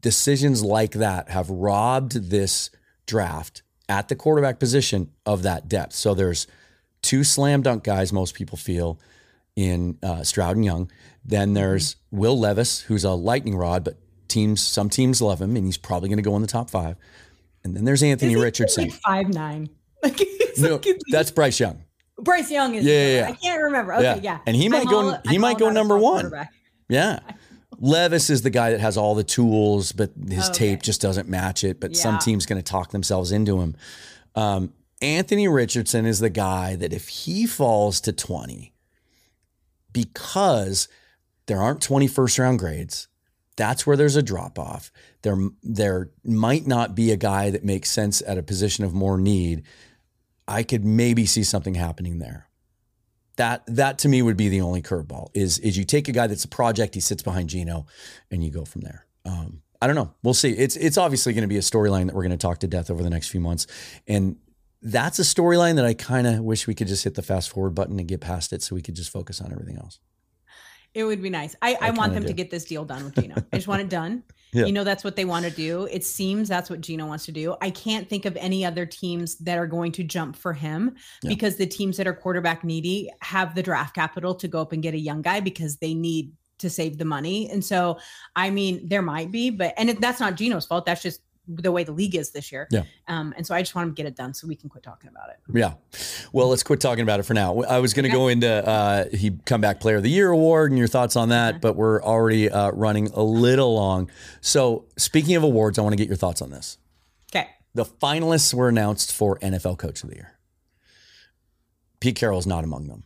Decisions 0.00 0.62
like 0.62 0.92
that 0.92 1.28
have 1.28 1.50
robbed 1.50 2.30
this 2.30 2.70
draft 3.04 3.62
at 3.92 4.08
the 4.08 4.16
quarterback 4.16 4.58
position 4.58 5.10
of 5.26 5.42
that 5.42 5.68
depth. 5.68 5.92
So 5.92 6.14
there's 6.14 6.46
two 7.02 7.22
slam 7.22 7.60
dunk 7.60 7.84
guys, 7.84 8.10
most 8.10 8.34
people 8.34 8.56
feel, 8.56 8.98
in 9.54 9.98
uh, 10.02 10.22
Stroud 10.22 10.56
and 10.56 10.64
Young. 10.64 10.90
Then 11.26 11.48
mm-hmm. 11.48 11.54
there's 11.54 11.94
mm-hmm. 11.94 12.18
Will 12.18 12.38
Levis, 12.38 12.80
who's 12.80 13.04
a 13.04 13.10
lightning 13.10 13.54
rod, 13.54 13.84
but 13.84 13.98
teams, 14.28 14.62
some 14.62 14.88
teams 14.88 15.20
love 15.20 15.42
him, 15.42 15.56
and 15.56 15.66
he's 15.66 15.76
probably 15.76 16.08
going 16.08 16.16
to 16.16 16.22
go 16.22 16.34
in 16.36 16.40
the 16.40 16.48
top 16.48 16.70
five. 16.70 16.96
And 17.64 17.76
then 17.76 17.84
there's 17.84 18.02
Anthony 18.02 18.34
Richardson, 18.34 18.84
like 18.88 18.92
five 18.94 19.28
nine. 19.28 19.68
no, 20.58 20.76
like 20.76 20.86
that's 21.10 21.30
Bryce 21.30 21.60
Young. 21.60 21.84
Bryce 22.18 22.50
Young 22.50 22.74
is. 22.74 22.86
Yeah, 22.86 22.92
yeah, 22.92 23.18
yeah. 23.18 23.28
I 23.28 23.32
can't 23.32 23.62
remember. 23.62 23.92
Okay, 23.92 24.04
yeah, 24.04 24.20
yeah. 24.20 24.38
and 24.46 24.56
he 24.56 24.70
might 24.70 24.86
I'm 24.86 24.90
go. 24.90 25.00
All, 25.00 25.20
he 25.28 25.36
I'm 25.36 25.40
might 25.42 25.58
go 25.58 25.70
number 25.70 25.98
one. 25.98 26.32
Yeah. 26.88 27.20
Levis 27.84 28.30
is 28.30 28.42
the 28.42 28.50
guy 28.50 28.70
that 28.70 28.78
has 28.80 28.96
all 28.96 29.16
the 29.16 29.24
tools, 29.24 29.90
but 29.90 30.12
his 30.28 30.48
okay. 30.50 30.70
tape 30.70 30.82
just 30.82 31.00
doesn't 31.00 31.28
match 31.28 31.64
it. 31.64 31.80
But 31.80 31.90
yeah. 31.90 32.00
some 32.00 32.18
team's 32.20 32.46
going 32.46 32.62
to 32.62 32.62
talk 32.62 32.92
themselves 32.92 33.32
into 33.32 33.60
him. 33.60 33.76
Um, 34.36 34.72
Anthony 35.02 35.48
Richardson 35.48 36.06
is 36.06 36.20
the 36.20 36.30
guy 36.30 36.76
that 36.76 36.92
if 36.92 37.08
he 37.08 37.44
falls 37.44 38.00
to 38.02 38.12
20, 38.12 38.72
because 39.92 40.86
there 41.46 41.58
aren't 41.58 41.80
21st 41.80 42.38
round 42.38 42.60
grades, 42.60 43.08
that's 43.56 43.84
where 43.84 43.96
there's 43.96 44.16
a 44.16 44.22
drop 44.22 44.60
off. 44.60 44.92
There, 45.22 45.36
there 45.64 46.10
might 46.24 46.68
not 46.68 46.94
be 46.94 47.10
a 47.10 47.16
guy 47.16 47.50
that 47.50 47.64
makes 47.64 47.90
sense 47.90 48.22
at 48.24 48.38
a 48.38 48.44
position 48.44 48.84
of 48.84 48.94
more 48.94 49.18
need. 49.18 49.64
I 50.46 50.62
could 50.62 50.84
maybe 50.84 51.26
see 51.26 51.42
something 51.42 51.74
happening 51.74 52.20
there. 52.20 52.46
That 53.36 53.62
that 53.66 53.98
to 53.98 54.08
me 54.08 54.20
would 54.22 54.36
be 54.36 54.48
the 54.48 54.60
only 54.60 54.82
curveball 54.82 55.30
is 55.34 55.58
is 55.60 55.78
you 55.78 55.84
take 55.84 56.08
a 56.08 56.12
guy 56.12 56.26
that's 56.26 56.44
a 56.44 56.48
project, 56.48 56.94
he 56.94 57.00
sits 57.00 57.22
behind 57.22 57.48
Geno, 57.48 57.86
and 58.30 58.44
you 58.44 58.50
go 58.50 58.64
from 58.64 58.82
there. 58.82 59.06
Um, 59.24 59.62
I 59.80 59.86
don't 59.86 59.96
know. 59.96 60.14
We'll 60.22 60.34
see. 60.34 60.50
It's 60.50 60.76
it's 60.76 60.98
obviously 60.98 61.32
going 61.32 61.42
to 61.42 61.48
be 61.48 61.56
a 61.56 61.60
storyline 61.60 62.06
that 62.06 62.14
we're 62.14 62.22
going 62.22 62.30
to 62.30 62.36
talk 62.36 62.58
to 62.58 62.68
death 62.68 62.90
over 62.90 63.02
the 63.02 63.10
next 63.10 63.28
few 63.30 63.40
months, 63.40 63.66
and 64.06 64.36
that's 64.82 65.18
a 65.18 65.22
storyline 65.22 65.76
that 65.76 65.84
I 65.84 65.94
kind 65.94 66.26
of 66.26 66.40
wish 66.40 66.66
we 66.66 66.74
could 66.74 66.88
just 66.88 67.04
hit 67.04 67.14
the 67.14 67.22
fast 67.22 67.50
forward 67.50 67.74
button 67.74 67.98
and 67.98 68.06
get 68.06 68.20
past 68.20 68.52
it, 68.52 68.62
so 68.62 68.74
we 68.74 68.82
could 68.82 68.94
just 68.94 69.10
focus 69.10 69.40
on 69.40 69.50
everything 69.50 69.76
else. 69.76 69.98
It 70.94 71.04
would 71.04 71.22
be 71.22 71.30
nice. 71.30 71.56
I, 71.62 71.74
I, 71.80 71.88
I 71.88 71.90
want 71.90 72.12
them 72.12 72.22
do. 72.22 72.28
to 72.28 72.34
get 72.34 72.50
this 72.50 72.64
deal 72.64 72.84
done 72.84 73.04
with 73.04 73.14
Geno. 73.14 73.36
I 73.52 73.56
just 73.56 73.66
want 73.66 73.80
it 73.80 73.88
done. 73.88 74.24
Yeah. 74.52 74.66
You 74.66 74.72
know, 74.72 74.84
that's 74.84 75.02
what 75.02 75.16
they 75.16 75.24
want 75.24 75.46
to 75.46 75.50
do. 75.50 75.88
It 75.90 76.04
seems 76.04 76.48
that's 76.48 76.68
what 76.68 76.82
Geno 76.82 77.06
wants 77.06 77.24
to 77.24 77.32
do. 77.32 77.56
I 77.62 77.70
can't 77.70 78.08
think 78.08 78.26
of 78.26 78.36
any 78.36 78.64
other 78.64 78.84
teams 78.84 79.36
that 79.38 79.56
are 79.56 79.66
going 79.66 79.92
to 79.92 80.04
jump 80.04 80.36
for 80.36 80.52
him 80.52 80.94
yeah. 81.22 81.28
because 81.28 81.56
the 81.56 81.66
teams 81.66 81.96
that 81.96 82.06
are 82.06 82.12
quarterback 82.12 82.62
needy 82.62 83.10
have 83.22 83.54
the 83.54 83.62
draft 83.62 83.94
capital 83.94 84.34
to 84.34 84.48
go 84.48 84.60
up 84.60 84.72
and 84.72 84.82
get 84.82 84.92
a 84.92 84.98
young 84.98 85.22
guy 85.22 85.40
because 85.40 85.76
they 85.76 85.94
need 85.94 86.32
to 86.58 86.68
save 86.68 86.98
the 86.98 87.04
money. 87.04 87.50
And 87.50 87.64
so, 87.64 87.98
I 88.36 88.50
mean, 88.50 88.86
there 88.86 89.02
might 89.02 89.32
be, 89.32 89.48
but, 89.48 89.72
and 89.78 89.88
it, 89.88 90.00
that's 90.00 90.20
not 90.20 90.36
Geno's 90.36 90.66
fault. 90.66 90.84
That's 90.84 91.02
just 91.02 91.22
the 91.48 91.72
way 91.72 91.82
the 91.82 91.92
league 91.92 92.14
is 92.14 92.30
this 92.30 92.52
year. 92.52 92.68
Yeah. 92.70 92.84
Um, 93.08 93.34
and 93.36 93.46
so 93.46 93.54
I 93.54 93.62
just 93.62 93.74
want 93.74 93.88
to 93.88 94.00
get 94.00 94.06
it 94.06 94.16
done 94.16 94.32
so 94.32 94.46
we 94.46 94.54
can 94.54 94.68
quit 94.68 94.82
talking 94.82 95.10
about 95.10 95.30
it. 95.30 95.38
Yeah. 95.52 95.74
Well, 96.32 96.48
let's 96.48 96.62
quit 96.62 96.80
talking 96.80 97.02
about 97.02 97.20
it 97.20 97.24
for 97.24 97.34
now. 97.34 97.60
I 97.62 97.78
was 97.78 97.94
going 97.94 98.04
to 98.04 98.10
okay. 98.10 98.16
go 98.16 98.28
into 98.28 98.68
uh, 98.68 99.06
he 99.12 99.32
comeback 99.44 99.80
player 99.80 99.96
of 99.96 100.02
the 100.02 100.10
year 100.10 100.30
award 100.30 100.70
and 100.70 100.78
your 100.78 100.88
thoughts 100.88 101.16
on 101.16 101.30
that, 101.30 101.50
uh-huh. 101.50 101.58
but 101.60 101.76
we're 101.76 102.02
already 102.02 102.48
uh, 102.48 102.70
running 102.70 103.08
a 103.08 103.22
little 103.22 103.74
long. 103.74 104.10
So 104.40 104.86
speaking 104.96 105.34
of 105.36 105.42
awards, 105.42 105.78
I 105.78 105.82
want 105.82 105.92
to 105.92 105.96
get 105.96 106.08
your 106.08 106.16
thoughts 106.16 106.40
on 106.42 106.50
this. 106.50 106.78
Okay. 107.34 107.48
The 107.74 107.84
finalists 107.84 108.54
were 108.54 108.68
announced 108.68 109.12
for 109.12 109.38
NFL 109.38 109.78
Coach 109.78 110.04
of 110.04 110.10
the 110.10 110.16
Year. 110.16 110.38
Pete 112.00 112.16
Carroll 112.16 112.38
is 112.38 112.46
not 112.46 112.64
among 112.64 112.88
them. 112.88 113.04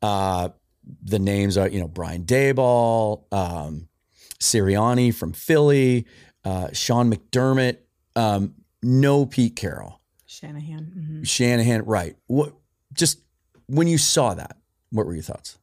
Uh, 0.00 0.48
the 1.02 1.18
names 1.18 1.56
are, 1.56 1.68
you 1.68 1.80
know, 1.80 1.88
Brian 1.88 2.24
Daboll, 2.24 3.32
um, 3.32 3.88
Sirianni 4.40 5.14
from 5.14 5.32
Philly, 5.32 6.06
uh, 6.44 6.68
Sean 6.72 7.12
McDermott, 7.12 7.78
um, 8.16 8.54
no 8.82 9.26
Pete 9.26 9.56
Carroll. 9.56 10.00
Shanahan. 10.26 10.92
Mm-hmm. 10.96 11.22
Shanahan, 11.24 11.84
right. 11.84 12.16
What 12.26 12.54
just 12.92 13.20
when 13.66 13.86
you 13.86 13.98
saw 13.98 14.34
that, 14.34 14.56
what 14.90 15.06
were 15.06 15.14
your 15.14 15.22
thoughts? 15.22 15.58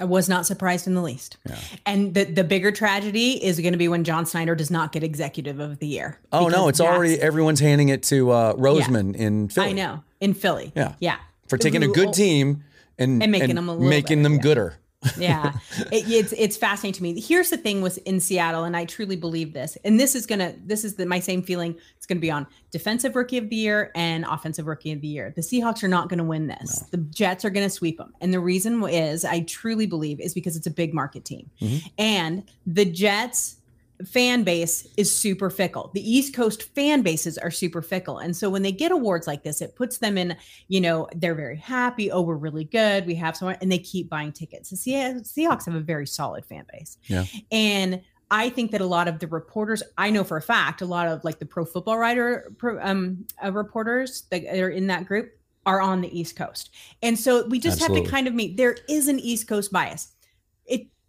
I 0.00 0.04
was 0.04 0.28
not 0.28 0.44
surprised 0.44 0.88
in 0.88 0.94
the 0.94 1.02
least. 1.02 1.36
Yeah. 1.48 1.56
And 1.86 2.14
the 2.14 2.24
the 2.24 2.42
bigger 2.42 2.72
tragedy 2.72 3.44
is 3.44 3.60
going 3.60 3.72
to 3.72 3.78
be 3.78 3.86
when 3.86 4.02
John 4.02 4.26
Schneider 4.26 4.54
does 4.54 4.70
not 4.70 4.92
get 4.92 5.04
executive 5.04 5.60
of 5.60 5.78
the 5.78 5.86
year. 5.86 6.18
Oh 6.32 6.48
no, 6.48 6.68
it's 6.68 6.80
already 6.80 7.20
everyone's 7.20 7.60
handing 7.60 7.90
it 7.90 8.02
to 8.04 8.30
uh, 8.30 8.54
Roseman 8.54 9.14
yeah. 9.14 9.26
in 9.26 9.48
Philly. 9.48 9.68
I 9.68 9.72
know. 9.72 10.02
In 10.20 10.34
Philly. 10.34 10.72
Yeah. 10.74 10.94
Yeah. 10.98 11.16
For 11.48 11.58
taking 11.58 11.82
a 11.84 11.88
good 11.88 12.12
team 12.12 12.64
and, 12.98 13.22
and 13.22 13.30
making 13.30 13.56
and 13.56 13.68
them 13.68 13.88
making 13.88 14.18
better, 14.18 14.22
them 14.22 14.32
yeah. 14.34 14.42
gooder 14.42 14.76
yeah, 15.18 15.52
it, 15.92 16.08
it's 16.08 16.32
it's 16.32 16.56
fascinating 16.56 16.96
to 16.96 17.02
me. 17.02 17.20
Here's 17.20 17.50
the 17.50 17.56
thing 17.56 17.82
with 17.82 17.98
in 17.98 18.20
Seattle, 18.20 18.64
and 18.64 18.76
I 18.76 18.84
truly 18.84 19.16
believe 19.16 19.52
this. 19.52 19.76
And 19.84 19.98
this 19.98 20.14
is 20.14 20.26
gonna 20.26 20.54
this 20.64 20.84
is 20.84 20.94
the, 20.94 21.06
my 21.06 21.20
same 21.20 21.42
feeling. 21.42 21.76
It's 21.96 22.06
gonna 22.06 22.20
be 22.20 22.30
on 22.30 22.46
defensive 22.70 23.16
rookie 23.16 23.38
of 23.38 23.48
the 23.50 23.56
year 23.56 23.90
and 23.94 24.24
offensive 24.24 24.66
rookie 24.66 24.92
of 24.92 25.00
the 25.00 25.08
year. 25.08 25.32
The 25.34 25.42
Seahawks 25.42 25.82
are 25.82 25.88
not 25.88 26.08
gonna 26.08 26.24
win 26.24 26.46
this. 26.46 26.82
No. 26.82 26.86
The 26.92 26.96
Jets 26.98 27.44
are 27.44 27.50
gonna 27.50 27.70
sweep 27.70 27.98
them, 27.98 28.12
and 28.20 28.32
the 28.32 28.40
reason 28.40 28.82
is 28.84 29.24
I 29.24 29.40
truly 29.40 29.86
believe 29.86 30.20
is 30.20 30.34
because 30.34 30.56
it's 30.56 30.66
a 30.66 30.72
big 30.72 30.94
market 30.94 31.24
team, 31.24 31.50
mm-hmm. 31.60 31.86
and 31.98 32.44
the 32.66 32.84
Jets 32.84 33.56
fan 34.04 34.42
base 34.42 34.86
is 34.96 35.14
super 35.14 35.50
fickle. 35.50 35.90
The 35.94 36.08
East 36.08 36.34
Coast 36.34 36.62
fan 36.74 37.02
bases 37.02 37.38
are 37.38 37.50
super 37.50 37.82
fickle. 37.82 38.18
And 38.18 38.36
so 38.36 38.50
when 38.50 38.62
they 38.62 38.72
get 38.72 38.92
awards 38.92 39.26
like 39.26 39.42
this, 39.42 39.60
it 39.60 39.76
puts 39.76 39.98
them 39.98 40.18
in, 40.18 40.36
you 40.68 40.80
know, 40.80 41.08
they're 41.14 41.34
very 41.34 41.56
happy. 41.56 42.10
Oh, 42.10 42.20
we're 42.20 42.36
really 42.36 42.64
good. 42.64 43.06
We 43.06 43.14
have 43.16 43.36
someone, 43.36 43.56
and 43.60 43.70
they 43.70 43.78
keep 43.78 44.08
buying 44.08 44.32
tickets. 44.32 44.70
The 44.70 44.76
Seahawks 44.76 45.66
have 45.66 45.74
a 45.74 45.80
very 45.80 46.06
solid 46.06 46.44
fan 46.44 46.64
base. 46.72 46.98
Yeah. 47.04 47.24
And 47.50 48.02
I 48.30 48.48
think 48.48 48.72
that 48.72 48.80
a 48.80 48.86
lot 48.86 49.06
of 49.06 49.18
the 49.18 49.26
reporters, 49.26 49.82
I 49.98 50.10
know 50.10 50.24
for 50.24 50.36
a 50.36 50.42
fact, 50.42 50.80
a 50.80 50.86
lot 50.86 51.06
of 51.08 51.22
like 51.24 51.38
the 51.38 51.46
pro 51.46 51.64
football 51.64 51.98
writer 51.98 52.52
um, 52.80 53.26
uh, 53.44 53.52
reporters 53.52 54.22
that 54.30 54.44
are 54.46 54.70
in 54.70 54.86
that 54.88 55.06
group 55.06 55.30
are 55.66 55.80
on 55.80 56.00
the 56.00 56.18
East 56.18 56.34
Coast. 56.36 56.70
And 57.02 57.18
so 57.18 57.46
we 57.46 57.58
just 57.58 57.80
Absolutely. 57.80 58.00
have 58.00 58.06
to 58.06 58.10
kind 58.10 58.26
of 58.26 58.34
meet, 58.34 58.56
there 58.56 58.76
is 58.88 59.08
an 59.08 59.18
East 59.20 59.46
Coast 59.46 59.72
bias. 59.72 60.13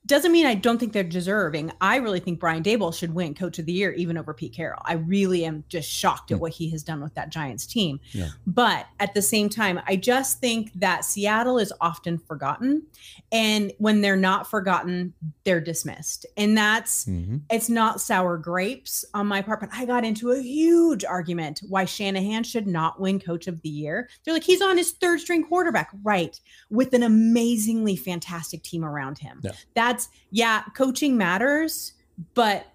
Doesn't 0.05 0.31
mean 0.31 0.45
I 0.45 0.55
don't 0.55 0.77
think 0.77 0.93
they're 0.93 1.03
deserving. 1.03 1.71
I 1.81 1.97
really 1.97 2.19
think 2.19 2.39
Brian 2.39 2.63
Daboll 2.63 2.93
should 2.93 3.13
win 3.13 3.33
Coach 3.33 3.59
of 3.59 3.65
the 3.65 3.73
Year 3.73 3.91
even 3.93 4.17
over 4.17 4.33
Pete 4.33 4.53
Carroll. 4.53 4.81
I 4.85 4.93
really 4.93 5.45
am 5.45 5.63
just 5.67 5.89
shocked 5.89 6.31
at 6.31 6.35
hmm. 6.35 6.41
what 6.41 6.51
he 6.51 6.69
has 6.69 6.83
done 6.83 7.01
with 7.01 7.13
that 7.15 7.29
Giants 7.29 7.65
team. 7.65 7.99
Yeah. 8.11 8.29
But 8.45 8.85
at 8.99 9.13
the 9.13 9.21
same 9.21 9.49
time, 9.49 9.81
I 9.87 9.95
just 9.95 10.39
think 10.39 10.71
that 10.75 11.05
Seattle 11.05 11.57
is 11.57 11.73
often 11.81 12.17
forgotten, 12.17 12.83
and 13.31 13.71
when 13.79 14.01
they're 14.01 14.15
not 14.15 14.49
forgotten, 14.49 15.13
they're 15.43 15.61
dismissed. 15.61 16.25
And 16.37 16.57
that's 16.57 17.05
mm-hmm. 17.05 17.37
it's 17.49 17.69
not 17.69 18.01
sour 18.01 18.37
grapes 18.37 19.05
on 19.13 19.27
my 19.27 19.41
part, 19.41 19.59
but 19.59 19.69
I 19.73 19.85
got 19.85 20.05
into 20.05 20.31
a 20.31 20.41
huge 20.41 21.03
argument 21.03 21.61
why 21.67 21.85
Shanahan 21.85 22.43
should 22.43 22.67
not 22.67 22.99
win 22.99 23.19
Coach 23.19 23.47
of 23.47 23.61
the 23.61 23.69
Year. 23.69 24.09
They're 24.23 24.33
like 24.33 24.43
he's 24.43 24.61
on 24.61 24.77
his 24.77 24.91
third 24.91 25.19
string 25.19 25.43
quarterback, 25.43 25.89
right, 26.03 26.39
with 26.69 26.93
an 26.93 27.03
amazingly 27.03 27.95
fantastic 27.95 28.63
team 28.63 28.85
around 28.85 29.17
him. 29.17 29.39
Yeah. 29.43 29.51
That 29.73 29.94
that's 29.95 30.09
yeah, 30.31 30.63
coaching 30.75 31.15
matters, 31.15 31.93
but 32.33 32.67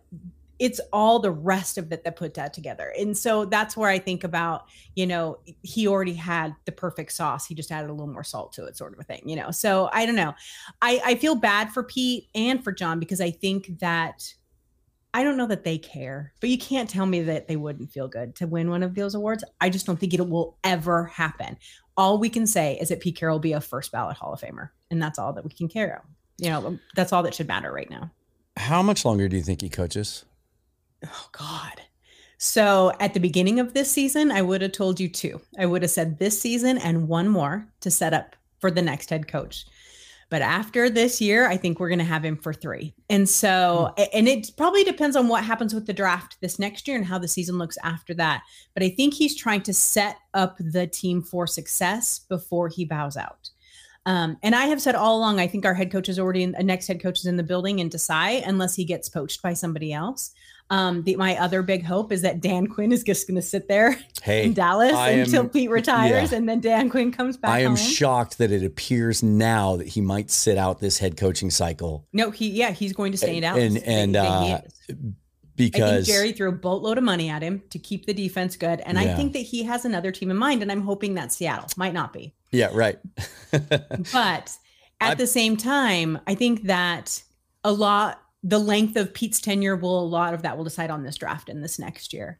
it's 0.58 0.80
all 0.92 1.18
the 1.18 1.30
rest 1.30 1.78
of 1.78 1.90
it 1.92 2.04
that 2.04 2.16
put 2.16 2.34
that 2.34 2.52
together. 2.52 2.92
And 2.98 3.16
so 3.16 3.46
that's 3.46 3.76
where 3.76 3.88
I 3.88 3.98
think 3.98 4.24
about, 4.24 4.66
you 4.94 5.06
know, 5.06 5.38
he 5.62 5.86
already 5.86 6.12
had 6.12 6.54
the 6.66 6.72
perfect 6.72 7.12
sauce. 7.12 7.46
He 7.46 7.54
just 7.54 7.72
added 7.72 7.88
a 7.88 7.92
little 7.92 8.12
more 8.12 8.24
salt 8.24 8.52
to 8.54 8.66
it, 8.66 8.76
sort 8.76 8.92
of 8.92 8.98
a 8.98 9.02
thing, 9.02 9.22
you 9.24 9.36
know. 9.36 9.50
So 9.50 9.88
I 9.92 10.04
don't 10.04 10.16
know. 10.16 10.34
I, 10.82 11.00
I 11.04 11.14
feel 11.14 11.34
bad 11.34 11.70
for 11.72 11.82
Pete 11.82 12.28
and 12.34 12.62
for 12.62 12.72
John 12.72 12.98
because 12.98 13.20
I 13.22 13.30
think 13.30 13.78
that 13.80 14.34
I 15.12 15.24
don't 15.24 15.36
know 15.36 15.46
that 15.46 15.64
they 15.64 15.78
care, 15.78 16.32
but 16.40 16.50
you 16.50 16.58
can't 16.58 16.88
tell 16.88 17.06
me 17.06 17.22
that 17.22 17.48
they 17.48 17.56
wouldn't 17.56 17.90
feel 17.90 18.06
good 18.06 18.34
to 18.36 18.46
win 18.46 18.70
one 18.70 18.82
of 18.82 18.94
those 18.94 19.14
awards. 19.14 19.44
I 19.60 19.70
just 19.70 19.86
don't 19.86 19.98
think 19.98 20.14
it 20.14 20.28
will 20.28 20.58
ever 20.62 21.06
happen. 21.06 21.56
All 21.96 22.18
we 22.18 22.28
can 22.28 22.46
say 22.46 22.78
is 22.80 22.90
that 22.90 23.00
Pete 23.00 23.16
Carroll 23.16 23.36
will 23.36 23.40
be 23.40 23.52
a 23.52 23.60
first 23.60 23.92
ballot 23.92 24.16
Hall 24.16 24.32
of 24.32 24.40
Famer, 24.40 24.70
and 24.90 25.02
that's 25.02 25.18
all 25.18 25.32
that 25.32 25.44
we 25.44 25.50
can 25.50 25.68
care. 25.68 26.04
You 26.40 26.50
know, 26.50 26.78
that's 26.94 27.12
all 27.12 27.22
that 27.22 27.34
should 27.34 27.48
matter 27.48 27.72
right 27.72 27.90
now. 27.90 28.10
How 28.56 28.82
much 28.82 29.04
longer 29.04 29.28
do 29.28 29.36
you 29.36 29.42
think 29.42 29.60
he 29.60 29.68
coaches? 29.68 30.24
Oh 31.04 31.28
God. 31.32 31.80
So 32.38 32.92
at 33.00 33.12
the 33.14 33.20
beginning 33.20 33.60
of 33.60 33.74
this 33.74 33.90
season, 33.90 34.30
I 34.30 34.42
would 34.42 34.62
have 34.62 34.72
told 34.72 34.98
you 34.98 35.08
two. 35.08 35.40
I 35.58 35.66
would 35.66 35.82
have 35.82 35.90
said 35.90 36.18
this 36.18 36.40
season 36.40 36.78
and 36.78 37.08
one 37.08 37.28
more 37.28 37.66
to 37.80 37.90
set 37.90 38.14
up 38.14 38.34
for 38.58 38.70
the 38.70 38.82
next 38.82 39.10
head 39.10 39.28
coach. 39.28 39.66
But 40.30 40.42
after 40.42 40.88
this 40.88 41.20
year, 41.20 41.48
I 41.48 41.56
think 41.56 41.80
we're 41.80 41.88
going 41.88 41.98
to 41.98 42.04
have 42.04 42.24
him 42.24 42.36
for 42.36 42.54
three. 42.54 42.94
And 43.10 43.28
so, 43.28 43.92
mm. 43.98 44.08
and 44.14 44.28
it 44.28 44.52
probably 44.56 44.84
depends 44.84 45.16
on 45.16 45.26
what 45.26 45.44
happens 45.44 45.74
with 45.74 45.86
the 45.86 45.92
draft 45.92 46.36
this 46.40 46.58
next 46.58 46.86
year 46.86 46.96
and 46.96 47.04
how 47.04 47.18
the 47.18 47.28
season 47.28 47.58
looks 47.58 47.76
after 47.82 48.14
that. 48.14 48.42
But 48.72 48.84
I 48.84 48.90
think 48.90 49.12
he's 49.12 49.36
trying 49.36 49.62
to 49.62 49.74
set 49.74 50.16
up 50.32 50.56
the 50.60 50.86
team 50.86 51.20
for 51.20 51.48
success 51.48 52.20
before 52.28 52.68
he 52.68 52.84
bows 52.84 53.16
out. 53.16 53.50
Um, 54.06 54.38
and 54.42 54.54
I 54.54 54.66
have 54.66 54.80
said 54.80 54.94
all 54.94 55.18
along, 55.18 55.38
I 55.38 55.46
think 55.46 55.66
our 55.66 55.74
head 55.74 55.92
coach 55.92 56.08
is 56.08 56.18
already 56.18 56.42
in, 56.42 56.52
the 56.52 56.62
next 56.62 56.86
head 56.86 57.02
coach 57.02 57.18
is 57.18 57.26
in 57.26 57.36
the 57.36 57.42
building 57.42 57.80
in 57.80 57.90
Desai, 57.90 58.42
unless 58.46 58.74
he 58.74 58.84
gets 58.84 59.08
poached 59.08 59.42
by 59.42 59.52
somebody 59.52 59.92
else. 59.92 60.32
Um, 60.70 61.02
the, 61.02 61.16
my 61.16 61.36
other 61.36 61.62
big 61.62 61.84
hope 61.84 62.12
is 62.12 62.22
that 62.22 62.40
Dan 62.40 62.66
Quinn 62.68 62.92
is 62.92 63.02
just 63.02 63.26
going 63.26 63.34
to 63.34 63.42
sit 63.42 63.68
there 63.68 63.98
hey, 64.22 64.44
in 64.44 64.54
Dallas 64.54 64.94
I 64.94 65.10
until 65.10 65.42
am, 65.42 65.48
Pete 65.50 65.68
retires, 65.70 66.30
yeah. 66.30 66.38
and 66.38 66.48
then 66.48 66.60
Dan 66.60 66.88
Quinn 66.88 67.12
comes 67.12 67.36
back. 67.36 67.50
I 67.50 67.60
am 67.60 67.76
home. 67.76 67.76
shocked 67.76 68.38
that 68.38 68.52
it 68.52 68.64
appears 68.64 69.22
now 69.22 69.76
that 69.76 69.88
he 69.88 70.00
might 70.00 70.30
sit 70.30 70.56
out 70.56 70.78
this 70.78 70.98
head 70.98 71.16
coaching 71.16 71.50
cycle. 71.50 72.06
No, 72.12 72.30
he 72.30 72.48
yeah, 72.50 72.70
he's 72.70 72.92
going 72.92 73.12
to 73.12 73.18
stay 73.18 73.36
in 73.36 73.42
Dallas. 73.42 73.62
And 73.64 73.78
and 73.82 74.16
uh, 74.16 74.60
because 75.66 76.06
Jerry 76.06 76.32
threw 76.32 76.48
a 76.48 76.52
boatload 76.52 76.98
of 76.98 77.04
money 77.04 77.28
at 77.28 77.42
him 77.42 77.62
to 77.70 77.78
keep 77.78 78.06
the 78.06 78.14
defense 78.14 78.56
good, 78.56 78.80
and 78.80 78.98
yeah. 78.98 79.12
I 79.12 79.14
think 79.14 79.32
that 79.34 79.40
he 79.40 79.62
has 79.64 79.84
another 79.84 80.10
team 80.10 80.30
in 80.30 80.36
mind, 80.36 80.62
and 80.62 80.72
I'm 80.72 80.82
hoping 80.82 81.14
that 81.14 81.32
Seattle 81.32 81.68
might 81.76 81.94
not 81.94 82.12
be. 82.12 82.34
Yeah, 82.50 82.70
right. 82.72 82.98
but 83.50 84.56
at 85.00 85.12
I, 85.12 85.14
the 85.14 85.26
same 85.26 85.56
time, 85.56 86.18
I 86.26 86.34
think 86.34 86.64
that 86.64 87.22
a 87.62 87.72
lot 87.72 88.22
the 88.42 88.58
length 88.58 88.96
of 88.96 89.12
Pete's 89.12 89.40
tenure 89.40 89.76
will 89.76 90.00
a 90.00 90.04
lot 90.04 90.34
of 90.34 90.42
that 90.42 90.56
will 90.56 90.64
decide 90.64 90.90
on 90.90 91.02
this 91.02 91.16
draft 91.16 91.48
and 91.48 91.62
this 91.62 91.78
next 91.78 92.12
year. 92.12 92.38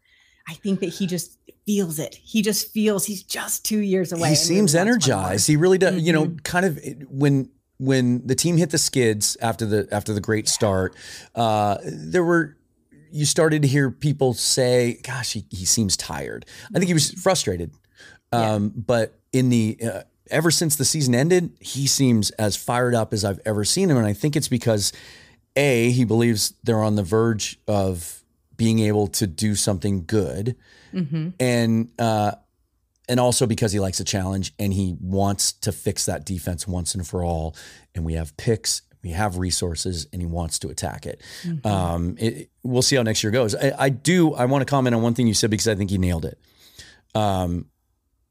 I 0.49 0.55
think 0.55 0.81
that 0.81 0.87
he 0.87 1.07
just 1.07 1.39
feels 1.67 1.99
it. 1.99 2.15
He 2.15 2.43
just 2.43 2.73
feels 2.73 3.05
he's 3.05 3.23
just 3.23 3.65
two 3.65 3.79
years 3.79 4.13
away. 4.13 4.31
He 4.31 4.35
seems 4.35 4.75
energized. 4.75 5.47
He 5.47 5.57
really 5.57 5.79
does. 5.79 5.97
Mm-hmm. 5.97 6.07
You 6.07 6.13
know, 6.13 6.25
mm-hmm. 6.25 6.37
kind 6.39 6.67
of 6.67 6.81
when 7.09 7.51
when 7.79 8.27
the 8.27 8.35
team 8.35 8.57
hit 8.57 8.71
the 8.71 8.79
skids 8.79 9.37
after 9.41 9.67
the 9.67 9.89
after 9.93 10.13
the 10.13 10.21
great 10.21 10.49
start, 10.49 10.95
uh, 11.35 11.79
there 11.85 12.25
were 12.25 12.57
you 13.13 13.25
started 13.25 13.63
to 13.63 13.69
hear 13.69 13.91
people 13.91 14.35
say, 14.35 15.01
"Gosh, 15.03 15.33
he, 15.33 15.45
he 15.51 15.65
seems 15.65 15.97
tired." 15.97 16.47
I 16.75 16.79
think 16.79 16.89
he 16.89 16.95
was 16.95 17.11
mm-hmm. 17.11 17.21
frustrated, 17.21 17.73
um, 18.33 18.65
yeah. 18.65 18.83
but 18.87 19.19
in 19.33 19.51
the 19.51 19.79
uh, 19.83 20.03
ever 20.31 20.51
since 20.51 20.77
the 20.77 20.85
season 20.85 21.15
ended, 21.15 21.57
he 21.61 21.87
seems 21.87 22.31
as 22.33 22.57
fired 22.57 22.95
up 22.95 23.13
as 23.13 23.25
I've 23.25 23.41
ever 23.45 23.65
seen 23.65 23.91
him, 23.91 23.97
and 23.97 24.07
I 24.07 24.13
think 24.13 24.37
it's 24.37 24.49
because 24.49 24.93
a, 25.57 25.91
he 25.91 26.05
believes 26.05 26.55
they're 26.63 26.83
on 26.83 26.97
the 26.97 27.03
verge 27.03 27.59
of 27.67 28.23
being 28.57 28.81
able 28.81 29.07
to 29.09 29.27
do 29.27 29.55
something 29.55 30.05
good, 30.05 30.57
mm-hmm. 30.93 31.31
and 31.39 31.91
uh, 31.99 32.33
and 33.11 33.19
also 33.19 33.45
because 33.45 33.73
he 33.73 33.81
likes 33.81 33.99
a 33.99 34.05
challenge 34.05 34.55
and 34.59 34.73
he 34.73 34.97
wants 35.01 35.51
to 35.53 35.73
fix 35.73 36.07
that 36.07 36.25
defense 36.25 36.69
once 36.69 36.95
and 36.95 37.07
for 37.07 37.25
all. 37.25 37.57
And 37.93 38.05
we 38.05 38.15
have 38.15 38.37
picks, 38.37 38.83
we 39.03 39.11
have 39.11 39.39
resources, 39.39 40.07
and 40.13 40.21
he 40.21 40.27
wants 40.27 40.59
to 40.61 40.69
attack 40.69 41.07
it. 41.07 41.23
Mm-hmm. 41.43 41.67
Um, 41.67 42.17
it 42.19 42.51
we'll 42.63 42.83
see 42.83 42.97
how 42.97 43.03
next 43.03 43.23
year 43.23 43.31
goes. 43.31 43.55
I, 43.55 43.73
I 43.79 43.89
do. 43.89 44.35
I 44.35 44.45
want 44.45 44.63
to 44.63 44.67
comment 44.67 44.95
on 44.95 45.03
one 45.03 45.15
thing 45.15 45.27
you 45.27 45.35
said 45.35 45.51
because 45.51 45.69
I 45.69 45.75
think 45.75 45.91
he 45.91 45.99
nailed 45.99 46.25
it. 46.25 46.39
Um, 47.15 47.67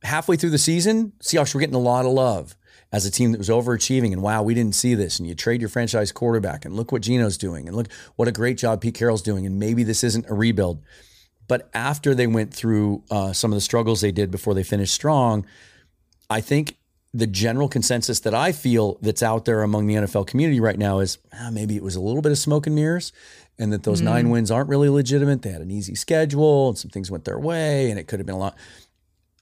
halfway 0.03 0.35
through 0.35 0.51
the 0.51 0.57
season, 0.57 1.13
Seahawks 1.21 1.53
were 1.53 1.59
getting 1.59 1.75
a 1.75 1.79
lot 1.79 2.05
of 2.05 2.11
love 2.11 2.55
as 2.91 3.05
a 3.05 3.11
team 3.11 3.31
that 3.31 3.37
was 3.37 3.49
overachieving 3.49 4.11
and 4.11 4.21
wow, 4.21 4.41
we 4.41 4.53
didn't 4.53 4.75
see 4.75 4.95
this. 4.95 5.19
And 5.19 5.27
you 5.27 5.35
trade 5.35 5.61
your 5.61 5.69
franchise 5.69 6.11
quarterback 6.11 6.65
and 6.65 6.75
look 6.75 6.91
what 6.91 7.03
Geno's 7.03 7.37
doing 7.37 7.67
and 7.67 7.75
look 7.75 7.87
what 8.15 8.27
a 8.27 8.31
great 8.31 8.57
job 8.57 8.81
Pete 8.81 8.95
Carroll's 8.95 9.21
doing. 9.21 9.45
And 9.45 9.59
maybe 9.59 9.83
this 9.83 10.03
isn't 10.03 10.29
a 10.29 10.33
rebuild. 10.33 10.81
But 11.47 11.69
after 11.73 12.15
they 12.15 12.27
went 12.27 12.53
through 12.53 13.03
uh, 13.11 13.33
some 13.33 13.51
of 13.51 13.55
the 13.55 13.61
struggles 13.61 14.01
they 14.01 14.11
did 14.11 14.31
before 14.31 14.53
they 14.53 14.63
finished 14.63 14.93
strong, 14.93 15.45
I 16.29 16.41
think 16.41 16.77
the 17.13 17.27
general 17.27 17.67
consensus 17.67 18.19
that 18.21 18.35
I 18.35 18.51
feel 18.51 18.97
that's 19.01 19.23
out 19.23 19.45
there 19.45 19.63
among 19.63 19.87
the 19.87 19.95
NFL 19.95 20.27
community 20.27 20.59
right 20.59 20.77
now 20.77 20.99
is 20.99 21.17
ah, 21.33 21.49
maybe 21.51 21.75
it 21.75 21.83
was 21.83 21.95
a 21.95 22.01
little 22.01 22.21
bit 22.21 22.31
of 22.31 22.37
smoke 22.37 22.67
and 22.67 22.75
mirrors 22.75 23.11
and 23.57 23.73
that 23.73 23.83
those 23.83 24.01
mm. 24.01 24.05
nine 24.05 24.29
wins 24.29 24.51
aren't 24.51 24.69
really 24.69 24.89
legitimate. 24.89 25.41
They 25.41 25.51
had 25.51 25.61
an 25.61 25.71
easy 25.71 25.95
schedule 25.95 26.69
and 26.69 26.77
some 26.77 26.91
things 26.91 27.09
went 27.09 27.25
their 27.25 27.39
way 27.39 27.89
and 27.89 27.99
it 27.99 28.07
could 28.07 28.19
have 28.19 28.27
been 28.27 28.35
a 28.35 28.39
lot. 28.39 28.55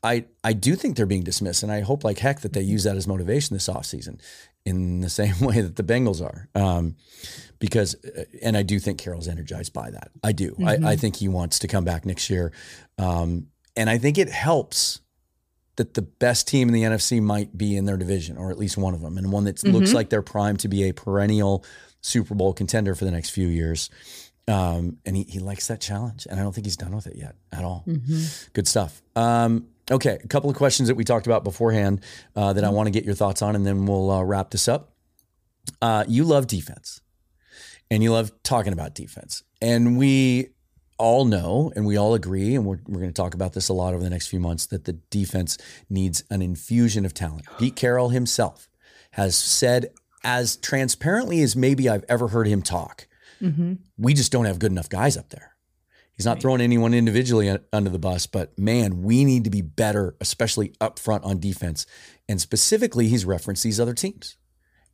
I 0.03 0.25
I 0.43 0.53
do 0.53 0.75
think 0.75 0.95
they're 0.95 1.05
being 1.05 1.23
dismissed, 1.23 1.63
and 1.63 1.71
I 1.71 1.81
hope 1.81 2.03
like 2.03 2.19
heck 2.19 2.41
that 2.41 2.53
they 2.53 2.61
use 2.61 2.83
that 2.83 2.95
as 2.95 3.07
motivation 3.07 3.55
this 3.55 3.67
offseason 3.67 4.19
in 4.65 5.01
the 5.01 5.09
same 5.21 5.39
way 5.39 5.61
that 5.61 5.75
the 5.75 5.83
Bengals 5.83 6.21
are. 6.21 6.47
Um, 6.55 6.95
because, 7.59 7.95
and 8.43 8.55
I 8.55 8.61
do 8.61 8.79
think 8.79 8.99
Carroll's 8.99 9.27
energized 9.27 9.73
by 9.73 9.89
that. 9.89 10.11
I 10.23 10.31
do. 10.31 10.51
Mm-hmm. 10.51 10.67
I, 10.67 10.71
I, 10.73 10.77
mm-hmm. 10.77 10.99
think 10.99 11.15
he 11.15 11.27
wants 11.27 11.57
to 11.59 11.67
come 11.67 11.83
back 11.83 12.05
next 12.05 12.29
year. 12.29 12.53
Um, 12.99 13.47
and 13.75 13.89
I 13.89 13.97
think 13.97 14.19
it 14.19 14.29
helps 14.29 15.01
that 15.77 15.93
the 15.93 16.01
best 16.01 16.47
team 16.47 16.67
in 16.67 16.73
the 16.73 16.83
NFC 16.83 17.21
might 17.21 17.57
be 17.57 17.75
in 17.75 17.85
their 17.85 17.97
division, 17.97 18.37
or 18.37 18.51
at 18.51 18.57
least 18.57 18.77
one 18.77 18.93
of 18.93 19.01
them, 19.01 19.17
and 19.17 19.31
one 19.31 19.45
that 19.45 19.55
mm-hmm. 19.57 19.75
looks 19.75 19.93
like 19.93 20.09
they're 20.09 20.21
primed 20.21 20.59
to 20.61 20.67
be 20.67 20.89
a 20.89 20.93
perennial 20.93 21.63
Super 22.01 22.35
Bowl 22.35 22.53
contender 22.53 22.93
for 22.95 23.05
the 23.05 23.11
next 23.11 23.31
few 23.31 23.47
years. 23.47 23.89
Um, 24.47 24.97
and 25.05 25.15
he, 25.15 25.23
he 25.23 25.39
likes 25.39 25.67
that 25.67 25.81
challenge, 25.81 26.27
and 26.29 26.39
I 26.39 26.43
don't 26.43 26.53
think 26.53 26.65
he's 26.65 26.77
done 26.77 26.95
with 26.95 27.07
it 27.07 27.15
yet 27.15 27.35
at 27.51 27.63
all. 27.63 27.83
Mm-hmm. 27.87 28.49
Good 28.53 28.67
stuff. 28.67 29.01
Um, 29.15 29.67
Okay, 29.89 30.19
a 30.21 30.27
couple 30.27 30.49
of 30.49 30.55
questions 30.57 30.89
that 30.89 30.95
we 30.95 31.05
talked 31.05 31.27
about 31.27 31.45
beforehand 31.45 32.01
uh, 32.35 32.51
that 32.53 32.65
I 32.65 32.69
want 32.69 32.87
to 32.87 32.91
get 32.91 33.05
your 33.05 33.15
thoughts 33.15 33.41
on, 33.41 33.55
and 33.55 33.65
then 33.65 33.85
we'll 33.85 34.11
uh, 34.11 34.21
wrap 34.21 34.49
this 34.49 34.67
up. 34.67 34.93
Uh, 35.81 36.03
you 36.07 36.25
love 36.25 36.47
defense, 36.47 36.99
and 37.89 38.03
you 38.03 38.11
love 38.11 38.31
talking 38.43 38.73
about 38.73 38.93
defense, 38.93 39.43
and 39.61 39.97
we 39.97 40.49
all 40.97 41.25
know 41.25 41.71
and 41.75 41.85
we 41.85 41.97
all 41.97 42.13
agree, 42.13 42.55
and 42.55 42.65
we're, 42.65 42.79
we're 42.87 42.99
going 42.99 43.13
to 43.13 43.21
talk 43.21 43.33
about 43.33 43.53
this 43.53 43.69
a 43.69 43.73
lot 43.73 43.93
over 43.93 44.03
the 44.03 44.09
next 44.09 44.27
few 44.27 44.39
months, 44.39 44.65
that 44.67 44.85
the 44.85 44.93
defense 44.93 45.57
needs 45.89 46.23
an 46.29 46.41
infusion 46.41 47.05
of 47.05 47.13
talent. 47.13 47.45
Pete 47.59 47.75
Carroll 47.75 48.09
himself 48.09 48.69
has 49.11 49.35
said, 49.35 49.89
as 50.23 50.57
transparently 50.57 51.41
as 51.41 51.55
maybe 51.55 51.87
I've 51.87 52.05
ever 52.09 52.29
heard 52.29 52.47
him 52.47 52.61
talk, 52.61 53.07
mm-hmm. 53.41 53.73
we 53.97 54.13
just 54.13 54.31
don't 54.31 54.45
have 54.45 54.59
good 54.59 54.71
enough 54.71 54.89
guys 54.89 55.15
up 55.15 55.29
there. 55.29 55.55
He's 56.15 56.25
not 56.25 56.41
throwing 56.41 56.61
anyone 56.61 56.95
individually 56.95 57.55
under 57.71 57.91
the 57.91 57.99
bus, 57.99 58.25
but 58.25 58.57
man, 58.57 59.03
we 59.03 59.23
need 59.23 59.43
to 59.43 59.51
be 59.51 59.61
better, 59.61 60.15
especially 60.19 60.73
up 60.81 60.97
front 60.97 61.23
on 61.23 61.39
defense. 61.39 61.85
And 62.27 62.41
specifically, 62.41 63.07
he's 63.07 63.23
referenced 63.23 63.63
these 63.63 63.79
other 63.79 63.93
teams. 63.93 64.35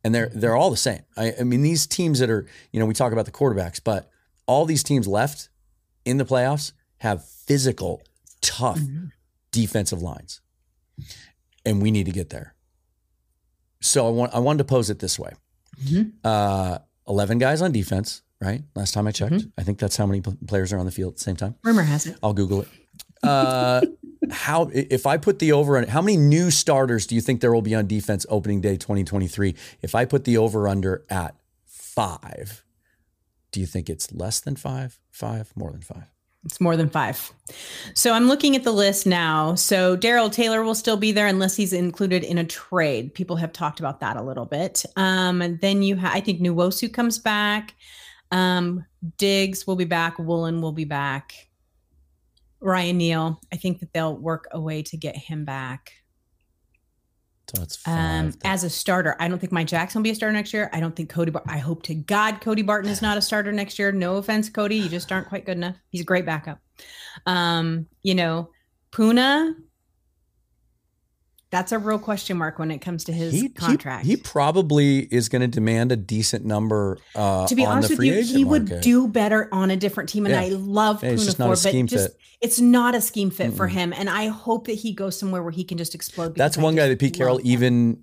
And 0.04 0.14
they're 0.14 0.30
they're 0.34 0.54
all 0.54 0.70
the 0.70 0.76
same. 0.76 1.00
I, 1.16 1.32
I 1.40 1.44
mean, 1.44 1.62
these 1.62 1.86
teams 1.86 2.18
that 2.18 2.28
are, 2.28 2.46
you 2.72 2.78
know, 2.78 2.84
we 2.84 2.92
talk 2.92 3.10
about 3.10 3.24
the 3.24 3.32
quarterbacks, 3.32 3.80
but 3.82 4.10
all 4.46 4.66
these 4.66 4.82
teams 4.82 5.06
left 5.06 5.48
in 6.04 6.18
the 6.18 6.24
playoffs 6.24 6.72
have 6.98 7.24
physical, 7.24 8.02
tough 8.40 8.78
mm-hmm. 8.78 9.06
defensive 9.50 10.02
lines. 10.02 10.40
And 11.64 11.82
we 11.82 11.90
need 11.90 12.06
to 12.06 12.12
get 12.12 12.30
there. 12.30 12.54
So 13.80 14.06
I 14.06 14.10
want 14.10 14.34
I 14.34 14.38
wanted 14.38 14.58
to 14.58 14.64
pose 14.64 14.90
it 14.90 14.98
this 14.98 15.18
way. 15.18 15.32
Mm-hmm. 15.82 16.10
Uh, 16.22 16.78
11 17.08 17.38
guys 17.38 17.60
on 17.60 17.72
defense, 17.72 18.22
right? 18.40 18.62
Last 18.74 18.94
time 18.94 19.06
I 19.06 19.10
checked, 19.10 19.34
mm-hmm. 19.34 19.48
I 19.58 19.62
think 19.62 19.78
that's 19.78 19.96
how 19.96 20.06
many 20.06 20.22
players 20.46 20.72
are 20.72 20.78
on 20.78 20.86
the 20.86 20.92
field 20.92 21.12
at 21.12 21.16
the 21.18 21.22
same 21.22 21.36
time. 21.36 21.54
Rumor 21.62 21.82
has 21.82 22.06
it. 22.06 22.16
I'll 22.22 22.32
Google 22.32 22.62
it. 22.62 22.68
Uh, 23.22 23.82
how 24.30 24.70
if 24.72 25.06
I 25.06 25.16
put 25.18 25.38
the 25.38 25.52
over 25.52 25.76
on 25.76 25.84
how 25.84 26.00
many 26.00 26.16
new 26.16 26.50
starters 26.50 27.06
do 27.06 27.14
you 27.14 27.20
think 27.20 27.40
there 27.40 27.52
will 27.52 27.62
be 27.62 27.74
on 27.74 27.86
defense 27.86 28.24
opening 28.28 28.60
day 28.60 28.76
2023? 28.76 29.54
If 29.82 29.94
I 29.94 30.04
put 30.04 30.24
the 30.24 30.38
over 30.38 30.66
under 30.68 31.04
at 31.10 31.34
five, 31.66 32.63
do 33.54 33.60
you 33.60 33.66
think 33.66 33.88
it's 33.88 34.12
less 34.12 34.40
than 34.40 34.56
five? 34.56 34.98
Five, 35.12 35.52
more 35.54 35.70
than 35.70 35.80
five? 35.80 36.10
It's 36.44 36.60
more 36.60 36.76
than 36.76 36.90
five. 36.90 37.32
So 37.94 38.12
I'm 38.12 38.26
looking 38.26 38.56
at 38.56 38.64
the 38.64 38.72
list 38.72 39.06
now. 39.06 39.54
So 39.54 39.94
Darrell 39.94 40.28
Taylor 40.28 40.64
will 40.64 40.74
still 40.74 40.96
be 40.96 41.12
there 41.12 41.28
unless 41.28 41.54
he's 41.54 41.72
included 41.72 42.24
in 42.24 42.36
a 42.36 42.44
trade. 42.44 43.14
People 43.14 43.36
have 43.36 43.52
talked 43.52 43.78
about 43.78 44.00
that 44.00 44.16
a 44.16 44.22
little 44.22 44.44
bit. 44.44 44.84
Um, 44.96 45.40
and 45.40 45.60
then 45.60 45.84
you 45.84 45.94
have, 45.94 46.12
I 46.12 46.20
think 46.20 46.40
Nwosu 46.40 46.92
comes 46.92 47.16
back. 47.16 47.74
Um, 48.32 48.84
Diggs 49.18 49.68
will 49.68 49.76
be 49.76 49.84
back. 49.84 50.18
Woolen 50.18 50.60
will 50.60 50.72
be 50.72 50.84
back. 50.84 51.32
Ryan 52.60 52.98
Neal, 52.98 53.40
I 53.52 53.56
think 53.56 53.78
that 53.78 53.92
they'll 53.92 54.16
work 54.16 54.48
a 54.50 54.60
way 54.60 54.82
to 54.82 54.96
get 54.96 55.16
him 55.16 55.44
back. 55.44 55.92
So 57.48 57.60
that's 57.60 57.86
um, 57.86 58.32
as 58.44 58.64
a 58.64 58.70
starter. 58.70 59.16
I 59.20 59.28
don't 59.28 59.38
think 59.38 59.52
Mike 59.52 59.66
Jackson 59.66 60.00
will 60.00 60.04
be 60.04 60.10
a 60.10 60.14
starter 60.14 60.32
next 60.32 60.52
year. 60.52 60.70
I 60.72 60.80
don't 60.80 60.96
think 60.96 61.10
Cody. 61.10 61.30
Bar- 61.30 61.44
I 61.46 61.58
hope 61.58 61.82
to 61.84 61.94
God 61.94 62.40
Cody 62.40 62.62
Barton 62.62 62.90
is 62.90 63.02
not 63.02 63.18
a 63.18 63.22
starter 63.22 63.52
next 63.52 63.78
year. 63.78 63.92
No 63.92 64.16
offense, 64.16 64.48
Cody, 64.48 64.76
you 64.76 64.88
just 64.88 65.12
aren't 65.12 65.28
quite 65.28 65.44
good 65.44 65.56
enough. 65.56 65.76
He's 65.90 66.00
a 66.00 66.04
great 66.04 66.24
backup. 66.24 66.58
Um, 67.26 67.86
you 68.02 68.14
know, 68.14 68.50
Poona 68.92 69.54
that's 71.54 71.70
a 71.70 71.78
real 71.78 72.00
question 72.00 72.36
mark 72.36 72.58
when 72.58 72.72
it 72.72 72.78
comes 72.78 73.04
to 73.04 73.12
his 73.12 73.32
he, 73.32 73.48
contract. 73.48 74.04
He, 74.04 74.12
he 74.12 74.16
probably 74.16 75.00
is 75.00 75.28
going 75.28 75.42
to 75.42 75.46
demand 75.46 75.92
a 75.92 75.96
decent 75.96 76.44
number. 76.44 76.98
Uh, 77.14 77.46
to 77.46 77.54
be 77.54 77.64
honest 77.64 77.90
with 77.90 78.00
you, 78.02 78.22
he 78.22 78.44
market. 78.44 78.72
would 78.72 78.80
do 78.80 79.06
better 79.06 79.48
on 79.52 79.70
a 79.70 79.76
different 79.76 80.08
team, 80.08 80.26
and 80.26 80.32
Yeah. 80.34 80.40
I 80.40 80.48
love 80.48 81.04
Yeah, 81.04 81.10
he's 81.12 81.22
Poona 81.22 81.24
just 81.26 81.38
not 81.38 81.46
a 81.46 81.52
for, 81.52 81.56
scheme 81.56 81.86
but 81.86 81.90
just 81.92 82.08
fit. 82.08 82.18
it's 82.40 82.58
not 82.60 82.96
a 82.96 83.00
scheme 83.00 83.30
fit 83.30 83.52
for 83.52 83.68
him. 83.68 83.92
And 83.92 84.10
I 84.10 84.26
hope 84.26 84.66
that 84.66 84.74
he 84.74 84.92
goes 84.92 85.16
somewhere 85.16 85.42
where 85.44 85.52
he 85.52 85.62
can 85.62 85.78
just 85.78 85.94
explode. 85.94 86.34
That's 86.34 86.58
I 86.58 86.62
one 86.62 86.74
guy 86.74 86.88
that 86.88 86.98
Pete 86.98 87.14
Carroll 87.14 87.38
him. 87.38 87.46
even 87.46 88.02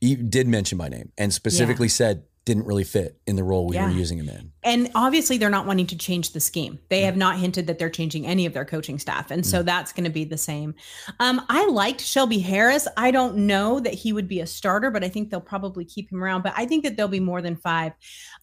he 0.00 0.14
did 0.14 0.46
mention 0.46 0.78
by 0.78 0.88
name 0.88 1.10
and 1.18 1.34
specifically 1.34 1.88
said 1.88 2.22
didn't 2.48 2.64
really 2.64 2.82
fit 2.82 3.20
in 3.26 3.36
the 3.36 3.44
role 3.44 3.66
we 3.66 3.76
were 3.76 3.90
using 3.90 4.16
him 4.16 4.30
in. 4.30 4.50
And 4.62 4.90
obviously, 4.94 5.36
they're 5.36 5.50
not 5.50 5.66
wanting 5.66 5.86
to 5.88 5.98
change 5.98 6.32
the 6.32 6.40
scheme. 6.40 6.72
Mm. 6.72 6.78
They 6.88 7.02
have 7.02 7.14
not 7.14 7.36
hinted 7.36 7.66
that 7.66 7.78
they're 7.78 7.90
changing 7.90 8.26
any 8.26 8.46
of 8.46 8.54
their 8.54 8.64
coaching 8.64 8.98
staff. 8.98 9.30
And 9.30 9.44
so 9.44 9.62
that's 9.62 9.92
going 9.92 10.04
to 10.04 10.10
be 10.10 10.24
the 10.24 10.38
same. 10.38 10.74
Um, 11.20 11.44
I 11.50 11.66
liked 11.66 12.00
Shelby 12.00 12.38
Harris. 12.38 12.88
I 12.96 13.10
don't 13.10 13.36
know 13.36 13.80
that 13.80 13.92
he 13.92 14.14
would 14.14 14.28
be 14.28 14.40
a 14.40 14.46
starter, 14.46 14.90
but 14.90 15.04
I 15.04 15.10
think 15.10 15.28
they'll 15.28 15.42
probably 15.42 15.84
keep 15.84 16.10
him 16.10 16.24
around. 16.24 16.40
But 16.40 16.54
I 16.56 16.64
think 16.64 16.84
that 16.84 16.96
there'll 16.96 17.10
be 17.10 17.20
more 17.20 17.42
than 17.42 17.54
five. 17.54 17.92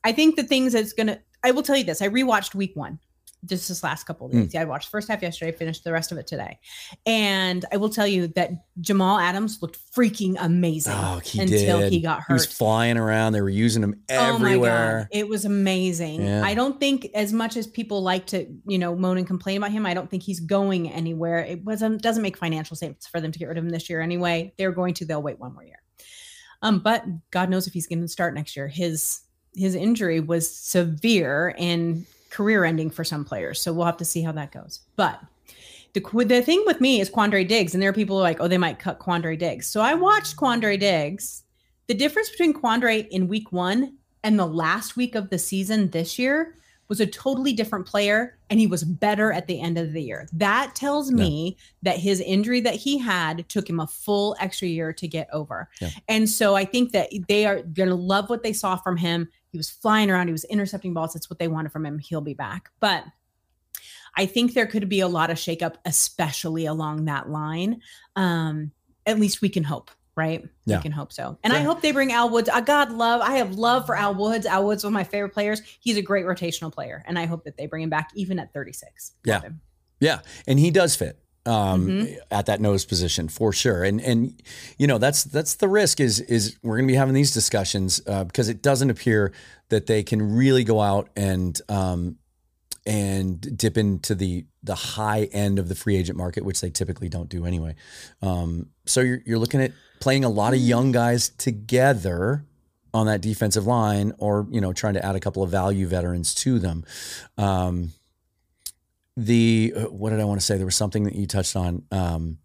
I 0.04 0.12
think 0.12 0.36
the 0.36 0.44
things 0.44 0.74
that's 0.74 0.94
going 0.94 1.08
to, 1.08 1.20
I 1.44 1.50
will 1.50 1.64
tell 1.64 1.76
you 1.76 1.84
this 1.84 2.04
I 2.04 2.08
rewatched 2.08 2.54
week 2.54 2.76
one. 2.76 3.00
Just 3.46 3.68
this 3.68 3.84
last 3.84 4.06
couple 4.06 4.28
of 4.28 4.34
Mm. 4.34 4.44
days. 4.44 4.54
Yeah, 4.54 4.62
I 4.62 4.66
watched 4.66 4.88
the 4.88 4.92
first 4.92 5.08
half 5.08 5.22
yesterday, 5.22 5.52
finished 5.52 5.84
the 5.84 5.92
rest 5.92 6.12
of 6.12 6.18
it 6.18 6.28
today. 6.28 6.60
And 7.06 7.64
I 7.72 7.78
will 7.78 7.90
tell 7.90 8.08
you 8.08 8.28
that 8.30 8.52
Jamal 8.82 9.20
Adams 9.20 9.62
looked 9.62 9.78
freaking 9.96 10.36
amazing 10.40 10.94
Oh, 10.96 11.20
he 11.24 11.40
until 11.42 11.80
did. 11.80 11.92
he 11.92 12.02
got 12.02 12.20
hurt. 12.22 12.28
He 12.28 12.34
was 12.34 12.46
flying 12.46 12.98
around. 12.98 13.34
They 13.34 13.42
were 13.42 13.50
using 13.50 13.84
him 13.84 14.02
Oh 14.10 14.38
my 14.40 14.48
everywhere. 14.50 15.08
God. 15.12 15.18
It 15.18 15.28
was 15.30 15.46
amazing. 15.46 16.24
Yeah. 16.24 16.44
I 16.44 16.54
don't 16.54 16.80
think 16.80 17.08
as 17.14 17.32
much 17.34 17.58
as 17.58 17.68
people 17.68 18.02
like 18.02 18.28
to, 18.28 18.48
you 18.68 18.78
know, 18.78 18.96
moan 18.96 19.18
and 19.18 19.28
complain 19.28 19.58
about 19.58 19.72
him, 19.72 19.86
I 19.86 19.94
don't 19.94 20.10
think 20.10 20.24
he's 20.24 20.40
going 20.40 20.92
anywhere. 20.92 21.40
It 21.40 21.64
wasn't 21.64 22.02
doesn't 22.02 22.24
make 22.24 22.38
financial 22.38 22.76
sense 22.76 23.08
for 23.08 23.22
them 23.22 23.32
to 23.32 23.40
get 23.40 23.48
rid 23.48 23.58
of 23.58 23.64
him 23.64 23.70
this 23.70 23.90
year 23.90 24.02
anyway. 24.02 24.54
They're 24.58 24.72
going 24.72 24.94
to, 24.96 25.06
they'll 25.06 25.22
wait 25.22 25.40
one 25.40 25.54
more 25.54 25.64
year. 25.64 25.80
Um, 26.62 26.80
but 26.80 27.04
God 27.32 27.50
knows 27.50 27.68
if 27.68 27.74
he's 27.74 27.86
going 27.88 28.02
to 28.02 28.08
start 28.08 28.34
next 28.34 28.56
year. 28.56 28.68
His 28.68 29.22
his 29.56 29.74
injury 29.76 30.20
was 30.20 30.54
severe 30.54 31.56
and 31.58 32.06
career 32.36 32.66
ending 32.66 32.90
for 32.90 33.06
some 33.06 33.24
players. 33.24 33.62
So 33.62 33.72
we'll 33.72 33.86
have 33.86 33.98
to 33.98 34.06
see 34.06 34.22
how 34.22 34.34
that 34.34 34.52
goes. 34.52 34.82
But 34.98 35.22
the, 35.94 36.02
the 36.26 36.42
thing 36.42 36.62
with 36.66 36.82
me 36.82 37.00
is 37.00 37.10
Quandre 37.10 37.48
Diggs, 37.48 37.74
and 37.74 37.82
there 37.82 37.90
are 37.90 37.94
people 37.94 38.18
who 38.18 38.20
are 38.20 38.24
like, 38.24 38.42
oh, 38.42 38.50
they 38.50 38.58
might 38.58 38.78
cut 38.80 39.00
Quandre 39.00 39.40
Diggs. 39.40 39.68
So 39.68 39.80
I 39.80 39.94
watched 39.94 40.36
Quandre 40.36 40.78
Diggs. 40.78 41.44
The 41.88 41.94
difference 41.94 42.30
between 42.30 42.54
Quandre 42.54 43.08
in 43.08 43.30
week 43.30 43.52
one 43.52 43.98
and 44.24 44.38
the 44.38 44.46
last 44.46 44.98
week 44.98 45.16
of 45.16 45.30
the 45.30 45.38
season 45.38 45.92
this 45.92 46.20
year 46.20 46.56
was 46.88 47.00
a 47.00 47.06
totally 47.06 47.54
different 47.54 47.86
player, 47.86 48.38
and 48.50 48.60
he 48.60 48.68
was 48.68 48.84
better 48.84 49.32
at 49.32 49.48
the 49.48 49.60
end 49.60 49.78
of 49.78 49.94
the 49.94 50.02
year. 50.02 50.28
That 50.34 50.76
tells 50.76 51.12
me 51.12 51.58
that 51.82 51.98
his 51.98 52.22
injury 52.22 52.62
that 52.62 52.76
he 52.76 52.98
had 52.98 53.48
took 53.50 53.70
him 53.70 53.80
a 53.80 53.88
full 53.88 54.36
extra 54.40 54.68
year 54.68 54.94
to 54.94 55.08
get 55.08 55.28
over. 55.34 55.70
Yeah. 55.82 55.90
And 56.08 56.30
so 56.30 56.56
I 56.56 56.66
think 56.66 56.92
that 56.92 57.10
they 57.28 57.46
are 57.46 57.62
going 57.62 57.90
to 57.90 57.96
love 57.96 58.30
what 58.30 58.44
they 58.44 58.54
saw 58.54 58.76
from 58.76 58.98
him. 58.98 59.30
He 59.52 59.58
was 59.58 59.70
flying 59.70 60.12
around, 60.12 60.28
he 60.28 60.34
was 60.34 60.44
intercepting 60.46 60.94
balls. 60.94 61.14
That's 61.14 61.30
what 61.30 61.40
they 61.40 61.48
wanted 61.48 61.72
from 61.72 61.86
him. 61.86 61.98
He'll 61.98 62.22
be 62.22 62.34
back. 62.34 62.70
But 62.80 63.06
I 64.18 64.26
think 64.26 64.54
there 64.54 64.68
could 64.68 64.88
be 64.88 65.00
a 65.00 65.08
lot 65.08 65.30
of 65.30 65.38
shakeup, 65.38 65.76
especially 65.86 66.66
along 66.66 67.06
that 67.06 67.30
line. 67.30 67.82
Um, 68.16 68.72
at 69.06 69.20
least 69.20 69.42
we 69.42 69.50
can 69.50 69.64
hope, 69.64 69.92
right? 70.16 70.44
Yeah. 70.66 70.78
We 70.78 70.82
can 70.84 70.92
hope 70.92 71.12
so. 71.12 71.38
And 71.44 71.52
I 71.54 71.60
hope 71.60 71.82
they 71.82 71.92
bring 71.92 72.12
Al 72.12 72.30
Woods. 72.30 72.50
I 72.50 72.62
God 72.62 72.92
love, 72.92 73.22
I 73.22 73.38
have 73.38 73.56
love 73.56 73.86
for 73.86 73.96
Al 73.96 74.16
Woods. 74.16 74.46
Al 74.46 74.66
Woods 74.66 74.80
is 74.82 74.84
one 74.86 74.94
of 74.94 74.96
my 74.96 75.04
favorite 75.04 75.34
players. 75.34 75.62
He's 75.80 75.98
a 75.98 76.02
great 76.02 76.26
rotational 76.26 76.72
player. 76.74 77.04
And 77.08 77.20
I 77.20 77.26
hope 77.26 77.44
that 77.44 77.58
they 77.58 77.68
bring 77.68 77.84
him 77.84 77.90
back 77.90 78.10
even 78.16 78.40
at 78.40 78.54
36. 78.54 79.12
Yeah. 79.26 79.42
Yeah, 80.00 80.20
and 80.46 80.60
he 80.60 80.72
does 80.72 80.96
fit 80.96 81.18
um, 81.46 81.88
Mhm. 81.88 82.18
at 82.32 82.48
that 82.48 82.60
nose 82.60 82.84
position 82.86 83.30
for 83.30 83.54
sure. 83.54 83.84
And 83.84 84.02
and 84.02 84.42
you 84.78 84.88
know 84.88 84.98
that's 84.98 85.24
that's 85.24 85.56
the 85.56 85.70
risk 85.70 86.00
is 86.00 86.20
is 86.20 86.58
we're 86.64 86.76
going 86.78 86.88
to 86.88 86.92
be 86.92 86.98
having 86.98 87.14
these 87.14 87.32
discussions 87.34 88.02
uh, 88.08 88.24
because 88.26 88.50
it 88.50 88.62
doesn't 88.62 88.90
appear 88.90 89.32
that 89.70 89.86
they 89.86 90.04
can 90.04 90.36
really 90.36 90.64
go 90.66 90.82
out 90.82 91.10
and 91.16 91.60
um, 91.70 92.18
and 92.86 93.58
dip 93.58 93.78
into 93.78 94.16
the 94.16 94.46
the 94.64 94.76
high 94.76 95.24
end 95.32 95.60
of 95.60 95.70
the 95.70 95.76
free 95.76 95.96
agent 95.96 96.18
market, 96.18 96.44
which 96.44 96.62
they 96.62 96.70
typically 96.70 97.10
don't 97.10 97.30
do 97.30 97.46
anyway. 97.46 97.76
Um, 98.22 98.70
so 98.86 99.02
you're 99.02 99.22
you're 99.26 99.40
looking 99.40 99.62
at 99.62 99.72
playing 100.00 100.24
a 100.26 100.30
lot 100.30 100.54
of 100.54 100.60
young 100.60 100.92
guys 100.92 101.30
together 101.30 102.46
on 102.94 103.08
that 103.08 103.22
defensive 103.22 103.66
line, 103.68 104.14
or 104.18 104.48
you 104.52 104.62
know 104.62 104.72
trying 104.74 104.94
to 104.94 105.06
add 105.06 105.16
a 105.16 105.20
couple 105.20 105.44
of 105.44 105.50
value 105.50 105.88
veterans 105.88 106.34
to 106.36 106.60
them. 106.60 106.84
Um, 107.38 107.92
the 109.18 109.74
uh, 109.76 109.82
what 109.86 110.10
did 110.10 110.20
I 110.20 110.26
want 110.26 110.40
to 110.40 110.46
say? 110.46 110.58
There 110.58 110.66
was 110.66 110.76
something 110.76 111.04
that 111.06 111.16
you 111.16 111.26
touched 111.26 111.56
on 111.56 111.84
um, 111.92 112.38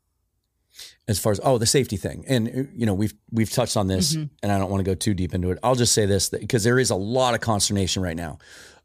as 1.08 1.18
far 1.18 1.32
as 1.32 1.40
oh 1.42 1.58
the 1.58 1.66
safety 1.66 1.96
thing, 1.96 2.24
and 2.28 2.48
uh, 2.48 2.62
you 2.74 2.86
know 2.86 2.94
we've 2.94 3.14
we've 3.30 3.50
touched 3.50 3.76
on 3.76 3.86
this, 3.88 4.14
Mhm. 4.14 4.30
and 4.42 4.52
I 4.52 4.58
don't 4.58 4.70
want 4.70 4.80
to 4.84 4.88
go 4.90 4.94
too 4.94 5.14
deep 5.14 5.34
into 5.34 5.50
it. 5.50 5.58
I'll 5.62 5.74
just 5.74 5.92
say 5.92 6.06
this 6.06 6.28
because 6.30 6.64
there 6.64 6.78
is 6.78 6.90
a 6.90 6.96
lot 6.96 7.34
of 7.34 7.40
consternation 7.40 8.02
right 8.02 8.16
now 8.16 8.38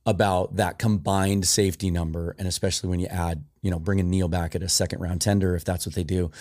about 0.07 0.55
that 0.57 0.77
combined 0.79 1.47
safety 1.47 1.89
number, 1.91 2.35
and 2.37 2.47
especially 2.47 2.89
when 2.89 2.99
you 2.99 3.07
add 3.07 3.43
you 3.61 3.69
know 3.71 3.79
bringing 3.79 4.09
Neal 4.09 4.27
back 4.27 4.55
at 4.55 4.63
a 4.63 4.69
second 4.69 4.99
round 4.99 5.21
tender 5.21 5.55
if 5.55 5.63
that's 5.63 5.85
what 5.85 5.95
they 5.95 6.03
do. 6.03 6.31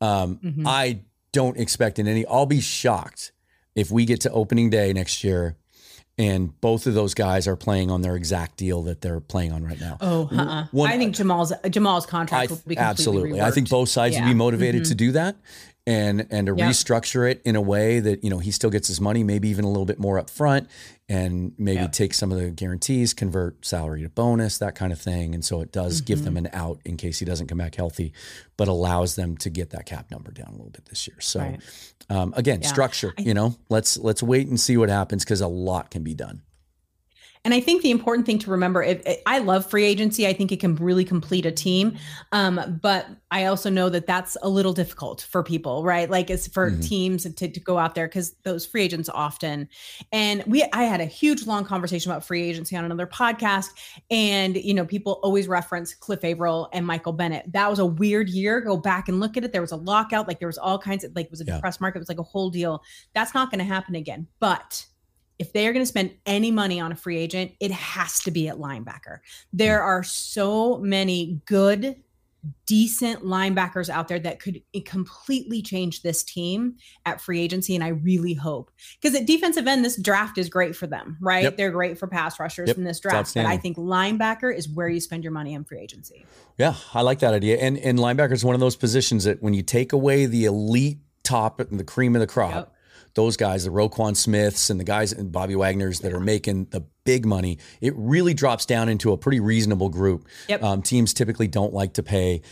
Um, 0.00 0.38
Mhm. 0.44 0.62
I 0.66 1.00
don't 1.32 1.56
expect 1.58 1.98
in 1.98 2.08
any. 2.08 2.24
I'll 2.26 2.46
be 2.46 2.60
shocked 2.60 3.32
if 3.74 3.90
we 3.90 4.04
get 4.04 4.20
to 4.22 4.30
opening 4.30 4.70
day 4.70 4.92
next 4.92 5.22
year. 5.24 5.56
And 6.18 6.60
both 6.60 6.86
of 6.86 6.92
those 6.92 7.14
guys 7.14 7.46
are 7.48 7.56
playing 7.56 7.90
on 7.90 8.02
their 8.02 8.14
exact 8.14 8.58
deal 8.58 8.82
that 8.82 9.00
they're 9.00 9.20
playing 9.20 9.52
on 9.52 9.64
right 9.64 9.80
now. 9.80 9.96
Oh, 10.02 10.28
uh-uh. 10.30 10.66
One- 10.70 10.90
I 10.90 10.98
think 10.98 11.14
Jamal's 11.14 11.50
Jamal's 11.70 12.04
contract 12.04 12.42
I 12.42 12.46
will 12.52 12.56
be 12.56 12.74
completely 12.74 12.84
absolutely. 12.84 13.40
I 13.40 13.50
think 13.50 13.70
both 13.70 13.88
sides 13.88 14.16
would 14.16 14.26
be 14.26 14.34
motivated 14.34 14.82
Mhm. 14.82 14.88
to 14.88 14.94
do 14.96 15.12
that 15.12 15.36
and 15.86 16.26
and 16.30 16.46
to 16.48 16.54
Yeah. 16.56 16.68
restructure 16.68 17.30
it 17.30 17.40
in 17.44 17.56
a 17.56 17.60
way 17.62 18.00
that 18.00 18.22
you 18.22 18.28
know 18.28 18.38
he 18.38 18.50
still 18.50 18.68
gets 18.68 18.88
his 18.88 19.00
money, 19.00 19.22
maybe 19.24 19.48
even 19.48 19.64
a 19.64 19.68
little 19.68 19.86
bit 19.86 19.98
more 19.98 20.18
up 20.18 20.28
front, 20.28 20.68
and 21.10 21.52
maybe 21.58 21.80
Yeah. 21.80 21.88
take 21.88 22.14
some 22.14 22.30
of 22.30 22.38
the 22.38 22.50
guarantees, 22.50 23.12
convert 23.12 23.66
salary 23.66 24.02
to 24.02 24.08
bonus, 24.08 24.58
that 24.58 24.76
kind 24.76 24.92
of 24.92 25.00
thing. 25.00 25.34
And 25.34 25.44
so 25.44 25.60
it 25.60 25.72
does 25.72 26.00
give 26.00 26.18
Mm-hmm. 26.20 26.24
them 26.24 26.36
an 26.36 26.50
out 26.52 26.80
in 26.84 26.96
case 26.96 27.18
he 27.18 27.24
doesn't 27.24 27.48
come 27.48 27.58
back 27.58 27.74
healthy, 27.74 28.12
but 28.56 28.68
allows 28.68 29.16
them 29.16 29.36
to 29.38 29.50
get 29.50 29.70
that 29.70 29.86
cap 29.86 30.10
number 30.10 30.30
down 30.30 30.48
a 30.48 30.52
little 30.52 30.70
bit 30.70 30.84
this 30.86 31.08
year. 31.08 31.16
So 31.20 31.40
Right. 31.40 31.60
um, 32.08 32.32
again, 32.36 32.60
Yeah. 32.62 32.68
structure. 32.68 33.12
You 33.18 33.34
know, 33.34 33.56
let's 33.68 33.98
let's 33.98 34.22
wait 34.22 34.46
and 34.46 34.58
see 34.58 34.76
what 34.76 34.88
happens 34.88 35.24
because 35.24 35.40
a 35.40 35.48
lot 35.48 35.90
can 35.90 36.04
be 36.04 36.14
done. 36.14 36.42
And 37.42 37.54
I 37.54 37.60
think 37.60 37.80
the 37.82 37.90
important 37.90 38.26
thing 38.26 38.38
to 38.40 38.50
remember, 38.50 38.82
if, 38.82 39.00
I 39.24 39.38
love 39.38 39.64
free 39.68 39.84
agency. 39.84 40.26
I 40.26 40.34
think 40.34 40.52
it 40.52 40.60
can 40.60 40.74
really 40.76 41.06
complete 41.06 41.46
a 41.46 41.50
team. 41.50 41.96
Um, 42.32 42.78
but 42.82 43.06
I 43.30 43.46
also 43.46 43.70
know 43.70 43.88
that 43.88 44.06
that's 44.06 44.36
a 44.42 44.48
little 44.50 44.74
difficult 44.74 45.22
for 45.22 45.42
people, 45.42 45.82
right? 45.82 46.10
Like 46.10 46.28
it's 46.28 46.46
for 46.48 46.70
Mhm. 46.70 46.86
teams 46.86 47.22
to, 47.22 47.48
to 47.48 47.60
go 47.60 47.78
out 47.78 47.94
there 47.94 48.08
because 48.08 48.34
those 48.42 48.66
free 48.66 48.82
agents 48.82 49.08
often. 49.08 49.70
And 50.12 50.44
we, 50.46 50.64
I 50.74 50.82
had 50.82 51.00
a 51.00 51.06
huge 51.06 51.46
long 51.46 51.64
conversation 51.64 52.10
about 52.12 52.26
free 52.26 52.42
agency 52.42 52.76
on 52.76 52.84
another 52.84 53.06
podcast. 53.06 53.68
And, 54.10 54.56
you 54.56 54.74
know, 54.74 54.84
people 54.84 55.18
always 55.22 55.48
reference 55.48 55.94
Cliff 55.94 56.22
Avril 56.22 56.68
and 56.74 56.86
Michael 56.86 57.14
Bennett. 57.14 57.50
That 57.54 57.70
was 57.70 57.78
a 57.78 57.86
weird 57.86 58.28
year. 58.28 58.60
Go 58.60 58.76
back 58.76 59.08
and 59.08 59.18
look 59.18 59.38
at 59.38 59.44
it. 59.44 59.52
There 59.52 59.62
was 59.62 59.72
a 59.72 59.76
lockout. 59.76 60.28
Like 60.28 60.40
there 60.40 60.48
was 60.48 60.58
all 60.58 60.78
kinds 60.78 61.04
of, 61.04 61.16
like 61.16 61.26
it 61.26 61.30
was 61.30 61.40
a 61.40 61.44
Yeah. 61.46 61.54
depressed 61.54 61.80
market. 61.80 61.96
It 61.96 62.00
was 62.00 62.10
like 62.10 62.18
a 62.18 62.22
whole 62.22 62.50
deal. 62.50 62.82
That's 63.14 63.32
not 63.32 63.50
going 63.50 63.60
to 63.60 63.64
happen 63.64 63.94
again. 63.94 64.26
But 64.40 64.84
if 65.40 65.54
they 65.54 65.66
are 65.66 65.72
going 65.72 65.82
to 65.82 65.86
spend 65.86 66.12
any 66.26 66.50
money 66.50 66.78
on 66.78 66.92
a 66.92 66.94
free 66.94 67.16
agent, 67.16 67.52
it 67.60 67.70
has 67.70 68.20
to 68.20 68.30
be 68.30 68.46
at 68.46 68.56
linebacker. 68.56 69.20
There 69.54 69.80
mm. 69.80 69.84
are 69.84 70.02
so 70.02 70.76
many 70.78 71.40
good, 71.46 71.96
decent 72.66 73.24
linebackers 73.24 73.88
out 73.88 74.08
there 74.08 74.18
that 74.18 74.38
could 74.38 74.60
eh, 74.74 74.80
completely 74.84 75.62
change 75.62 76.02
this 76.02 76.22
team 76.22 76.76
at 77.06 77.22
free 77.22 77.40
agency. 77.40 77.74
And 77.74 77.82
I 77.82 77.88
really 77.88 78.34
hope 78.34 78.70
because 79.00 79.18
at 79.18 79.26
defensive 79.26 79.66
end, 79.66 79.82
this 79.82 79.96
draft 79.96 80.36
is 80.36 80.50
great 80.50 80.76
for 80.76 80.86
them, 80.86 81.16
right? 81.22 81.44
Yep. 81.44 81.56
They're 81.56 81.70
great 81.70 81.96
for 81.96 82.06
pass 82.06 82.38
rushers 82.38 82.68
Yep. 82.68 82.76
in 82.76 82.84
this 82.84 83.00
draft. 83.00 83.32
But 83.34 83.46
I 83.46 83.56
think 83.56 83.78
linebacker 83.78 84.54
is 84.54 84.68
where 84.68 84.88
you 84.88 85.00
spend 85.00 85.24
your 85.24 85.32
money 85.32 85.54
in 85.54 85.64
free 85.64 85.80
agency. 85.80 86.26
Yeah, 86.58 86.74
I 86.92 87.00
like 87.00 87.20
that 87.20 87.32
idea. 87.32 87.56
And 87.56 87.78
and 87.78 87.98
linebacker 87.98 88.32
is 88.32 88.44
one 88.44 88.54
of 88.54 88.60
those 88.60 88.76
positions 88.76 89.24
that 89.24 89.42
when 89.42 89.54
you 89.54 89.62
take 89.62 89.94
away 89.94 90.26
the 90.26 90.44
elite 90.44 90.98
top 91.22 91.60
and 91.60 91.80
the 91.80 91.84
cream 91.84 92.14
of 92.14 92.20
the 92.20 92.26
crop, 92.26 92.52
Yep. 92.52 92.74
Those 93.14 93.36
guys, 93.36 93.64
the 93.64 93.70
Roquan 93.70 94.16
Smiths 94.16 94.70
and 94.70 94.78
the 94.78 94.84
guys 94.84 95.12
and 95.12 95.32
Bobby 95.32 95.54
Wagner's 95.56 96.00
that 96.00 96.12
are 96.12 96.20
making 96.20 96.66
the 96.70 96.82
big 97.04 97.24
money, 97.26 97.58
it 97.80 97.92
really 97.96 98.34
drops 98.34 98.66
down 98.66 98.88
into 98.88 99.12
a 99.12 99.16
pretty 99.16 99.40
reasonable 99.40 99.88
group. 99.88 100.26
Yep. 100.48 100.62
Um, 100.62 100.82
teams 100.82 101.12
typically 101.14 101.48
don't 101.48 101.72
like 101.72 101.94
to 101.94 102.02
pay 102.02 102.42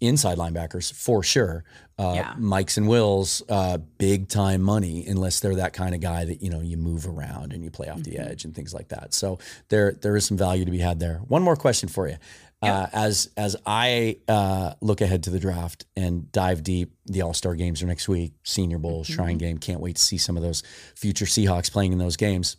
inside 0.00 0.38
linebackers 0.38 0.92
for 0.92 1.22
sure. 1.22 1.64
Uh, 1.98 2.12
Yeah. 2.14 2.34
Mike's 2.38 2.76
and 2.76 2.88
Wills, 2.88 3.42
uh, 3.48 3.78
big 3.98 4.28
time 4.28 4.62
money, 4.62 5.06
unless 5.06 5.40
they're 5.40 5.56
that 5.56 5.72
kind 5.72 5.94
of 5.94 6.00
guy 6.00 6.24
that 6.24 6.42
you 6.42 6.50
know 6.50 6.60
you 6.60 6.76
move 6.76 7.06
around 7.06 7.52
and 7.52 7.64
you 7.64 7.70
play 7.70 7.88
off 7.88 8.02
the 8.02 8.12
Mhm. 8.12 8.30
edge 8.30 8.44
and 8.44 8.54
things 8.54 8.72
like 8.74 8.88
that. 8.88 9.12
So 9.14 9.38
there 9.68 9.92
there 10.00 10.14
is 10.16 10.24
some 10.26 10.36
value 10.36 10.64
to 10.64 10.70
be 10.70 10.78
had 10.78 11.00
there. 11.00 11.20
One 11.26 11.42
more 11.42 11.56
question 11.56 11.88
for 11.88 12.06
you. 12.08 12.16
Uh, 12.62 12.86
as 12.92 13.30
as 13.36 13.54
I 13.66 14.16
uh, 14.26 14.74
look 14.80 15.00
ahead 15.00 15.24
to 15.24 15.30
the 15.30 15.38
draft 15.38 15.84
and 15.94 16.32
dive 16.32 16.62
deep, 16.62 16.92
the 17.04 17.22
All 17.22 17.34
Star 17.34 17.54
games 17.54 17.82
are 17.82 17.86
next 17.86 18.08
week. 18.08 18.32
Senior 18.44 18.78
Bowl, 18.78 19.04
Shrine 19.04 19.38
Game. 19.38 19.58
Can't 19.58 19.80
wait 19.80 19.96
to 19.96 20.02
see 20.02 20.18
some 20.18 20.36
of 20.36 20.42
those 20.42 20.62
future 20.94 21.26
Seahawks 21.26 21.70
playing 21.70 21.92
in 21.92 21.98
those 21.98 22.16
games. 22.16 22.56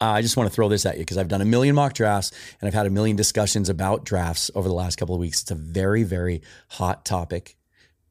Uh, 0.00 0.06
I 0.06 0.22
just 0.22 0.36
want 0.36 0.48
to 0.48 0.54
throw 0.54 0.68
this 0.68 0.86
at 0.86 0.94
you 0.94 1.00
because 1.00 1.16
I've 1.16 1.28
done 1.28 1.40
a 1.40 1.46
million 1.46 1.74
mock 1.74 1.94
drafts 1.94 2.30
and 2.60 2.68
I've 2.68 2.74
had 2.74 2.86
a 2.86 2.90
million 2.90 3.16
discussions 3.16 3.68
about 3.68 4.04
drafts 4.04 4.50
over 4.54 4.68
the 4.68 4.74
last 4.74 4.96
couple 4.96 5.14
of 5.14 5.20
weeks. 5.20 5.42
It's 5.42 5.50
a 5.50 5.56
very, 5.56 6.02
very 6.04 6.42
hot 6.68 7.04
topic 7.04 7.56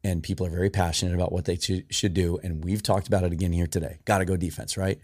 and 0.04 0.24
people 0.24 0.46
are 0.46 0.50
very 0.50 0.70
passionate 0.70 1.14
about 1.14 1.32
what 1.32 1.46
they 1.46 1.56
ch- 1.56 1.86
should 1.90 2.14
do. 2.14 2.40
And 2.44 2.64
we've 2.64 2.84
talked 2.84 3.08
about 3.08 3.24
it 3.24 3.32
again 3.32 3.54
here 3.54 3.68
today. 3.68 4.00
Got 4.06 4.20
to 4.20 4.26
go 4.26 4.36
defense, 4.36 4.76
right? 4.76 5.00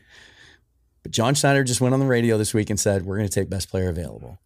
But 1.03 1.11
John 1.11 1.35
Schneider 1.35 1.63
just 1.63 1.81
went 1.81 1.93
on 1.93 1.99
the 1.99 2.05
radio 2.05 2.37
this 2.37 2.53
week 2.53 2.69
and 2.69 2.79
said, 2.79 3.05
we're 3.05 3.17
going 3.17 3.29
to 3.29 3.33
take 3.33 3.49
best 3.49 3.69
player 3.69 3.89
available. 3.89 4.39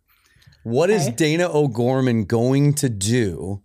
What 0.68 0.90
is 0.90 1.08
Okay. 1.08 1.38
Dayna 1.38 1.54
O'Gorman 1.54 2.26
going 2.26 2.74
to 2.74 2.90
do 2.90 3.64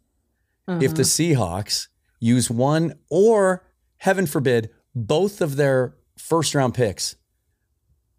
if 0.69 0.95
the 0.95 1.03
uh-huh. 1.03 1.03
Seahawks 1.03 1.89
use 2.21 2.49
one 2.49 2.95
or, 3.11 3.67
heaven 3.97 4.25
forbid, 4.25 4.71
both 4.95 5.41
of 5.41 5.57
their 5.57 5.97
first 6.17 6.55
round 6.55 6.75
picks 6.75 7.17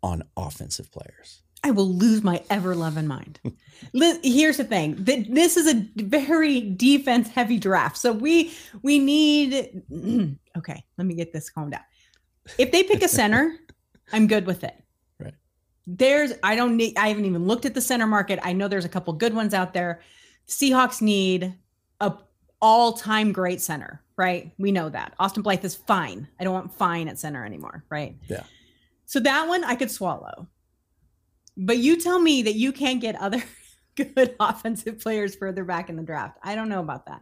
on 0.02 0.24
offensive 0.36 0.92
players? 0.92 1.44
I 1.64 1.72
will 1.72 1.88
lose 1.88 2.24
my 2.24 2.44
ever 2.50 2.76
loving 2.76 3.08
mind. 3.08 3.40
Here's 4.22 4.58
the 4.58 4.66
thing: 4.66 5.06
Th- 5.06 5.30
this 5.30 5.56
is 5.56 5.74
a 5.74 5.88
very 5.96 6.60
defense 6.60 7.30
heavy 7.30 7.60
draft, 7.60 7.96
so 7.96 8.12
we 8.12 8.54
we 8.82 9.00
need. 9.00 9.82
Okay, 10.56 10.86
let 11.00 11.08
me 11.08 11.16
get 11.16 11.34
this 11.34 11.50
calmed 11.50 11.72
down. 11.72 11.82
If 12.60 12.72
they 12.72 12.84
pick 12.84 13.02
a 13.02 13.08
center, 13.08 13.58
I'm 14.12 14.28
good 14.28 14.46
with 14.46 14.64
it. 14.64 14.83
There's 15.86 16.34
I 16.44 16.56
don't 16.56 16.78
need. 16.78 16.98
I 16.98 17.10
haven't 17.10 17.26
even 17.26 17.46
looked 17.46 17.66
at 17.66 17.74
the 17.74 17.82
center 17.82 18.08
market. 18.08 18.40
I 18.44 18.54
know 18.54 18.68
there's 18.68 18.86
a 18.86 18.90
couple 18.90 19.14
good 19.14 19.34
ones 19.34 19.54
out 19.54 19.74
there. 19.74 20.02
Seahawks 20.48 21.02
need 21.02 21.54
a 22.00 22.14
all 22.62 22.94
time 22.94 23.34
great 23.34 23.62
center, 23.62 24.02
right? 24.16 24.52
We 24.58 24.72
know 24.72 24.90
that 24.90 25.14
Austin 25.20 25.44
Blythe 25.44 25.66
is 25.66 25.76
fine. 25.76 26.28
I 26.40 26.46
don't 26.46 26.54
want 26.54 26.74
fine 26.74 27.08
at 27.10 27.20
center 27.20 27.46
anymore, 27.46 27.84
right? 27.90 28.16
Yeah. 28.30 28.44
So 29.06 29.20
that 29.20 29.48
one 29.48 29.64
I 29.64 29.76
could 29.76 29.92
swallow. 29.92 30.48
But 31.58 31.78
you 31.78 32.00
tell 32.00 32.20
me 32.20 32.42
that 32.44 32.56
you 32.56 32.72
can't 32.72 33.02
get 33.02 33.16
other 33.16 33.44
good 33.96 34.36
offensive 34.40 35.00
players 35.00 35.36
further 35.36 35.64
back 35.64 35.90
in 35.90 35.98
the 35.98 36.04
draft. 36.04 36.38
I 36.42 36.56
don't 36.56 36.70
know 36.70 36.80
about 36.80 37.06
that. 37.08 37.22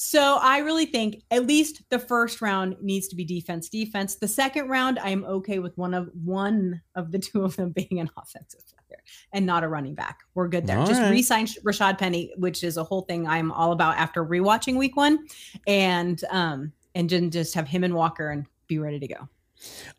So 0.00 0.38
I 0.40 0.58
really 0.58 0.86
think 0.86 1.24
at 1.32 1.44
least 1.44 1.82
the 1.90 1.98
first 1.98 2.40
round 2.40 2.76
needs 2.80 3.08
to 3.08 3.16
be 3.16 3.24
defense 3.24 3.68
defense. 3.68 4.14
The 4.14 4.28
second 4.28 4.68
round 4.68 4.96
I 5.00 5.08
am 5.08 5.24
okay 5.24 5.58
with 5.58 5.76
one 5.76 5.92
of 5.92 6.08
one 6.22 6.80
of 6.94 7.10
the 7.10 7.18
two 7.18 7.42
of 7.42 7.56
them 7.56 7.70
being 7.70 7.98
an 7.98 8.08
offensive 8.16 8.60
player 8.68 9.02
and 9.32 9.44
not 9.44 9.64
a 9.64 9.68
running 9.68 9.96
back. 9.96 10.20
We're 10.36 10.46
good 10.46 10.68
there. 10.68 10.78
All 10.78 10.86
Just 10.86 11.00
right. 11.00 11.10
re-sign 11.10 11.46
Rashad 11.64 11.98
Penny, 11.98 12.32
which 12.36 12.62
is 12.62 12.76
a 12.76 12.84
whole 12.84 13.02
thing 13.02 13.26
I'm 13.26 13.50
all 13.50 13.72
about 13.72 13.96
after 13.96 14.24
rewatching 14.24 14.76
week 14.76 14.96
1 14.96 15.18
and 15.66 16.22
um 16.30 16.72
and 16.94 17.32
just 17.32 17.54
have 17.54 17.66
him 17.66 17.82
and 17.82 17.92
Walker 17.92 18.30
and 18.30 18.46
be 18.68 18.78
ready 18.78 19.00
to 19.00 19.08
go. 19.08 19.28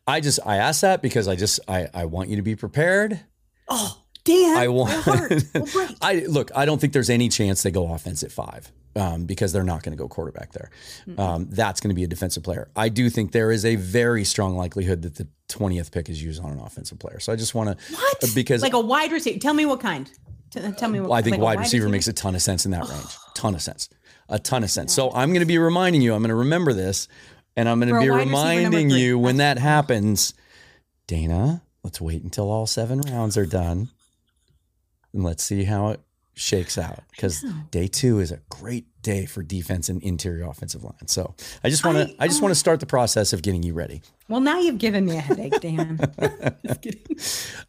I 0.06 0.20
just 0.20 0.40
I 0.46 0.56
ask 0.56 0.80
that 0.80 1.02
because 1.02 1.28
I 1.28 1.36
just 1.36 1.60
I 1.68 1.88
I 1.92 2.06
want 2.06 2.30
you 2.30 2.36
to 2.36 2.42
be 2.42 2.56
prepared. 2.56 3.20
Oh, 3.68 4.00
Dan, 4.24 4.56
I 4.56 4.68
want. 4.68 4.92
I 6.00 6.24
look. 6.26 6.50
I 6.56 6.64
don't 6.64 6.80
think 6.80 6.94
there's 6.94 7.10
any 7.10 7.28
chance 7.28 7.62
they 7.62 7.70
go 7.70 7.92
offense 7.92 8.22
at 8.22 8.32
five 8.32 8.72
um, 8.96 9.24
because 9.24 9.52
they're 9.52 9.62
not 9.64 9.82
going 9.82 9.96
to 9.96 10.02
go 10.02 10.08
quarterback 10.08 10.52
there. 10.52 10.70
Um, 11.18 11.46
that's 11.50 11.80
going 11.80 11.90
to 11.90 11.94
be 11.94 12.04
a 12.04 12.08
defensive 12.08 12.42
player. 12.42 12.70
I 12.74 12.88
do 12.88 13.08
think 13.10 13.32
there 13.32 13.52
is 13.52 13.64
a 13.64 13.76
very 13.76 14.24
strong 14.24 14.56
likelihood 14.56 15.02
that 15.02 15.14
the 15.16 15.28
twentieth 15.48 15.92
pick 15.92 16.08
is 16.08 16.22
used 16.22 16.42
on 16.42 16.50
an 16.50 16.60
offensive 16.60 16.98
player. 16.98 17.20
So 17.20 17.32
I 17.32 17.36
just 17.36 17.54
want 17.54 17.78
to 17.78 17.94
What? 17.94 18.34
because 18.34 18.62
like 18.62 18.72
a 18.72 18.80
wide 18.80 19.12
receiver. 19.12 19.38
Tell 19.38 19.54
me 19.54 19.66
what 19.66 19.80
kind. 19.80 20.10
T- 20.50 20.60
tell 20.72 20.88
me 20.88 21.00
what. 21.00 21.12
I 21.12 21.22
think 21.22 21.34
like 21.34 21.40
a 21.40 21.44
wide 21.44 21.58
receiver 21.60 21.88
makes 21.88 22.08
a 22.08 22.12
ton 22.12 22.34
of 22.34 22.42
sense 22.42 22.64
in 22.64 22.72
that 22.72 22.88
range. 22.88 23.16
Ton 23.34 23.54
of 23.54 23.62
sense. 23.62 23.88
A 24.28 24.38
ton 24.38 24.62
of 24.64 24.70
sense. 24.70 24.92
So 24.92 25.10
I'm 25.12 25.30
going 25.30 25.40
to 25.40 25.46
be 25.46 25.58
reminding 25.58 26.02
you. 26.02 26.14
I'm 26.14 26.20
going 26.22 26.30
to 26.30 26.34
remember 26.34 26.72
this, 26.72 27.06
and 27.56 27.68
I'm 27.68 27.80
going 27.80 27.92
to 27.92 28.00
be 28.00 28.10
wide 28.10 28.28
receiver, 28.28 28.28
reminding 28.28 28.90
you 28.90 29.18
when 29.18 29.36
that 29.38 29.58
happens. 29.58 30.34
Dayna, 31.08 31.62
let's 31.82 32.00
wait 32.00 32.22
until 32.22 32.50
all 32.50 32.66
seven 32.66 33.00
rounds 33.00 33.36
are 33.36 33.46
done, 33.46 33.88
and 35.12 35.24
let's 35.24 35.42
see 35.42 35.64
how 35.64 35.88
it 35.88 36.00
shakes 36.40 36.78
out. 36.78 37.00
Because 37.10 37.44
day 37.70 37.86
two 37.86 38.18
is 38.18 38.32
a 38.32 38.38
great 38.48 38.86
day 39.02 39.26
for 39.26 39.42
defense 39.42 39.88
and 39.88 40.02
interior 40.02 40.44
offensive 40.48 40.82
line. 40.84 41.06
So 41.06 41.34
I 41.64 41.68
just 41.70 41.84
want 41.84 41.98
to. 41.98 42.04
I- 42.14 42.24
I 42.24 42.28
just 42.28 42.42
want 42.42 42.50
to 42.52 42.58
start 42.58 42.80
the 42.80 42.86
process 42.86 43.32
of 43.32 43.42
getting 43.42 43.62
you 43.62 43.72
ready. 43.74 44.02
Well, 44.28 44.40
now 44.40 44.58
you've 44.60 44.78
given 44.78 45.04
me 45.06 45.16
a 45.16 45.20
headache, 45.20 45.60
Dan. 45.60 45.98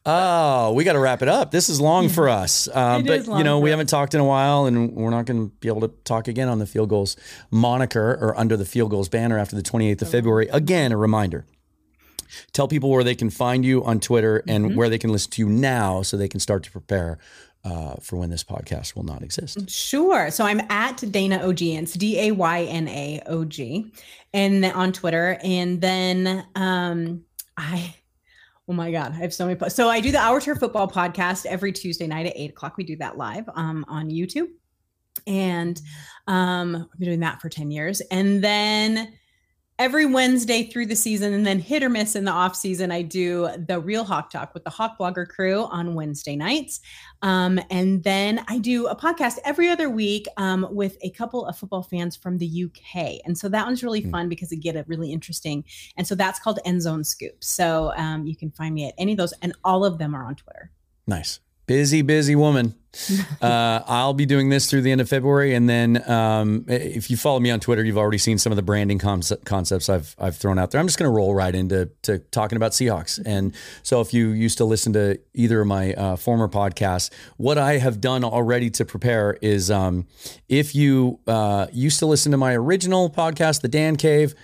Oh, 0.05 0.73
we 0.73 0.83
got 0.83 0.93
to 0.93 0.99
wrap 0.99 1.21
it 1.21 1.27
up. 1.27 1.51
This 1.51 1.69
is 1.69 1.79
long 1.79 2.09
for 2.09 2.27
us, 2.29 2.67
uh, 2.73 3.01
but 3.05 3.27
you 3.27 3.43
know 3.43 3.59
we 3.59 3.69
haven't 3.69 3.87
talked 3.87 4.13
in 4.13 4.19
a 4.19 4.25
while, 4.25 4.65
and 4.65 4.93
we're 4.93 5.09
not 5.11 5.25
going 5.25 5.49
to 5.49 5.55
be 5.59 5.67
able 5.67 5.81
to 5.81 5.89
talk 6.05 6.27
again 6.27 6.47
on 6.47 6.59
the 6.59 6.65
field 6.65 6.89
gulls 6.89 7.15
moniker 7.51 8.13
or 8.21 8.37
under 8.39 8.57
the 8.57 8.65
field 8.65 8.89
gulls 8.91 9.09
banner 9.09 9.37
after 9.37 9.55
the 9.55 9.61
28th 9.61 10.01
of 10.01 10.09
February. 10.09 10.47
Again, 10.47 10.91
a 10.91 10.97
reminder: 10.97 11.45
tell 12.53 12.67
people 12.67 12.89
where 12.89 13.03
they 13.03 13.15
can 13.15 13.29
find 13.29 13.63
you 13.63 13.83
on 13.83 13.99
Twitter 13.99 14.43
and 14.47 14.65
Mm-hmm. 14.67 14.75
where 14.77 14.89
they 14.89 14.97
can 14.97 15.11
listen 15.11 15.31
to 15.31 15.41
you 15.41 15.49
now, 15.49 16.01
so 16.01 16.17
they 16.17 16.29
can 16.29 16.39
start 16.39 16.63
to 16.63 16.71
prepare 16.71 17.19
uh, 17.63 17.95
for 18.01 18.17
when 18.17 18.29
this 18.29 18.43
podcast 18.43 18.95
will 18.95 19.03
not 19.03 19.21
exist. 19.21 19.69
Sure. 19.69 20.31
So 20.31 20.45
I'm 20.45 20.61
at 20.71 20.97
Dayna 20.97 21.43
OG, 21.43 21.61
and 21.61 21.83
it's 21.83 21.93
D 21.93 22.19
A 22.19 22.31
Y 22.31 22.63
N 22.63 22.87
A 22.87 23.21
O 23.27 23.45
G, 23.45 23.91
and 24.33 24.65
on 24.65 24.91
Twitter, 24.91 25.37
and 25.43 25.81
then 25.81 26.45
um, 26.55 27.23
I. 27.57 27.95
Oh 28.67 28.73
my 28.73 28.91
God, 28.91 29.11
I 29.11 29.15
have 29.15 29.33
so 29.33 29.45
many. 29.45 29.57
Po- 29.57 29.67
so 29.67 29.89
I 29.89 29.99
do 29.99 30.11
the 30.11 30.19
Our 30.19 30.39
Turf 30.39 30.59
Football 30.59 30.87
podcast 30.87 31.45
every 31.45 31.73
Tuesday 31.73 32.07
night 32.07 32.27
at 32.27 32.33
eight 32.37 32.51
o'clock. 32.51 32.77
We 32.77 32.85
do 32.85 32.95
that 32.97 33.17
live 33.17 33.49
um, 33.55 33.83
on 33.87 34.09
YouTube, 34.09 34.47
and 35.27 35.81
um, 36.27 36.75
I've 36.75 36.99
been 36.99 37.07
doing 37.07 37.19
that 37.19 37.41
for 37.41 37.49
ten 37.49 37.69
years. 37.69 38.01
And 38.11 38.41
then 38.41 39.13
every 39.81 40.05
Wednesday 40.05 40.63
through 40.63 40.85
the 40.85 40.95
season, 40.95 41.33
and 41.33 41.43
then 41.43 41.57
hit 41.59 41.81
or 41.81 41.89
miss 41.89 42.15
in 42.15 42.23
the 42.23 42.31
off 42.31 42.55
season, 42.55 42.91
I 42.91 43.01
do 43.01 43.49
the 43.67 43.79
Real 43.79 44.03
Hawk 44.03 44.29
Talk 44.29 44.53
with 44.53 44.63
the 44.63 44.69
Hawk 44.69 44.99
Blogger 44.99 45.27
crew 45.27 45.63
on 45.63 45.95
Wednesday 45.95 46.35
nights. 46.35 46.81
Um, 47.23 47.59
and 47.71 48.03
then 48.03 48.45
I 48.47 48.59
do 48.59 48.85
a 48.85 48.95
podcast 48.95 49.39
every 49.43 49.69
other 49.69 49.89
week 49.89 50.27
um, 50.37 50.67
with 50.69 50.97
a 51.01 51.09
couple 51.09 51.47
of 51.47 51.57
football 51.57 51.81
fans 51.81 52.15
from 52.15 52.37
the 52.37 52.65
UK. 52.65 53.21
And 53.25 53.35
so 53.35 53.49
that 53.49 53.65
one's 53.65 53.83
really 53.83 54.01
Hmm. 54.01 54.11
fun 54.11 54.29
because 54.29 54.51
it 54.51 54.57
get 54.57 54.75
it 54.75 54.87
really 54.87 55.11
interesting. 55.11 55.65
And 55.97 56.05
so 56.07 56.13
that's 56.13 56.39
called 56.39 56.59
End 56.63 56.83
Zone 56.83 57.03
Scoop. 57.03 57.43
So 57.43 57.91
um, 57.97 58.27
you 58.27 58.35
can 58.35 58.51
find 58.51 58.75
me 58.75 58.87
at 58.87 58.93
any 58.99 59.13
of 59.13 59.17
those, 59.17 59.33
and 59.41 59.51
all 59.63 59.83
of 59.83 59.97
them 59.97 60.15
are 60.15 60.23
on 60.23 60.35
Twitter. 60.35 60.71
Nice. 61.07 61.39
Busy, 61.67 62.01
busy 62.01 62.35
woman. 62.35 62.75
Uh, 63.41 63.81
I'll 63.87 64.13
be 64.13 64.27
doing 64.27 64.49
this 64.49 64.69
through 64.69 64.81
the 64.81 64.91
end 64.91 65.01
of 65.01 65.09
February, 65.09 65.55
and 65.55 65.67
then 65.67 66.07
um, 66.09 66.65
if 66.67 67.09
you 67.09 67.17
follow 67.17 67.39
me 67.39 67.49
on 67.49 67.59
Twitter, 67.59 67.83
you've 67.83 67.97
already 67.97 68.19
seen 68.19 68.37
some 68.37 68.51
of 68.51 68.55
the 68.55 68.61
branding 68.61 68.99
concept, 68.99 69.45
concepts 69.45 69.89
I've 69.89 70.15
I've 70.19 70.37
thrown 70.37 70.59
out 70.59 70.69
there. 70.69 70.79
I'm 70.79 70.85
just 70.85 70.99
going 70.99 71.09
to 71.09 71.15
roll 71.15 71.33
right 71.33 71.55
into 71.55 71.89
to 72.03 72.19
talking 72.19 72.57
about 72.57 72.73
Seahawks. 72.73 73.19
And 73.25 73.55
so, 73.81 73.99
if 74.01 74.13
you 74.13 74.29
used 74.29 74.59
to 74.59 74.65
listen 74.65 74.93
to 74.93 75.19
either 75.33 75.61
of 75.61 75.67
my 75.67 75.93
uh, 75.93 76.15
former 76.17 76.47
podcasts, 76.47 77.11
what 77.37 77.57
I 77.57 77.77
have 77.77 77.99
done 77.99 78.23
already 78.23 78.69
to 78.71 78.85
prepare 78.85 79.39
is, 79.41 79.71
um, 79.71 80.05
if 80.47 80.75
you 80.75 81.19
uh, 81.25 81.65
used 81.71 81.97
to 81.99 82.05
listen 82.05 82.31
to 82.31 82.37
my 82.37 82.53
original 82.53 83.09
podcast, 83.09 83.61
the 83.61 83.69
Dan 83.69 83.95
Cave, 83.95 84.35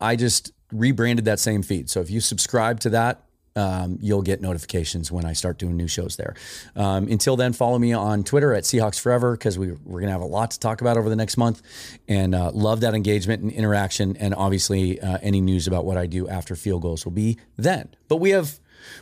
I 0.00 0.14
just 0.14 0.52
rebranded 0.70 1.24
that 1.24 1.40
same 1.40 1.62
feed. 1.62 1.90
So 1.90 2.00
if 2.00 2.10
you 2.10 2.20
subscribe 2.20 2.78
to 2.80 2.90
that, 2.90 3.23
um, 3.56 3.98
you'll 4.00 4.22
get 4.22 4.40
notifications 4.40 5.12
when 5.12 5.24
I 5.24 5.32
start 5.32 5.58
doing 5.58 5.76
new 5.76 5.88
shows 5.88 6.16
there. 6.16 6.34
Um, 6.74 7.08
until 7.08 7.36
then, 7.36 7.52
follow 7.52 7.78
me 7.78 7.92
on 7.92 8.24
Twitter 8.24 8.52
at 8.52 8.64
Seahawks 8.64 9.00
Forever 9.00 9.32
because 9.32 9.58
we, 9.58 9.72
we're 9.84 10.00
going 10.00 10.06
to 10.06 10.12
have 10.12 10.20
a 10.20 10.26
lot 10.26 10.50
to 10.52 10.60
talk 10.60 10.80
about 10.80 10.96
over 10.96 11.08
the 11.08 11.16
next 11.16 11.36
month 11.36 11.62
and 12.08 12.34
uh, 12.34 12.50
love 12.52 12.80
that 12.80 12.94
engagement 12.94 13.42
and 13.42 13.52
interaction. 13.52 14.16
And 14.16 14.34
obviously, 14.34 15.00
uh, 15.00 15.18
any 15.22 15.40
news 15.40 15.66
about 15.66 15.84
what 15.84 15.96
I 15.96 16.06
do 16.06 16.28
after 16.28 16.56
field 16.56 16.82
gulls 16.82 17.04
will 17.04 17.12
be 17.12 17.38
then. 17.56 17.94
But 18.08 18.16
we 18.16 18.30
have. 18.30 18.58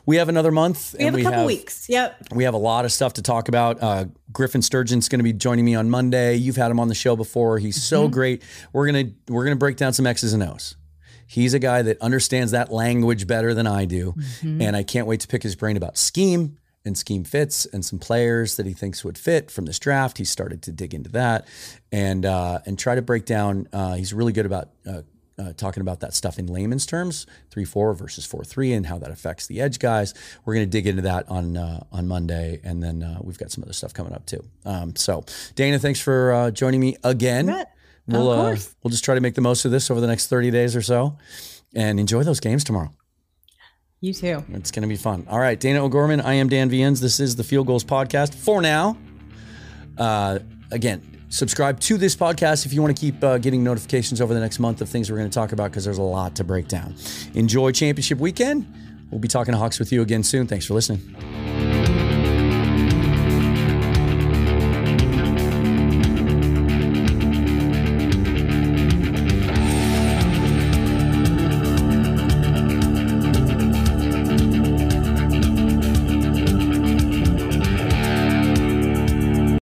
We 0.07 0.17
have 0.17 0.29
another 0.29 0.53
month. 0.53 0.95
We 0.97 1.07
have 1.07 1.17
a 1.17 1.23
couple 1.25 1.45
weeks. 1.45 1.89
Yep. 1.89 2.29
We 2.33 2.45
have 2.45 2.55
a 2.55 2.59
lot 2.59 2.85
of 2.85 2.93
stuff 2.93 3.15
to 3.15 3.23
talk 3.23 3.49
about. 3.49 3.83
Uh, 3.83 4.05
Griffin 4.33 4.63
Sturgeon's 4.63 5.09
going 5.09 5.19
to 5.19 5.25
be 5.25 5.33
joining 5.33 5.65
me 5.65 5.75
on 5.75 5.91
Monday. 5.91 6.37
You've 6.37 6.55
had 6.55 6.71
him 6.71 6.79
on 6.79 6.87
the 6.87 6.95
show 6.95 7.17
before. 7.17 7.59
He's 7.59 7.83
so 7.83 8.07
great. 8.07 8.45
We're 8.73 8.87
gonna 8.87 9.11
we're 9.27 9.43
gonna 9.43 9.57
break 9.57 9.77
down 9.77 9.93
some 9.93 10.07
X's 10.07 10.35
and 10.35 10.43
O's. 10.45 10.77
He's 11.33 11.55
a 11.55 11.59
guy 11.59 11.81
that 11.81 11.99
understands 12.03 12.53
that 12.53 12.71
language 12.71 13.27
better 13.27 13.55
than 13.55 13.67
I 13.67 13.87
do, 13.87 14.15
and 14.43 14.77
I 14.77 14.83
can't 14.83 15.07
wait 15.07 15.21
to 15.21 15.29
pick 15.29 15.43
his 15.43 15.57
brain 15.57 15.79
about 15.79 15.97
scheme 15.97 16.59
and 16.85 16.99
scheme 16.99 17.25
fits 17.25 17.65
and 17.65 17.83
some 17.83 17.99
players 17.99 18.57
that 18.57 18.67
he 18.67 18.75
thinks 18.75 19.03
would 19.03 19.17
fit 19.17 19.51
from 19.51 19.65
this 19.65 19.79
draft. 19.79 20.19
He 20.19 20.27
started 20.27 20.61
to 20.65 20.73
dig 20.73 20.93
into 20.93 21.09
that 21.13 21.49
and 21.91 22.27
uh, 22.27 22.59
and 22.67 22.79
try 22.79 22.97
to 22.97 23.01
break 23.01 23.25
down. 23.25 23.67
Uh, 23.73 23.95
he's 23.95 24.13
really 24.13 24.33
good 24.33 24.45
about. 24.45 24.69
Uh, 24.87 25.03
uh, 25.39 25.51
talking 25.55 25.81
about 25.81 26.01
that 26.01 26.13
stuff 26.13 26.39
in 26.39 26.47
layman's 26.47 26.85
terms, 26.85 27.27
three 27.51 27.65
four 27.65 27.95
versus 27.95 28.27
four 28.27 28.45
three, 28.45 28.75
and 28.75 28.87
how 28.87 28.99
that 28.99 29.11
affects 29.11 29.47
the 29.47 29.63
edge 29.63 29.79
guys. 29.79 30.13
We're 30.45 30.55
going 30.55 30.67
to 30.67 30.71
dig 30.71 30.87
into 30.87 31.03
that 31.03 31.27
on 31.31 31.57
uh, 31.57 31.83
on 31.91 32.07
Monday, 32.07 32.61
and 32.63 32.83
then 32.83 33.03
uh, 33.03 33.19
we've 33.23 33.39
got 33.39 33.51
some 33.51 33.65
other 33.65 33.73
stuff 33.73 33.95
coming 33.95 34.13
up 34.13 34.27
too. 34.27 34.45
Um, 34.67 34.95
so, 34.95 35.23
Dayna, 35.57 35.81
thanks 35.81 36.01
for 36.01 36.33
uh, 36.33 36.51
joining 36.51 36.81
me 36.81 36.97
again. 37.03 37.47
bet. 37.47 37.75
We'll 38.07 38.33
Of 38.33 38.59
uh, 38.59 38.61
we'll 38.83 38.91
just 38.91 39.05
try 39.05 39.15
to 39.15 39.21
make 39.21 39.35
the 39.35 39.41
most 39.41 39.65
of 39.65 39.71
this 39.71 39.91
over 39.91 40.01
the 40.01 40.07
next 40.07 40.27
thirty 40.27 40.51
days 40.51 40.75
or 40.75 40.83
so, 40.83 41.19
and 41.75 42.01
enjoy 42.01 42.23
those 42.25 42.41
games 42.41 42.65
tomorrow. 42.65 42.91
You 44.01 44.13
too. 44.13 44.45
It's 44.49 44.73
going 44.73 44.83
to 44.83 44.89
be 44.89 44.97
fun. 44.97 45.27
All 45.31 45.39
right, 45.39 45.59
Dayna 45.59 45.79
O'Gorman. 45.79 46.21
I 46.21 46.35
am 46.35 46.49
Dan 46.49 46.69
Viens. 46.69 47.01
This 47.01 47.21
is 47.21 47.37
the 47.37 47.45
Field 47.45 47.69
Gulls 47.69 47.85
Podcast 47.85 48.35
for 48.35 48.61
now. 48.61 48.97
Uh, 49.97 50.41
again, 50.73 51.25
subscribe 51.29 51.79
to 51.81 51.97
this 51.97 52.17
podcast 52.17 52.67
if 52.67 52.73
you 52.73 52.83
want 52.83 52.97
to 52.97 53.01
keep 53.01 53.23
uh, 53.23 53.39
getting 53.39 53.63
notifications 53.63 54.21
over 54.21 54.35
the 54.35 54.41
next 54.41 54.59
month 54.59 54.81
of 54.81 54.89
things 54.89 55.09
we're 55.09 55.19
going 55.19 55.31
to 55.31 55.35
talk 55.35 55.53
about 55.53 55.71
because 55.71 55.85
there's 55.85 55.99
a 55.99 56.03
lot 56.03 56.35
to 56.35 56.43
break 56.43 56.67
down. 56.67 56.97
Enjoy 57.35 57.71
championship 57.71 58.19
weekend. 58.19 58.67
We'll 59.13 59.21
be 59.21 59.29
talking 59.29 59.53
to 59.53 59.59
Hawks 59.59 59.79
with 59.79 59.93
you 59.93 60.03
again 60.03 60.25
soon. 60.25 60.49
Thanks 60.49 60.67
for 60.67 60.75
listening. 60.75 61.72